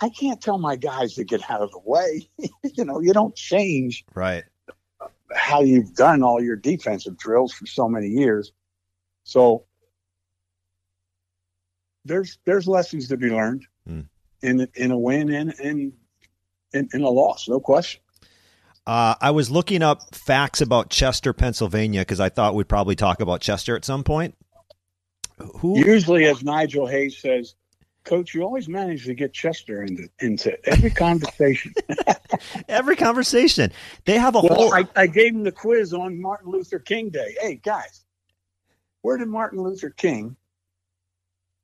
I 0.01 0.09
can't 0.09 0.41
tell 0.41 0.57
my 0.57 0.75
guys 0.75 1.15
to 1.15 1.23
get 1.23 1.49
out 1.49 1.61
of 1.61 1.71
the 1.71 1.79
way. 1.83 2.29
you 2.63 2.85
know, 2.85 2.99
you 3.01 3.13
don't 3.13 3.35
change 3.35 4.05
Right. 4.15 4.43
how 5.33 5.61
you've 5.61 5.93
done 5.95 6.23
all 6.23 6.41
your 6.41 6.55
defensive 6.55 7.17
drills 7.17 7.51
for 7.53 7.65
so 7.65 7.87
many 7.89 8.07
years. 8.07 8.51
So 9.23 9.65
there's 12.05 12.37
there's 12.45 12.67
lessons 12.67 13.07
to 13.09 13.17
be 13.17 13.29
learned 13.29 13.65
Hmm. 13.85 14.01
in 14.41 14.67
in 14.75 14.91
a 14.91 14.97
win 14.97 15.31
and 15.31 15.53
in, 15.59 15.93
in 16.73 16.89
in 16.93 17.01
a 17.01 17.09
loss, 17.09 17.47
no 17.47 17.59
question. 17.59 18.01
Uh, 18.87 19.13
I 19.21 19.31
was 19.31 19.51
looking 19.51 19.83
up 19.83 20.15
facts 20.15 20.61
about 20.61 20.89
Chester, 20.89 21.31
Pennsylvania, 21.33 22.01
because 22.01 22.19
I 22.19 22.29
thought 22.29 22.55
we'd 22.55 22.67
probably 22.69 22.95
talk 22.95 23.19
about 23.19 23.41
Chester 23.41 23.75
at 23.75 23.85
some 23.85 24.03
point. 24.03 24.35
Who? 25.57 25.77
Usually, 25.77 26.25
as 26.25 26.43
Nigel 26.43 26.87
Hayes 26.87 27.17
says, 27.17 27.53
Coach, 28.09 28.33
you 28.33 28.41
always 28.41 28.67
manage 28.67 29.05
to 29.05 29.13
get 29.13 29.33
Chester 29.33 29.83
into 29.83 30.09
into 30.19 30.57
every 30.67 30.89
conversation. 30.89 31.71
Every 32.67 32.95
conversation 32.95 33.71
they 34.05 34.17
have 34.17 34.35
a 34.35 34.41
Well, 34.41 34.55
whole. 34.55 34.73
I, 34.73 34.87
I 34.95 35.05
gave 35.07 35.33
him 35.33 35.43
the 35.43 35.51
quiz 35.51 35.93
on 35.93 36.19
Martin 36.19 36.51
Luther 36.51 36.79
King 36.79 37.09
Day. 37.09 37.35
Hey, 37.39 37.55
guys, 37.55 38.05
where 39.01 39.17
did 39.17 39.27
Martin 39.27 39.61
Luther 39.61 39.89
King 39.91 40.35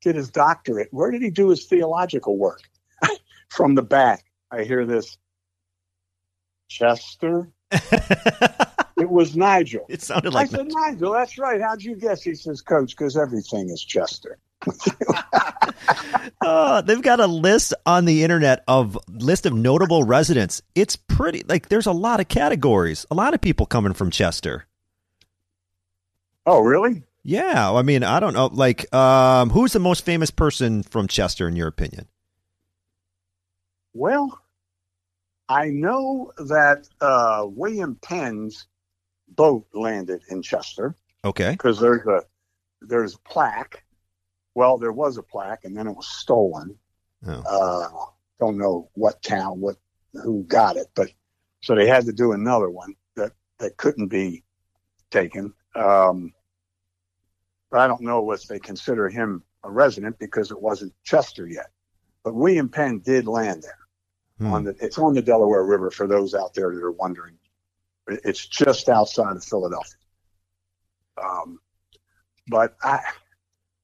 get 0.01 0.15
his 0.15 0.29
doctorate? 0.29 0.89
Where 0.91 1.09
did 1.11 1.21
he 1.23 1.31
do 1.31 1.49
his 1.49 1.65
theological 1.65 2.37
work? 2.37 2.61
From 3.49 3.73
the 3.73 3.83
back, 3.83 4.25
I 4.51 4.63
hear 4.63 4.85
this 4.85 5.17
Chester. 6.67 7.49
It 8.97 9.09
was 9.09 9.35
Nigel. 9.35 9.85
it 9.89 10.01
sounded 10.01 10.33
like 10.33 10.47
I 10.53 10.57
said, 10.57 10.67
Nigel, 10.69 11.11
that's 11.11 11.37
right. 11.37 11.59
How'd 11.59 11.83
you 11.83 11.97
guess? 11.97 12.23
He 12.23 12.33
says, 12.33 12.61
Coach, 12.61 12.95
because 12.95 13.17
everything 13.17 13.69
is 13.69 13.83
Chester. 13.83 14.37
Uh, 16.41 16.81
they've 16.81 17.01
got 17.01 17.19
a 17.19 17.27
list 17.27 17.73
on 17.85 18.05
the 18.05 18.23
internet 18.23 18.63
of 18.67 18.97
list 19.07 19.45
of 19.45 19.53
notable 19.53 20.03
residents. 20.03 20.61
It's 20.75 20.95
pretty 20.95 21.43
like 21.47 21.69
there's 21.69 21.85
a 21.85 21.91
lot 21.91 22.19
of 22.19 22.27
categories. 22.27 23.05
A 23.09 23.15
lot 23.15 23.33
of 23.33 23.41
people 23.41 23.65
coming 23.65 23.93
from 23.93 24.11
Chester. 24.11 24.65
Oh, 26.45 26.59
really? 26.59 27.03
Yeah, 27.23 27.71
I 27.73 27.81
mean, 27.81 28.03
I 28.03 28.19
don't 28.19 28.33
know. 28.33 28.47
Like, 28.47 28.93
um, 28.93 29.49
who's 29.49 29.73
the 29.73 29.79
most 29.79 30.05
famous 30.05 30.29
person 30.29 30.83
from 30.83 31.07
Chester 31.07 31.47
in 31.47 31.55
your 31.55 31.67
opinion? 31.67 32.07
Well, 33.93 34.39
I 35.49 35.69
know 35.69 36.31
that 36.37 36.87
uh, 37.01 37.45
William 37.47 37.97
Penn's 38.01 38.67
boat 39.27 39.65
landed 39.73 40.21
in 40.29 40.41
Chester. 40.43 40.95
Okay, 41.23 41.51
because 41.51 41.79
there's 41.79 42.05
a 42.05 42.23
there's 42.81 43.15
a 43.15 43.19
plaque. 43.19 43.84
Well, 44.55 44.77
there 44.77 44.93
was 44.93 45.17
a 45.17 45.23
plaque, 45.23 45.65
and 45.65 45.75
then 45.77 45.87
it 45.87 45.95
was 45.95 46.07
stolen. 46.07 46.77
Oh. 47.27 47.43
Uh, 47.47 47.89
don't 48.39 48.57
know 48.57 48.89
what 48.93 49.21
town, 49.21 49.59
what 49.59 49.75
who 50.13 50.43
got 50.43 50.77
it, 50.77 50.87
but 50.95 51.09
so 51.61 51.75
they 51.75 51.87
had 51.87 52.05
to 52.05 52.13
do 52.13 52.31
another 52.31 52.69
one 52.69 52.95
that 53.15 53.33
that 53.59 53.77
couldn't 53.77 54.07
be 54.07 54.43
taken. 55.11 55.53
Um, 55.75 56.33
but 57.69 57.81
I 57.81 57.87
don't 57.87 58.01
know 58.01 58.31
if 58.31 58.43
they 58.47 58.59
consider 58.59 59.09
him 59.09 59.43
a 59.63 59.69
resident 59.71 60.17
because 60.19 60.51
it 60.51 60.61
wasn't 60.61 60.93
Chester 61.03 61.47
yet. 61.47 61.67
But 62.23 62.35
William 62.35 62.69
Penn 62.69 62.99
did 62.99 63.27
land 63.27 63.63
there 63.63 63.79
Hmm. 64.39 64.53
on 64.53 64.63
the. 64.65 64.75
It's 64.79 64.97
on 64.97 65.13
the 65.13 65.21
Delaware 65.21 65.63
River 65.63 65.89
for 65.91 66.07
those 66.07 66.33
out 66.33 66.53
there 66.53 66.73
that 66.73 66.83
are 66.83 66.91
wondering. 66.91 67.37
It's 68.07 68.45
just 68.45 68.87
outside 68.89 69.35
of 69.35 69.43
Philadelphia. 69.43 69.97
Um, 71.21 71.59
but 72.47 72.75
I, 72.83 72.99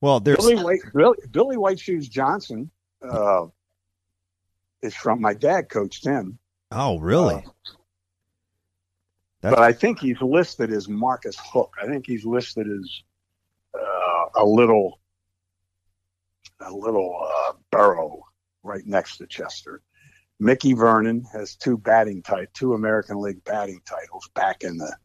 Well, 0.02 0.20
there's 0.20 0.38
Billy 0.38 0.56
White, 0.56 0.80
Billy, 0.93 1.18
Billy 1.30 1.58
White 1.58 1.80
Shoes 1.80 2.10
Johnson 2.10 2.70
uh, 3.08 3.45
is 4.82 4.95
from 4.95 5.22
my 5.22 5.34
dad 5.34 5.70
coached 5.70 6.04
him. 6.04 6.39
oh 6.72 6.97
really? 6.99 7.36
Uh, 9.43 9.49
but 9.52 9.60
I 9.60 9.72
think 9.72 9.99
he's 9.99 10.22
listed 10.22 10.72
as 10.72 10.88
Marcus 10.89 11.38
Hook. 11.39 11.76
I 11.82 11.86
think 11.88 12.06
he's 12.06 12.26
listed 12.26 12.68
as 12.68 13.02
uh, 13.74 14.26
a 14.36 14.45
little, 14.45 14.99
a 16.60 16.72
little 16.72 17.16
uh, 17.24 17.54
borough 17.72 18.24
right 18.64 18.86
next 18.86 19.18
to 19.18 19.28
Chester. 19.28 19.82
Mickey 20.39 20.74
Vernon 20.74 21.24
has 21.32 21.56
two 21.56 21.78
batting 21.78 22.24
type, 22.24 22.52
two 22.54 22.74
American 22.74 23.22
League 23.22 23.43
batting 23.43 23.82
titles 23.86 24.28
back 24.34 24.64
in 24.64 24.78
the 24.78 24.95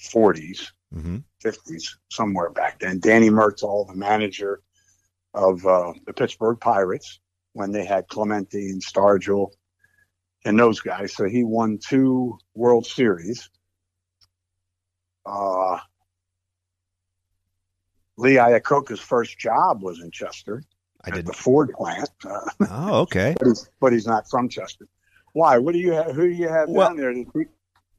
40s, 0.00 0.70
hmm 0.92 1.18
50s, 1.44 1.84
somewhere 2.10 2.50
back 2.50 2.80
then. 2.80 2.98
Danny 3.00 3.30
Murtaugh, 3.30 3.86
the 3.86 3.94
manager 3.94 4.60
of 5.34 5.64
uh, 5.66 5.92
the 6.06 6.12
Pittsburgh 6.12 6.58
Pirates, 6.60 7.20
when 7.52 7.70
they 7.72 7.84
had 7.84 8.08
Clemente 8.08 8.70
and 8.70 8.82
Stargell 8.82 9.48
and 10.44 10.58
those 10.58 10.80
guys. 10.80 11.14
So 11.14 11.24
he 11.26 11.44
won 11.44 11.78
two 11.78 12.38
World 12.54 12.86
Series. 12.86 13.50
Uh, 15.26 15.78
Lee 18.16 18.34
Iacocca's 18.34 19.00
first 19.00 19.38
job 19.38 19.82
was 19.82 20.00
in 20.00 20.10
Chester 20.10 20.62
I 21.04 21.16
at 21.16 21.26
the. 21.26 21.32
Ford 21.32 21.70
plant, 21.76 22.10
uh, 22.24 22.40
Oh, 22.70 23.00
okay. 23.02 23.34
but, 23.38 23.48
he's, 23.48 23.68
but 23.80 23.92
he's 23.92 24.06
not 24.06 24.28
from 24.28 24.48
Chester. 24.48 24.88
Why? 25.32 25.58
What 25.58 25.72
do 25.72 25.78
you 25.78 25.92
have? 25.92 26.12
Who 26.12 26.22
do 26.28 26.34
you 26.34 26.48
have 26.48 26.68
Well- 26.68 26.88
down 26.88 26.96
there? 26.96 27.12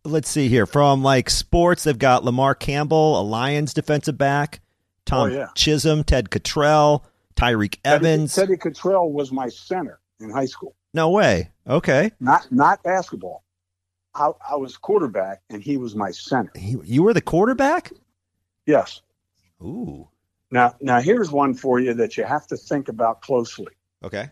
Let's 0.06 0.30
see 0.30 0.48
here. 0.48 0.66
From 0.66 1.04
like 1.04 1.30
sports, 1.30 1.84
they've 1.84 1.98
got 1.98 2.24
Lamar 2.24 2.56
Campbell, 2.56 3.20
a 3.20 3.24
Lions 3.24 3.74
defensive 3.74 4.18
back, 4.18 4.62
Tom 5.06 5.30
Oh, 5.30 5.34
yeah. 5.34 5.48
Chisholm, 5.56 6.04
Ted 6.04 6.30
Cottrell, 6.30 7.06
Tyreke 7.36 7.80
Evans. 7.84 8.34
Teddy, 8.34 8.56
Teddy 8.56 8.58
Cottrell 8.58 9.12
was 9.12 9.32
my 9.32 9.50
center 9.50 10.00
in 10.20 10.30
high 10.30 10.46
school. 10.46 10.76
no 10.94 11.10
way. 11.10 11.50
Okay. 11.68 12.12
not 12.20 12.52
not 12.52 12.82
basketball. 12.84 13.44
I, 14.16 14.32
I 14.50 14.56
was 14.56 14.76
quarterback 14.78 15.42
and 15.50 15.62
he 15.62 15.78
was 15.78 15.96
my 15.96 16.12
center. 16.12 16.52
He, 16.56 16.78
you 16.84 17.04
were 17.04 17.14
the 17.14 17.22
quarterback? 17.22 17.92
Yes. 18.66 19.02
Ooh. 19.62 20.08
Now 20.52 20.76
now 20.82 21.00
here's 21.00 21.30
one 21.32 21.54
for 21.54 21.80
you 21.80 21.94
that 21.96 22.18
you 22.18 22.24
have 22.24 22.48
to 22.48 22.58
think 22.58 22.88
about 22.90 23.22
closely. 23.22 23.74
Okay. 24.04 24.30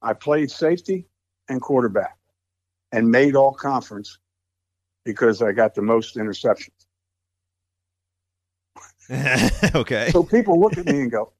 I 0.00 0.14
played 0.14 0.50
safety 0.50 1.06
and 1.48 1.60
quarterback 1.60 2.16
and 2.92 3.10
made 3.10 3.36
all 3.36 3.52
conference 3.52 4.18
because 5.04 5.42
I 5.42 5.52
got 5.52 5.74
the 5.74 5.82
most 5.82 6.16
interceptions. 6.16 6.70
okay. 9.74 10.10
So 10.12 10.22
people 10.22 10.60
look 10.60 10.78
at 10.78 10.86
me 10.86 11.00
and 11.00 11.10
go, 11.10 11.32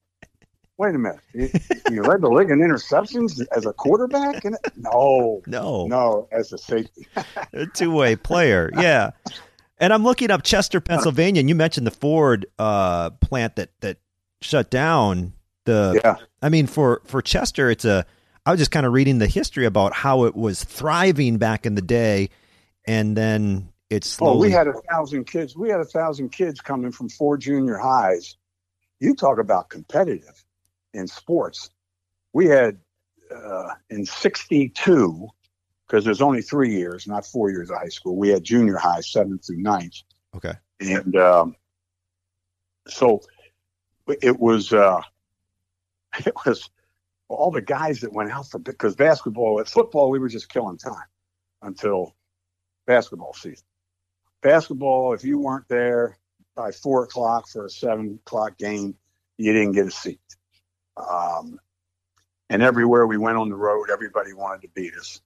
"Wait 0.77 0.95
a 0.95 0.99
minute, 0.99 1.21
you, 1.33 1.49
you 1.91 2.03
led 2.03 2.21
the 2.21 2.29
league 2.29 2.51
in 2.51 2.59
interceptions 2.59 3.41
as 3.57 3.65
a 3.67 3.73
quarterback?" 3.73 4.45
And 4.45 4.57
no, 4.77 5.41
No. 5.47 5.87
no, 5.87 6.29
as 6.33 6.53
a 6.53 6.59
safety. 6.59 7.07
a 7.53 7.67
two-way 7.67 8.17
player. 8.17 8.71
Yeah. 8.77 9.11
And 9.79 9.93
I'm 9.95 10.03
looking 10.03 10.31
up 10.31 10.43
Chester, 10.43 10.81
Pennsylvania, 10.81 11.41
and 11.41 11.49
you 11.49 11.55
mentioned 11.55 11.87
the 11.87 11.91
Ford 11.93 12.45
uh, 12.59 13.11
plant 13.11 13.57
that 13.57 13.71
that 13.81 13.99
shut 14.43 14.69
down. 14.71 15.33
The 15.65 16.01
Yeah, 16.05 16.17
I 16.43 16.49
mean, 16.49 16.67
for 16.67 17.03
for 17.07 17.23
Chester, 17.23 17.71
it's 17.71 17.85
a. 17.85 18.05
I 18.47 18.51
was 18.51 18.59
just 18.59 18.71
kind 18.71 18.85
of 18.87 18.93
reading 18.93 19.19
the 19.19 19.27
history 19.27 19.67
about 19.67 19.93
how 19.93 20.25
it 20.25 20.35
was 20.35 20.65
thriving 20.65 21.37
back 21.37 21.67
in 21.67 21.75
the 21.77 21.83
day, 21.83 22.31
and 22.87 23.16
then 23.16 23.72
it's 23.89 24.18
Oh, 24.20 24.37
we 24.37 24.51
had 24.51 24.68
a 24.68 24.74
thousand 24.91 25.24
kids. 25.24 25.57
We 25.57 25.68
had 25.68 25.81
a 25.81 25.85
thousand 25.85 26.31
kids 26.31 26.61
coming 26.61 26.93
from 26.93 27.09
four 27.09 27.37
junior 27.37 27.76
highs. 27.76 28.37
You 29.01 29.14
talk 29.14 29.39
about 29.39 29.68
competitive 29.68 30.45
in 30.95 31.07
sports. 31.07 31.70
We 32.33 32.47
had 32.47 32.78
uh, 33.35 33.70
in 33.89 34.07
'62 34.07 35.28
because 35.87 36.05
there's 36.05 36.20
only 36.20 36.43
three 36.43 36.72
years, 36.72 37.09
not 37.09 37.26
four 37.26 37.51
years 37.51 37.70
of 37.70 37.78
high 37.78 37.89
school. 37.89 38.16
We 38.16 38.28
had 38.28 38.45
junior 38.45 38.76
high, 38.76 39.01
seventh 39.01 39.47
through 39.47 39.62
ninth, 39.62 39.97
okay. 40.37 40.55
and 40.78 41.16
um, 41.16 41.57
so 42.87 43.22
it 44.22 44.39
was. 44.39 44.72
Uh, 44.72 45.03
it 46.26 46.35
was 46.45 46.68
all 47.28 47.51
the 47.51 47.62
guys 47.62 48.01
that 48.01 48.12
went 48.12 48.31
out 48.31 48.49
for 48.49 48.59
because 48.59 48.97
basketball, 48.97 49.61
at 49.61 49.68
football, 49.68 50.11
we 50.11 50.18
were 50.18 50.28
just 50.28 50.49
killing 50.49 50.76
time 50.76 51.07
until 51.62 52.14
basketball 52.91 53.32
season 53.34 53.64
basketball, 54.43 55.12
if 55.12 55.22
you 55.22 55.38
weren't 55.38 55.68
there 55.68 56.18
by 56.57 56.72
four 56.72 57.05
o'clock 57.05 57.47
for 57.49 57.66
a 57.66 57.70
seven 57.70 58.18
o'clock 58.26 58.57
game, 58.59 58.97
you 59.38 59.53
didn't 59.53 59.72
get 59.72 59.86
a 59.86 59.91
seat. 59.91 60.18
Um, 60.97 61.61
and 62.49 62.62
everywhere 62.62 63.07
we 63.07 63.16
went 63.16 63.36
on 63.36 63.49
the 63.49 63.55
road, 63.55 63.91
everybody 63.93 64.32
wanted 64.32 64.62
to 64.62 64.68
beat 64.74 64.95
us. 64.95 65.20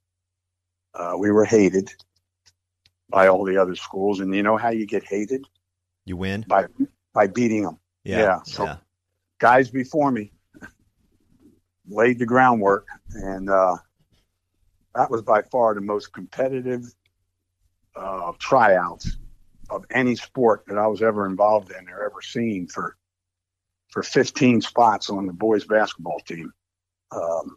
Uh, 0.95 1.15
we 1.19 1.31
were 1.31 1.45
hated 1.45 1.91
by 3.09 3.29
all 3.29 3.45
the 3.45 3.57
other 3.57 3.77
schools, 3.77 4.21
and 4.21 4.35
you 4.35 4.43
know 4.43 4.57
how 4.57 4.71
you 4.71 4.85
get 4.85 5.05
hated 5.05 5.45
You 6.05 6.17
win. 6.19 6.45
by 6.47 6.67
by 7.15 7.27
beating 7.29 7.63
them. 7.63 7.79
Yeah. 8.05 8.19
Yeah, 8.19 8.43
so- 8.45 8.65
yeah. 8.65 8.77
Guys 9.39 9.71
before 9.71 10.11
me 10.11 10.33
laid 11.89 12.19
the 12.19 12.27
groundwork, 12.27 12.87
and 13.15 13.49
uh, 13.49 13.77
that 14.95 15.11
was 15.11 15.23
by 15.23 15.43
far 15.43 15.75
the 15.75 15.81
most 15.81 16.13
competitive 16.13 16.83
uh, 17.97 18.33
tryouts 18.39 19.17
of 19.71 19.85
any 19.91 20.15
sport 20.17 20.65
that 20.67 20.79
I 20.79 20.87
was 20.87 21.03
ever 21.03 21.27
involved 21.27 21.71
in 21.71 21.89
or 21.89 22.05
ever 22.05 22.21
seen 22.23 22.67
for 22.69 22.97
for 23.91 24.03
15 24.03 24.61
spots 24.61 25.09
on 25.09 25.27
the 25.27 25.33
boys 25.33 25.65
basketball 25.65 26.19
team. 26.27 26.53
Um, 27.13 27.57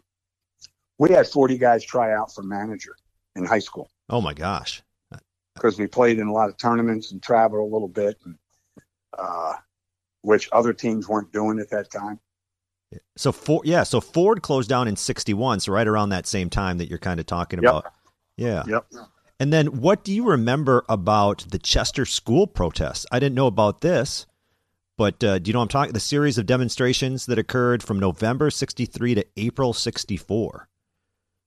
we 0.98 1.10
had 1.10 1.26
40 1.26 1.58
guys 1.58 1.84
try 1.84 2.14
out 2.14 2.32
for 2.32 2.42
manager 2.44 2.94
in 3.34 3.44
high 3.44 3.58
school 3.58 3.90
Oh 4.08 4.20
my 4.20 4.34
gosh. 4.34 4.82
because 5.54 5.78
we 5.78 5.86
played 5.88 6.18
in 6.20 6.28
a 6.28 6.32
lot 6.32 6.48
of 6.48 6.56
tournaments 6.56 7.10
and 7.12 7.20
traveled 7.22 7.60
a 7.68 7.72
little 7.72 7.88
bit, 7.88 8.16
and, 8.24 8.36
uh, 9.18 9.54
which 10.22 10.48
other 10.52 10.72
teams 10.72 11.08
weren't 11.08 11.32
doing 11.32 11.58
at 11.58 11.70
that 11.70 11.90
time. 11.90 12.20
So 13.16 13.32
Ford, 13.32 13.66
yeah. 13.66 13.82
So 13.82 14.00
Ford 14.00 14.40
closed 14.42 14.68
down 14.68 14.86
in 14.88 14.96
'61, 14.96 15.60
so 15.60 15.72
right 15.72 15.86
around 15.86 16.08
that 16.10 16.26
same 16.26 16.48
time 16.48 16.78
that 16.78 16.88
you're 16.88 16.98
kind 16.98 17.18
of 17.20 17.26
talking 17.26 17.60
Yep. 17.62 17.70
about. 17.70 17.92
Yeah. 18.36 18.62
Yep. 18.66 18.86
And 19.40 19.52
then, 19.52 19.80
what 19.80 20.02
do 20.02 20.12
you 20.12 20.24
remember 20.24 20.84
about 20.88 21.46
the 21.50 21.58
Chester 21.58 22.04
school 22.04 22.46
protests? 22.46 23.06
I 23.12 23.20
didn't 23.20 23.36
know 23.36 23.46
about 23.46 23.82
this, 23.82 24.26
but 24.96 25.22
uh, 25.22 25.38
do 25.38 25.48
you 25.48 25.52
know 25.52 25.60
I'm 25.60 25.68
talking? 25.68 25.92
The 25.92 26.00
series 26.00 26.38
of 26.38 26.46
demonstrations 26.46 27.26
that 27.26 27.38
occurred 27.38 27.82
from 27.82 28.00
November 28.00 28.50
'63 28.50 29.14
to 29.14 29.26
April 29.36 29.72
'64. 29.72 30.68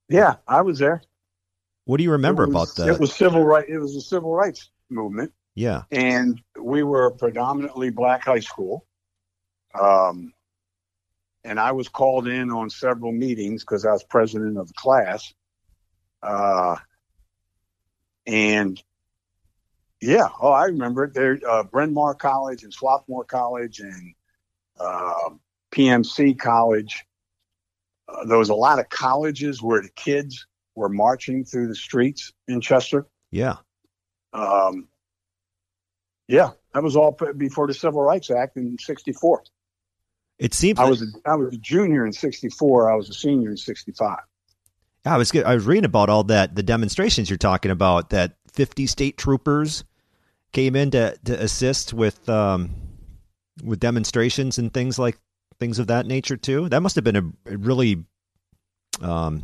Yeah, 0.08 0.36
I 0.48 0.62
was 0.62 0.80
there. 0.80 1.02
What 1.84 1.98
do 1.98 2.04
you 2.04 2.12
remember 2.12 2.46
was- 2.48 2.56
about 2.56 2.76
that? 2.78 2.94
It 2.94 3.00
was 3.00 3.14
civil 3.14 3.44
right. 3.44 3.68
It 3.68 3.80
was 3.80 3.96
a 3.96 4.02
civil 4.02 4.34
rights 4.34 4.70
movement, 4.90 5.34
yeah. 5.56 5.84
and 5.92 6.42
we 6.62 6.84
were 6.84 7.08
a 7.08 7.12
predominantly 7.12 7.90
black 7.90 8.24
high 8.24 8.40
school. 8.40 8.86
Um, 9.80 10.34
and 11.44 11.60
I 11.60 11.72
was 11.72 11.90
called 11.90 12.28
in 12.28 12.52
on 12.52 12.70
several 12.70 13.12
meetings 13.12 13.64
because 13.64 13.86
I 13.86 13.92
was 13.92 14.04
president 14.04 14.58
of 14.58 14.68
the 14.68 14.74
class. 14.76 15.34
Uh, 16.22 16.76
and 18.32 18.82
yeah, 20.00 20.30
oh, 20.42 20.52
I 20.52 20.66
remember 20.66 21.04
it. 21.04 21.14
There, 21.14 21.40
uh, 21.48 21.64
Bryn 21.64 21.94
Mawr 21.94 22.16
College 22.16 22.64
and 22.64 22.74
Swarthmore 22.74 23.26
College 23.26 23.80
and 23.80 24.16
uh, 24.80 25.30
PMC 25.72 26.40
College. 26.40 27.06
Uh, 28.08 28.26
there 28.26 28.38
was 28.38 28.50
a 28.50 28.56
lot 28.56 28.80
of 28.80 28.90
colleges 28.90 29.62
where 29.62 29.82
the 29.82 29.90
kids 29.90 30.48
were 30.76 30.90
marching 30.90 31.46
through 31.46 31.68
the 31.68 31.76
streets 31.76 32.32
in 32.48 32.62
Chester. 32.62 33.06
Yeah. 33.30 33.58
Um, 34.34 34.88
yeah, 36.28 36.52
that 36.74 36.82
was 36.82 36.96
all 36.96 37.12
before 37.36 37.68
the 37.68 37.74
Civil 37.74 38.02
Rights 38.02 38.32
Act 38.32 38.56
in 38.56 38.78
'64. 38.80 39.44
It 40.40 40.54
seems. 40.54 40.80
I 40.80 40.84
like- 40.84 40.92
was 40.92 41.02
a, 41.02 41.30
I 41.30 41.36
was 41.36 41.54
a 41.54 41.58
junior 41.58 42.06
in 42.06 42.14
'64. 42.14 42.90
I 42.90 42.96
was 42.96 43.10
a 43.10 43.14
senior 43.14 43.52
in 43.52 43.58
'65. 43.58 44.20
I 45.06 45.18
was. 45.18 45.36
I 45.36 45.56
was 45.56 45.66
reading 45.66 45.86
about 45.86 46.10
all 46.10 46.24
that 46.26 46.56
the 46.56 46.64
demonstrations 46.64 47.30
you're 47.30 47.38
talking 47.38 47.72
about. 47.72 48.12
That 48.12 48.36
50 48.54 48.86
state 48.88 49.18
troopers 49.18 49.84
came 50.52 50.76
in 50.76 50.92
to 50.92 51.18
to 51.26 51.42
assist 51.42 51.94
with 51.94 52.28
um, 52.30 52.72
with 53.64 53.80
demonstrations 53.80 54.58
and 54.58 54.74
things 54.74 55.00
like 55.00 55.18
things 55.60 55.80
of 55.80 55.88
that 55.88 56.06
nature 56.06 56.38
too. 56.38 56.70
That 56.70 56.82
must 56.82 56.96
have 56.96 57.04
been 57.04 57.16
a, 57.16 57.54
a 57.54 57.58
really 57.58 58.06
um, 59.02 59.44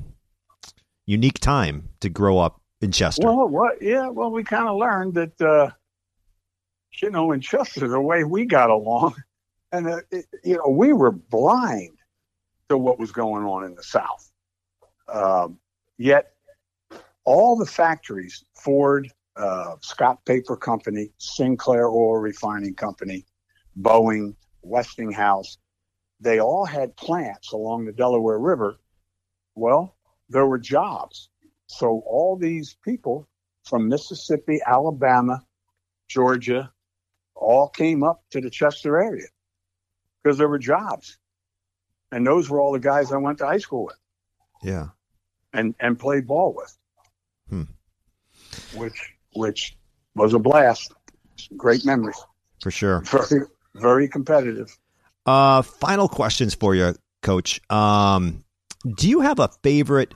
unique 1.05 1.39
time 1.39 1.89
to 2.01 2.10
grow 2.10 2.38
up 2.38 2.62
in 2.82 2.91
Chester. 2.91 3.26
Well, 3.26 3.47
what? 3.47 3.82
Yeah, 3.82 4.10
well, 4.10 4.30
we 4.30 4.43
kind 4.43 4.68
of 4.68 4.78
learned 4.78 5.16
that, 5.16 5.41
uh, 5.41 5.72
you 7.01 7.10
know, 7.10 7.32
in 7.32 7.41
Chester, 7.41 7.88
the 7.88 7.99
way 7.99 8.24
we 8.24 8.45
got 8.45 8.70
along 8.70 9.16
and 9.72 9.88
uh, 9.88 9.99
it, 10.12 10.26
you 10.43 10.55
know 10.55 10.70
we 10.70 10.93
were 10.93 11.12
blind 11.12 11.97
to 12.70 12.78
what 12.78 12.99
was 12.99 13.12
going 13.12 13.43
on 13.43 13.64
in 13.64 13.76
the 13.76 13.84
South. 13.84 14.27
Um, 15.08 15.60
yet 15.97 16.34
all 17.26 17.58
the 17.58 17.66
factories, 17.66 18.43
Ford, 18.55 19.12
uh, 19.36 19.76
Scott 19.82 20.26
Paper 20.26 20.55
Company, 20.55 21.12
Sinclair 21.18 21.88
Oil 21.88 22.18
Refining 22.18 22.74
Company, 22.74 23.26
Boeing, 23.80 24.36
Westinghouse, 24.62 25.58
they 26.20 26.39
all 26.39 26.66
had 26.66 26.95
plants 26.95 27.51
along 27.51 27.86
the 27.86 27.91
Delaware 27.91 28.39
River. 28.39 28.78
Well, 29.55 29.95
there 30.30 30.45
were 30.45 30.58
jobs. 30.58 31.30
So 31.68 32.01
all 32.05 32.38
these 32.38 32.76
people 32.84 33.28
from 33.66 33.88
Mississippi, 33.88 34.60
Alabama, 34.66 35.43
Georgia, 36.08 36.72
all 37.36 37.70
came 37.70 38.03
up 38.03 38.24
to 38.32 38.41
the 38.41 38.49
Chester 38.49 38.97
area 38.97 39.28
because 40.24 40.38
there 40.38 40.47
were 40.47 40.60
jobs. 40.60 41.18
And 42.12 42.26
those 42.26 42.49
were 42.49 42.60
all 42.60 42.72
the 42.72 42.80
guys 42.80 43.12
I 43.12 43.18
went 43.18 43.39
to 43.39 43.45
high 43.45 43.58
school 43.58 43.86
with. 43.86 43.97
Yeah. 44.64 44.88
And 45.54 45.76
and 45.80 46.00
played 46.00 46.28
ball 46.28 46.54
with. 46.56 46.78
Hmm. 47.50 47.64
Which 48.76 49.14
which 49.34 49.78
was 50.16 50.34
a 50.34 50.39
blast. 50.39 50.91
Great 51.56 51.86
memories. 51.86 52.18
For 52.62 52.72
sure. 52.72 53.02
Very 53.02 53.45
very 53.76 54.08
competitive. 54.08 54.78
Uh 55.26 55.62
final 55.62 56.08
questions 56.08 56.54
for 56.54 56.76
you, 56.76 56.93
coach. 57.22 57.62
Um 57.70 58.43
do 58.95 59.10
you 59.10 59.22
have 59.22 59.39
a 59.39 59.50
favorite 59.64 60.14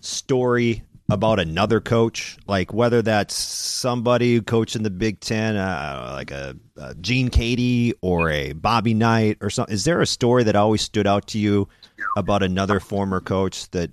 story 0.00 0.82
about 1.10 1.38
another 1.38 1.80
coach, 1.80 2.38
like 2.46 2.72
whether 2.72 3.02
that's 3.02 3.34
somebody 3.34 4.34
who 4.34 4.42
coached 4.42 4.76
in 4.76 4.82
the 4.82 4.90
Big 4.90 5.20
Ten, 5.20 5.56
uh, 5.56 6.10
like 6.14 6.30
a, 6.30 6.56
a, 6.76 6.94
Gene 6.94 7.28
Keady 7.28 7.92
or 8.00 8.30
a 8.30 8.52
Bobby 8.52 8.94
Knight 8.94 9.38
or 9.42 9.50
something. 9.50 9.74
Is 9.74 9.84
there 9.84 10.00
a 10.00 10.06
story 10.06 10.44
that 10.44 10.56
always 10.56 10.80
stood 10.80 11.06
out 11.06 11.26
to 11.28 11.38
you 11.38 11.68
about 12.16 12.42
another 12.42 12.80
former 12.80 13.20
coach 13.20 13.70
that 13.72 13.90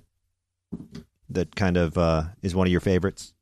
that 1.30 1.54
kind 1.56 1.76
of 1.76 1.96
uh, 1.96 2.24
is 2.42 2.54
one 2.54 2.66
of 2.66 2.70
your 2.70 2.80
favorites? 2.80 3.32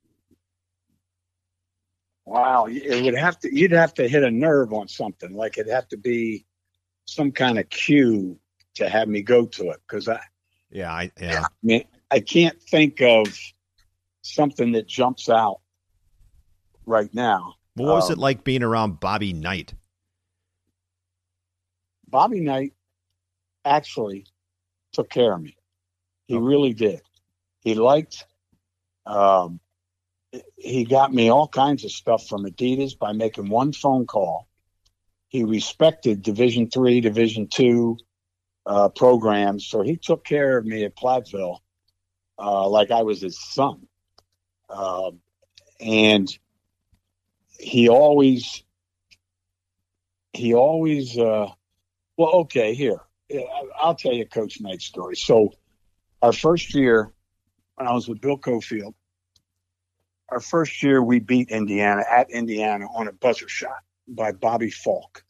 Wow, 2.27 2.67
it 2.69 3.03
would 3.03 3.17
have 3.17 3.39
to. 3.41 3.55
You'd 3.55 3.73
have 3.73 3.95
to 3.95 4.07
hit 4.07 4.23
a 4.23 4.31
nerve 4.31 4.73
on 4.75 4.87
something. 4.87 5.35
Like 5.35 5.57
it'd 5.57 5.73
have 5.73 5.89
to 5.89 5.97
be 5.97 6.45
some 7.07 7.33
kind 7.33 7.59
of 7.59 7.69
cue 7.71 8.39
to 8.75 8.89
have 8.89 9.09
me 9.09 9.23
go 9.23 9.47
to 9.47 9.71
it 9.71 9.81
because 9.89 10.09
I. 10.09 10.21
Yeah, 10.71 10.93
I 10.93 11.11
yeah. 11.19 11.45
I 11.45 11.49
mean, 11.63 11.85
I 12.11 12.21
can't 12.21 12.61
think 12.61 13.01
of 13.01 13.27
something 14.21 14.73
that 14.73 14.87
jumps 14.87 15.31
out 15.31 15.61
right 16.85 17.13
now. 17.15 17.55
What 17.75 17.89
was 17.95 18.11
um, 18.11 18.13
it 18.13 18.19
like 18.19 18.45
being 18.45 18.63
around 18.63 19.01
Bobby 19.01 19.33
Knight? 19.33 19.73
Bobby 22.09 22.41
Knight 22.41 22.75
actually 23.65 24.27
took 24.93 25.09
care 25.09 25.33
of 25.33 25.41
me. 25.41 25.57
He 26.27 26.37
oh. 26.37 26.41
really 26.41 26.75
did. 26.75 27.01
He 27.61 27.75
liked, 27.75 28.25
um, 29.07 29.61
he 30.57 30.85
got 30.85 31.13
me 31.13 31.31
all 31.31 31.49
kinds 31.49 31.85
of 31.85 31.91
stuff 31.91 32.27
from 32.27 32.45
Adidas 32.45 32.99
by 32.99 33.13
making 33.13 33.49
one 33.49 33.73
phone 33.73 34.07
call. 34.07 34.47
He 35.29 35.45
respected 35.45 36.23
Division 36.23 36.71
three, 36.71 37.01
Division 37.01 37.49
two 37.49 37.99
uh, 38.65 38.89
programs, 38.91 39.67
so 39.67 39.83
he 39.83 39.97
took 39.97 40.25
care 40.25 40.59
of 40.59 40.65
me 40.65 40.85
at 40.85 40.97
Platteville 40.97 41.59
uh, 42.39 42.69
like 42.69 42.91
I 42.91 43.03
was 43.03 43.21
his 43.21 43.39
son. 43.39 43.87
Uh, 44.71 45.11
and 45.81 46.29
he 47.59 47.89
always, 47.89 48.63
he 50.33 50.55
always, 50.55 51.19
uh, 51.19 51.49
well, 52.17 52.31
okay, 52.43 52.75
here, 52.75 53.01
I'll 53.81 53.95
tell 53.95 54.13
you 54.13 54.27
Coach 54.27 54.61
Knight's 54.61 54.85
story. 54.85 55.17
So, 55.17 55.53
our 56.23 56.33
first 56.33 56.75
year, 56.75 57.13
when 57.79 57.87
I 57.87 57.93
was 57.93 58.09
with 58.09 58.21
Bill 58.21 58.37
Cofield, 58.37 58.95
our 60.29 60.41
first 60.41 60.83
year 60.83 61.03
we 61.03 61.21
beat 61.21 61.51
Indiana 61.51 62.03
at 62.11 62.31
Indiana 62.31 62.87
on 62.93 63.07
a 63.07 63.13
buzzer 63.13 63.49
shot 63.49 63.79
by 64.07 64.33
Bobby 64.33 64.71
Falk, 64.71 65.23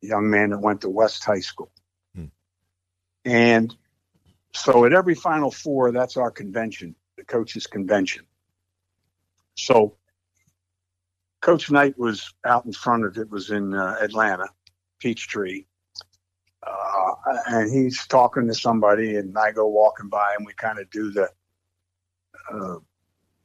young 0.00 0.30
man 0.30 0.50
that 0.50 0.58
went 0.58 0.80
to 0.80 0.88
West 0.88 1.24
High 1.24 1.40
School. 1.40 1.70
Hmm. 2.14 2.26
And 3.24 3.76
so 4.54 4.86
at 4.86 4.94
every 4.94 5.14
Final 5.14 5.50
Four, 5.50 5.92
that's 5.92 6.16
our 6.16 6.30
convention, 6.30 6.94
the 7.16 7.24
coaches' 7.24 7.66
convention. 7.66 8.24
So 9.54 9.96
Coach 11.42 11.70
Knight 11.70 11.98
was 11.98 12.32
out 12.44 12.64
in 12.64 12.72
front 12.72 13.04
of 13.04 13.18
it, 13.18 13.30
was 13.30 13.50
in 13.50 13.74
uh, 13.74 13.96
Atlanta, 14.00 14.48
Peachtree. 14.98 15.64
Uh, 16.66 17.14
and 17.48 17.70
he's 17.70 18.06
talking 18.06 18.46
to 18.48 18.54
somebody, 18.54 19.16
and 19.16 19.36
I 19.38 19.52
go 19.52 19.66
walking 19.68 20.08
by, 20.08 20.34
and 20.36 20.46
we 20.46 20.52
kind 20.54 20.78
of 20.78 20.90
do 20.90 21.10
the 21.10 21.30
uh, 22.52 22.76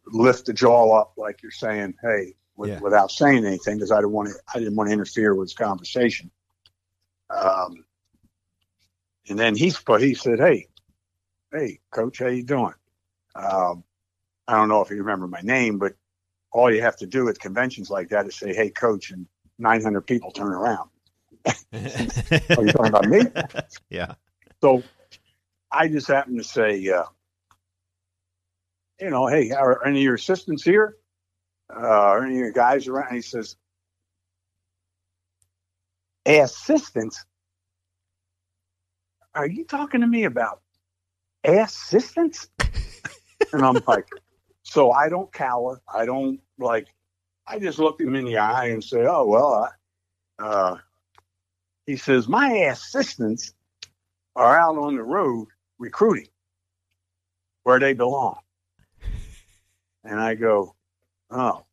lift 0.08 0.46
the 0.46 0.54
jaw 0.54 0.98
up, 1.00 1.14
like 1.18 1.42
you're 1.42 1.52
saying, 1.52 1.94
"Hey," 2.02 2.34
with, 2.56 2.72
yeah. 2.72 2.80
without 2.80 3.12
saying 3.12 3.46
anything, 3.46 3.78
because 3.78 3.92
I 3.92 3.98
didn't 3.98 4.12
want 4.12 4.30
to. 4.30 4.36
I 4.54 4.60
didn't 4.60 4.76
want 4.76 4.90
to 4.90 4.94
interfere 4.94 5.36
with 5.36 5.50
his 5.50 5.54
conversation. 5.54 6.32
Um, 7.30 7.86
and 9.30 9.38
then 9.38 9.56
he 9.56 9.72
he 10.00 10.14
said, 10.16 10.40
"Hey, 10.40 10.68
hey, 11.52 11.80
coach, 11.92 12.20
how 12.20 12.28
you 12.28 12.44
doing? 12.44 12.74
Um, 13.36 13.84
I 14.48 14.58
don't 14.58 14.70
know 14.70 14.82
if 14.82 14.90
you 14.90 14.98
remember 14.98 15.28
my 15.28 15.42
name, 15.42 15.78
but 15.78 15.94
all 16.52 16.72
you 16.72 16.82
have 16.82 16.98
to 16.98 17.08
do 17.08 17.30
at 17.30 17.40
conventions 17.40 17.90
like 17.90 18.10
that 18.10 18.28
is 18.28 18.36
say, 18.36 18.54
hey, 18.54 18.70
coach, 18.70 19.12
and 19.12 19.26
900 19.58 20.02
people 20.02 20.32
turn 20.32 20.52
around. 20.52 20.90
Are 21.46 22.66
you 22.66 22.72
talking 22.72 22.88
about 22.88 23.08
me? 23.08 23.22
Yeah. 23.90 24.16
So 24.62 24.84
I 25.72 25.88
just 25.88 26.08
happened 26.08 26.38
to 26.38 26.44
say, 26.44 26.88
uh, 26.90 27.04
you 29.00 29.10
know, 29.10 29.28
hey, 29.28 29.52
are 29.52 29.86
any 29.86 30.00
of 30.00 30.04
your 30.04 30.16
assistants 30.16 30.64
here? 30.64 30.98
Uh, 31.74 31.80
are 31.80 32.24
any 32.24 32.36
of 32.36 32.40
your 32.40 32.52
guys 32.52 32.88
around? 32.88 33.08
And 33.08 33.16
he 33.18 33.22
says, 33.22 33.56
assistants? 36.26 37.26
Are 39.36 39.48
you 39.48 39.66
talking 39.66 40.02
to 40.02 40.08
me 40.08 40.24
about 40.26 40.62
assistants? 41.44 42.48
and 43.52 43.64
I'm 43.64 43.82
like, 43.88 44.08
so 44.64 44.92
I 44.92 45.10
don't 45.10 45.32
cower. 45.34 45.82
I 45.92 46.06
don't 46.06 46.40
like, 46.58 46.88
I 47.48 47.60
just 47.60 47.80
look 47.80 48.00
him 48.00 48.16
in 48.16 48.26
the 48.26 48.38
eye 48.38 48.68
and 48.68 48.84
say, 48.84 49.06
oh, 49.06 49.26
well, 49.26 49.70
I, 50.40 50.44
uh, 50.44 50.78
he 51.86 51.98
says, 51.98 52.28
my 52.28 52.50
assistants 52.50 53.54
are 54.36 54.58
out 54.58 54.78
on 54.78 54.96
the 54.96 55.04
road 55.04 55.48
recruiting 55.78 56.28
where 57.64 57.80
they 57.80 57.94
belong. 57.94 58.38
And 60.04 60.20
I 60.20 60.36
go, 60.36 60.76
oh, 61.32 61.66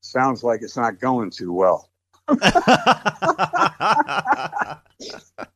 sounds 0.00 0.44
like 0.44 0.62
it's 0.62 0.76
not 0.76 1.00
going 1.00 1.30
too 1.30 1.52
well. 1.52 1.88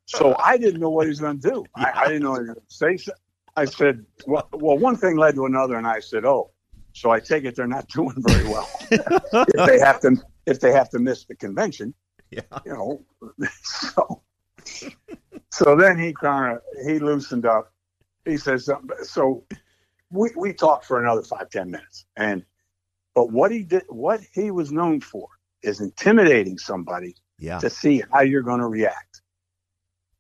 so 0.07 0.37
I 0.39 0.59
didn't 0.59 0.81
know 0.81 0.91
what 0.91 1.05
he 1.07 1.11
was 1.11 1.21
going 1.21 1.41
to 1.41 1.51
do. 1.51 1.65
Yeah. 1.77 1.93
I, 1.95 2.01
I, 2.01 2.09
didn't 2.09 2.23
know 2.23 2.31
what 2.33 2.43
he 2.43 2.49
was 2.49 2.55
going 2.55 2.67
to 2.69 2.75
say. 2.75 2.97
So 2.97 3.13
I 3.57 3.65
said, 3.65 4.05
well, 4.27 4.49
well, 4.53 4.79
one 4.79 4.97
thing 4.97 5.17
led 5.17 5.35
to 5.37 5.47
another, 5.47 5.77
and 5.77 5.87
I 5.87 6.01
said, 6.01 6.25
oh, 6.25 6.51
so 6.93 7.11
I 7.11 7.21
take 7.21 7.45
it 7.45 7.55
they're 7.55 7.67
not 7.67 7.89
doing 7.95 8.15
very 8.19 8.45
well 8.45 8.69
if 8.91 9.67
they 9.67 9.79
have 9.79 10.01
to 10.01 10.17
if 10.47 10.61
they 10.61 10.73
have 10.73 10.91
to 10.91 10.99
miss 10.99 11.25
the 11.25 11.35
convention. 11.35 11.95
Yeah, 12.31 12.59
you 12.67 12.73
know. 12.73 13.05
So, 13.63 14.23
so 15.51 15.77
then 15.77 15.99
he 15.99 16.13
kind 16.13 16.57
of 16.57 16.63
he 16.87 16.99
loosened 16.99 17.47
up. 17.47 17.73
He 18.25 18.37
says, 18.37 18.67
something 18.67 18.91
so 19.03 19.45
we 20.11 20.31
we 20.37 20.53
talked 20.53 20.85
for 20.85 21.03
another 21.03 21.23
five 21.23 21.49
ten 21.49 21.71
minutes, 21.71 22.05
and 22.17 22.45
but 23.15 23.33
what 23.33 23.51
he 23.51 23.63
did, 23.63 23.85
what 23.89 24.21
he 24.33 24.51
was 24.51 24.71
known 24.71 25.01
for, 25.01 25.29
is 25.63 25.81
intimidating 25.81 26.59
somebody 26.59 27.17
yeah. 27.39 27.59
to 27.59 27.71
see 27.71 28.03
how 28.13 28.21
you're 28.21 28.43
going 28.43 28.61
to 28.61 28.67
react. 28.67 29.23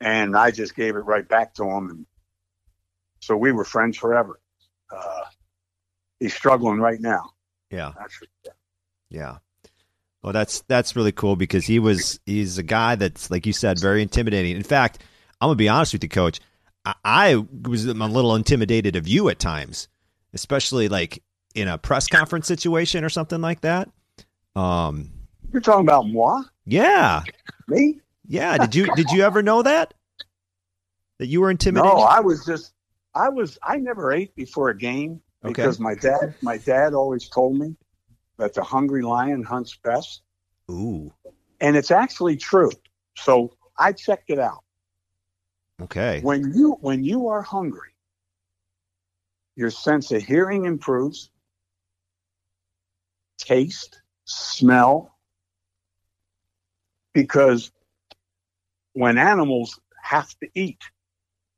And 0.00 0.36
I 0.36 0.50
just 0.50 0.74
gave 0.74 0.96
it 0.96 1.00
right 1.00 1.28
back 1.28 1.54
to 1.54 1.64
him. 1.64 1.90
And 1.90 2.06
so 3.20 3.36
we 3.36 3.52
were 3.52 3.64
friends 3.64 3.96
forever. 3.96 4.40
Uh, 4.90 5.24
he's 6.20 6.34
struggling 6.34 6.80
right 6.80 7.00
now. 7.00 7.30
Yeah. 7.70 7.92
Yeah. 9.10 9.38
Well, 10.28 10.34
that's 10.34 10.60
that's 10.68 10.94
really 10.94 11.12
cool 11.12 11.36
because 11.36 11.64
he 11.64 11.78
was 11.78 12.20
he's 12.26 12.58
a 12.58 12.62
guy 12.62 12.96
that's 12.96 13.30
like 13.30 13.46
you 13.46 13.54
said 13.54 13.80
very 13.80 14.02
intimidating. 14.02 14.56
In 14.56 14.62
fact, 14.62 15.02
I'm 15.40 15.46
gonna 15.46 15.56
be 15.56 15.70
honest 15.70 15.94
with 15.94 16.02
you, 16.02 16.10
Coach. 16.10 16.38
I, 16.84 16.94
I 17.02 17.44
was 17.62 17.86
a 17.86 17.94
little 17.94 18.34
intimidated 18.34 18.94
of 18.94 19.08
you 19.08 19.30
at 19.30 19.38
times, 19.38 19.88
especially 20.34 20.88
like 20.88 21.22
in 21.54 21.66
a 21.66 21.78
press 21.78 22.08
conference 22.08 22.46
situation 22.46 23.04
or 23.04 23.08
something 23.08 23.40
like 23.40 23.62
that. 23.62 23.88
Um, 24.54 25.08
you're 25.50 25.62
talking 25.62 25.86
about 25.86 26.06
moi? 26.06 26.42
Yeah. 26.66 27.22
Me? 27.66 27.98
Yeah. 28.26 28.58
Did 28.58 28.74
you 28.74 28.94
did 28.96 29.10
you 29.10 29.22
ever 29.22 29.42
know 29.42 29.62
that? 29.62 29.94
That 31.20 31.28
you 31.28 31.40
were 31.40 31.50
intimidated? 31.50 31.96
No, 31.96 32.02
I 32.02 32.20
was 32.20 32.44
just 32.44 32.74
I 33.14 33.30
was 33.30 33.58
I 33.62 33.78
never 33.78 34.12
ate 34.12 34.36
before 34.36 34.68
a 34.68 34.76
game 34.76 35.22
because 35.42 35.76
okay. 35.76 35.84
my 35.84 35.94
dad 35.94 36.34
my 36.42 36.58
dad 36.58 36.92
always 36.92 37.30
told 37.30 37.56
me 37.56 37.74
that 38.38 38.54
the 38.54 38.62
hungry 38.62 39.02
lion 39.02 39.42
hunts 39.42 39.76
best. 39.82 40.22
Ooh. 40.70 41.12
and 41.60 41.76
it's 41.76 41.90
actually 41.90 42.36
true. 42.36 42.70
So 43.16 43.54
I 43.76 43.92
checked 43.92 44.30
it 44.30 44.38
out. 44.38 44.64
Okay. 45.80 46.20
When 46.22 46.52
you 46.54 46.76
when 46.80 47.04
you 47.04 47.28
are 47.28 47.42
hungry, 47.42 47.90
your 49.56 49.70
sense 49.70 50.12
of 50.12 50.22
hearing 50.22 50.66
improves, 50.66 51.30
taste, 53.38 54.00
smell, 54.24 55.16
because 57.14 57.72
when 58.92 59.18
animals 59.18 59.80
have 60.02 60.28
to 60.40 60.48
eat 60.54 60.82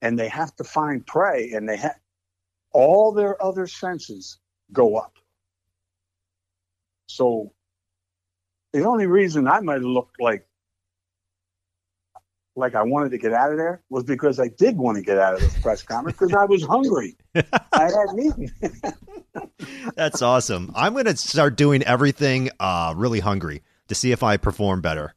and 0.03 0.19
they 0.19 0.29
have 0.29 0.55
to 0.57 0.65
find 0.65 1.07
prey 1.07 1.53
and 1.53 1.69
they 1.69 1.77
have 1.77 1.99
all 2.73 3.13
their 3.13 3.43
other 3.43 3.67
senses 3.67 4.39
go 4.73 4.97
up. 4.97 5.17
So 7.15 7.53
the 8.73 8.85
only 8.85 9.07
reason 9.07 9.49
I 9.49 9.61
might 9.61 9.75
have 9.75 9.83
looked 9.83 10.21
like 10.21 10.47
like 12.57 12.75
I 12.75 12.83
wanted 12.83 13.11
to 13.11 13.19
get 13.19 13.33
out 13.33 13.53
of 13.53 13.59
there 13.59 13.83
was 13.91 14.05
because 14.05 14.39
I 14.41 14.49
did 14.49 14.77
want 14.77 14.97
to 14.97 15.03
get 15.03 15.19
out 15.19 15.35
of 15.35 15.41
this 15.41 15.57
press 15.61 15.83
conference 15.83 16.19
because 16.19 16.35
I 16.35 16.45
was 16.45 16.63
hungry. 16.65 17.17
I 17.35 17.43
had 17.85 18.07
eaten. 18.19 18.53
That's 19.97 20.21
awesome. 20.21 20.73
I'm 20.75 20.93
going 20.93 21.05
to 21.07 21.17
start 21.17 21.57
doing 21.57 21.83
everything 21.85 22.51
uh, 22.59 22.93
really 22.97 23.21
hungry 23.21 23.63
to 23.89 23.95
see 23.95 24.13
if 24.13 24.23
I 24.23 24.37
perform 24.37 24.81
better 24.81 25.15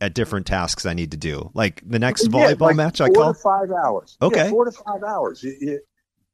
at 0.00 0.12
different 0.14 0.46
tasks 0.46 0.84
I 0.84 0.92
need 0.94 1.12
to 1.12 1.16
do. 1.16 1.50
Like 1.54 1.80
the 1.88 1.98
next 1.98 2.24
Yeah, 2.24 2.28
volleyball 2.30 2.60
like 2.60 2.76
match 2.76 3.00
I 3.00 3.06
four 3.06 3.14
call. 3.14 3.34
to 3.34 3.40
five 3.40 3.70
hours. 3.70 4.16
Okay. 4.20 4.44
Yeah, 4.44 4.50
four 4.50 4.64
to 4.64 4.72
five 4.72 5.02
hours. 5.02 5.42
You- 5.42 5.56
you- 5.60 5.80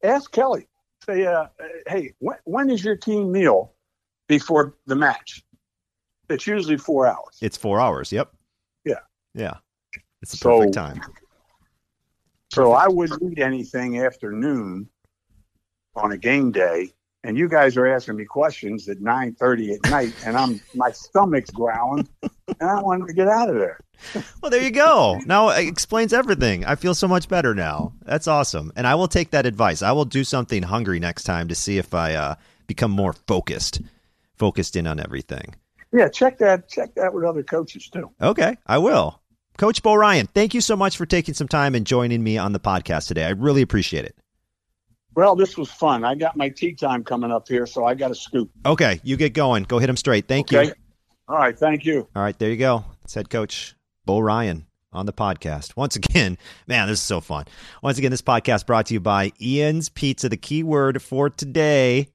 ask 0.02 0.30
Kelly. 0.32 0.66
Say, 1.06 1.26
uh, 1.26 1.46
hey, 1.86 2.14
when, 2.18 2.36
when 2.44 2.70
is 2.70 2.82
your 2.84 2.96
team 2.96 3.30
meal 3.30 3.74
before 4.28 4.74
the 4.86 4.94
match? 4.94 5.42
It's 6.30 6.46
usually 6.46 6.76
four 6.76 7.06
hours. 7.06 7.38
It's 7.40 7.56
four 7.56 7.80
hours. 7.80 8.12
Yep. 8.12 8.30
Yeah. 8.84 9.00
Yeah. 9.34 9.54
It's 10.22 10.32
the 10.32 10.36
So- 10.38 10.58
perfect 10.58 10.74
time. 10.74 11.00
So 12.52 12.72
I 12.72 12.88
wouldn't 12.88 13.22
eat 13.22 13.38
anything 13.40 13.98
after 13.98 14.32
noon 14.32 14.88
on 15.94 16.12
a 16.12 16.16
game 16.18 16.50
day. 16.50 16.92
And 17.24 17.36
you 17.36 17.48
guys 17.48 17.76
are 17.76 17.86
asking 17.86 18.16
me 18.16 18.24
questions 18.24 18.88
at 18.88 19.00
nine 19.00 19.34
thirty 19.34 19.72
at 19.74 19.82
night, 19.90 20.14
and 20.24 20.36
I'm 20.36 20.60
my 20.74 20.92
stomach's 20.92 21.50
growling, 21.50 22.08
and 22.22 22.30
I 22.70 22.80
wanted 22.80 23.08
to 23.08 23.12
get 23.12 23.26
out 23.26 23.50
of 23.50 23.56
there. 23.56 23.80
Well, 24.40 24.50
there 24.50 24.62
you 24.62 24.70
go. 24.70 25.18
Now 25.26 25.48
it 25.50 25.66
explains 25.66 26.12
everything. 26.12 26.64
I 26.64 26.76
feel 26.76 26.94
so 26.94 27.08
much 27.08 27.28
better 27.28 27.56
now. 27.56 27.92
That's 28.04 28.28
awesome. 28.28 28.72
And 28.76 28.86
I 28.86 28.94
will 28.94 29.08
take 29.08 29.32
that 29.32 29.46
advice. 29.46 29.82
I 29.82 29.90
will 29.90 30.04
do 30.04 30.22
something 30.22 30.62
hungry 30.62 31.00
next 31.00 31.24
time 31.24 31.48
to 31.48 31.56
see 31.56 31.76
if 31.76 31.92
I 31.92 32.14
uh, 32.14 32.34
become 32.68 32.92
more 32.92 33.12
focused, 33.26 33.80
focused 34.38 34.76
in 34.76 34.86
on 34.86 35.00
everything. 35.00 35.54
Yeah, 35.92 36.08
check 36.08 36.38
that. 36.38 36.68
Check 36.68 36.94
that 36.94 37.12
with 37.12 37.24
other 37.24 37.42
coaches 37.42 37.88
too. 37.88 38.10
Okay, 38.20 38.56
I 38.66 38.78
will. 38.78 39.20
Coach 39.56 39.82
Bo 39.82 39.94
Ryan, 39.94 40.28
thank 40.34 40.54
you 40.54 40.60
so 40.60 40.76
much 40.76 40.96
for 40.96 41.06
taking 41.06 41.34
some 41.34 41.48
time 41.48 41.74
and 41.74 41.84
joining 41.86 42.22
me 42.22 42.38
on 42.38 42.52
the 42.52 42.60
podcast 42.60 43.08
today. 43.08 43.24
I 43.24 43.30
really 43.30 43.62
appreciate 43.62 44.04
it. 44.04 44.14
Well, 45.16 45.34
this 45.34 45.56
was 45.58 45.68
fun. 45.68 46.04
I 46.04 46.14
got 46.14 46.36
my 46.36 46.48
tea 46.48 46.74
time 46.74 47.02
coming 47.02 47.32
up 47.32 47.48
here, 47.48 47.66
so 47.66 47.84
I 47.84 47.94
got 47.94 48.08
to 48.08 48.14
scoop. 48.14 48.50
Okay, 48.64 49.00
you 49.02 49.16
get 49.16 49.34
going. 49.34 49.64
Go 49.64 49.78
hit 49.78 49.90
him 49.90 49.96
straight. 49.96 50.28
Thank 50.28 50.52
you. 50.52 50.72
All 51.28 51.36
right. 51.36 51.58
Thank 51.58 51.84
you. 51.84 52.06
All 52.14 52.22
right, 52.22 52.38
there 52.38 52.50
you 52.50 52.56
go. 52.56 52.84
It's 53.02 53.14
head 53.14 53.28
coach 53.28 53.74
Bo 54.06 54.20
Ryan 54.20 54.66
on 54.92 55.06
the 55.06 55.12
podcast. 55.12 55.76
Once 55.76 55.96
again, 55.96 56.38
man, 56.66 56.88
this 56.88 56.98
is 56.98 57.04
so 57.04 57.20
fun. 57.20 57.44
Once 57.82 57.98
again, 57.98 58.10
this 58.10 58.22
podcast 58.22 58.64
brought 58.64 58.86
to 58.86 58.94
you 58.94 59.00
by 59.00 59.32
Ian's 59.40 59.88
Pizza. 59.88 60.28
The 60.28 60.36
key 60.36 60.62
word 60.62 61.02
for 61.02 61.28
today 61.28 62.08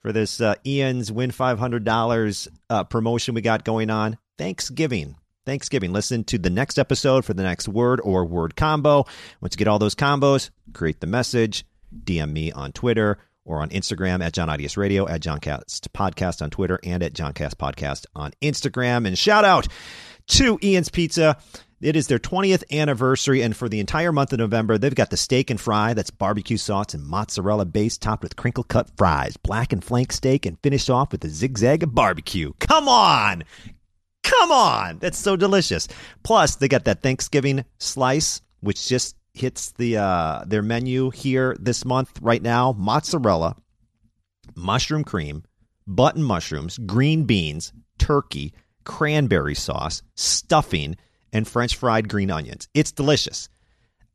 for 0.00 0.12
this 0.12 0.40
uh, 0.40 0.54
Ian's 0.66 1.10
Win 1.10 1.30
$500 1.30 2.48
uh, 2.70 2.84
promotion 2.84 3.34
we 3.34 3.40
got 3.40 3.64
going 3.64 3.90
on 3.90 4.18
Thanksgiving. 4.36 5.16
Thanksgiving. 5.44 5.92
Listen 5.92 6.24
to 6.24 6.38
the 6.38 6.50
next 6.50 6.78
episode 6.78 7.24
for 7.24 7.32
the 7.34 7.42
next 7.42 7.68
word 7.68 8.00
or 8.04 8.24
word 8.24 8.54
combo. 8.54 9.06
Once 9.40 9.54
you 9.54 9.56
get 9.56 9.68
all 9.68 9.78
those 9.78 9.94
combos, 9.94 10.50
create 10.74 11.00
the 11.00 11.06
message, 11.06 11.64
DM 12.04 12.32
me 12.32 12.52
on 12.52 12.72
Twitter 12.72 13.18
or 13.46 13.62
on 13.62 13.70
Instagram 13.70 14.22
at 14.22 14.34
John 14.34 14.48
Audius 14.48 14.76
Radio, 14.76 15.08
at 15.08 15.22
Johncast 15.22 15.88
Podcast 15.88 16.42
on 16.42 16.50
Twitter, 16.50 16.78
and 16.84 17.02
at 17.02 17.14
Johncast 17.14 17.54
Podcast 17.54 18.04
on 18.14 18.32
Instagram. 18.42 19.06
And 19.06 19.16
shout 19.16 19.46
out 19.46 19.66
to 20.28 20.58
Ian's 20.62 20.90
Pizza. 20.90 21.38
It 21.80 21.94
is 21.94 22.08
their 22.08 22.18
20th 22.18 22.64
anniversary, 22.72 23.40
and 23.40 23.56
for 23.56 23.68
the 23.68 23.78
entire 23.78 24.10
month 24.10 24.32
of 24.32 24.40
November, 24.40 24.78
they've 24.78 24.92
got 24.92 25.10
the 25.10 25.16
steak 25.16 25.48
and 25.48 25.60
fry 25.60 25.94
that's 25.94 26.10
barbecue 26.10 26.56
sauce 26.56 26.92
and 26.92 27.06
mozzarella 27.06 27.66
base 27.66 27.96
topped 27.96 28.24
with 28.24 28.34
crinkle 28.34 28.64
cut 28.64 28.90
fries, 28.96 29.36
black 29.36 29.72
and 29.72 29.84
flank 29.84 30.12
steak, 30.12 30.44
and 30.44 30.58
finished 30.60 30.90
off 30.90 31.12
with 31.12 31.24
a 31.24 31.28
zigzag 31.28 31.84
of 31.84 31.94
barbecue. 31.94 32.52
Come 32.58 32.88
on! 32.88 33.44
Come 34.24 34.50
on! 34.50 34.98
That's 34.98 35.18
so 35.18 35.36
delicious. 35.36 35.86
Plus, 36.24 36.56
they 36.56 36.66
got 36.66 36.84
that 36.86 37.00
Thanksgiving 37.00 37.64
slice, 37.78 38.40
which 38.58 38.88
just 38.88 39.14
hits 39.32 39.70
the 39.70 39.98
uh, 39.98 40.44
their 40.48 40.62
menu 40.62 41.10
here 41.10 41.56
this 41.60 41.84
month 41.84 42.10
right 42.20 42.42
now. 42.42 42.72
Mozzarella, 42.72 43.54
mushroom 44.56 45.04
cream, 45.04 45.44
button 45.86 46.24
mushrooms, 46.24 46.76
green 46.76 47.22
beans, 47.22 47.72
turkey, 47.98 48.52
cranberry 48.82 49.54
sauce, 49.54 50.02
stuffing, 50.16 50.96
and 51.32 51.46
French 51.46 51.76
fried 51.76 52.08
green 52.08 52.30
onions. 52.30 52.68
It's 52.74 52.92
delicious. 52.92 53.48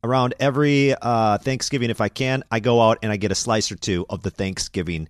Around 0.03 0.33
every 0.39 0.93
uh, 0.93 1.37
Thanksgiving, 1.37 1.89
if 1.89 2.01
I 2.01 2.09
can, 2.09 2.43
I 2.51 2.59
go 2.59 2.81
out 2.81 2.99
and 3.03 3.11
I 3.11 3.17
get 3.17 3.31
a 3.31 3.35
slice 3.35 3.71
or 3.71 3.75
two 3.75 4.05
of 4.09 4.21
the 4.21 4.31
Thanksgiving 4.31 5.07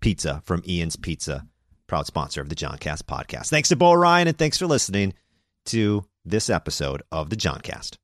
pizza 0.00 0.42
from 0.44 0.62
Ian's 0.68 0.96
Pizza, 0.96 1.46
proud 1.86 2.06
sponsor 2.06 2.40
of 2.40 2.48
the 2.48 2.54
John 2.54 2.76
Cast 2.78 3.06
podcast. 3.06 3.48
Thanks 3.48 3.70
to 3.70 3.76
Bo 3.76 3.94
Ryan 3.94 4.28
and 4.28 4.38
thanks 4.38 4.58
for 4.58 4.66
listening 4.66 5.14
to 5.66 6.04
this 6.24 6.50
episode 6.50 7.02
of 7.10 7.30
the 7.30 7.36
John 7.36 7.60
Cast. 7.60 7.98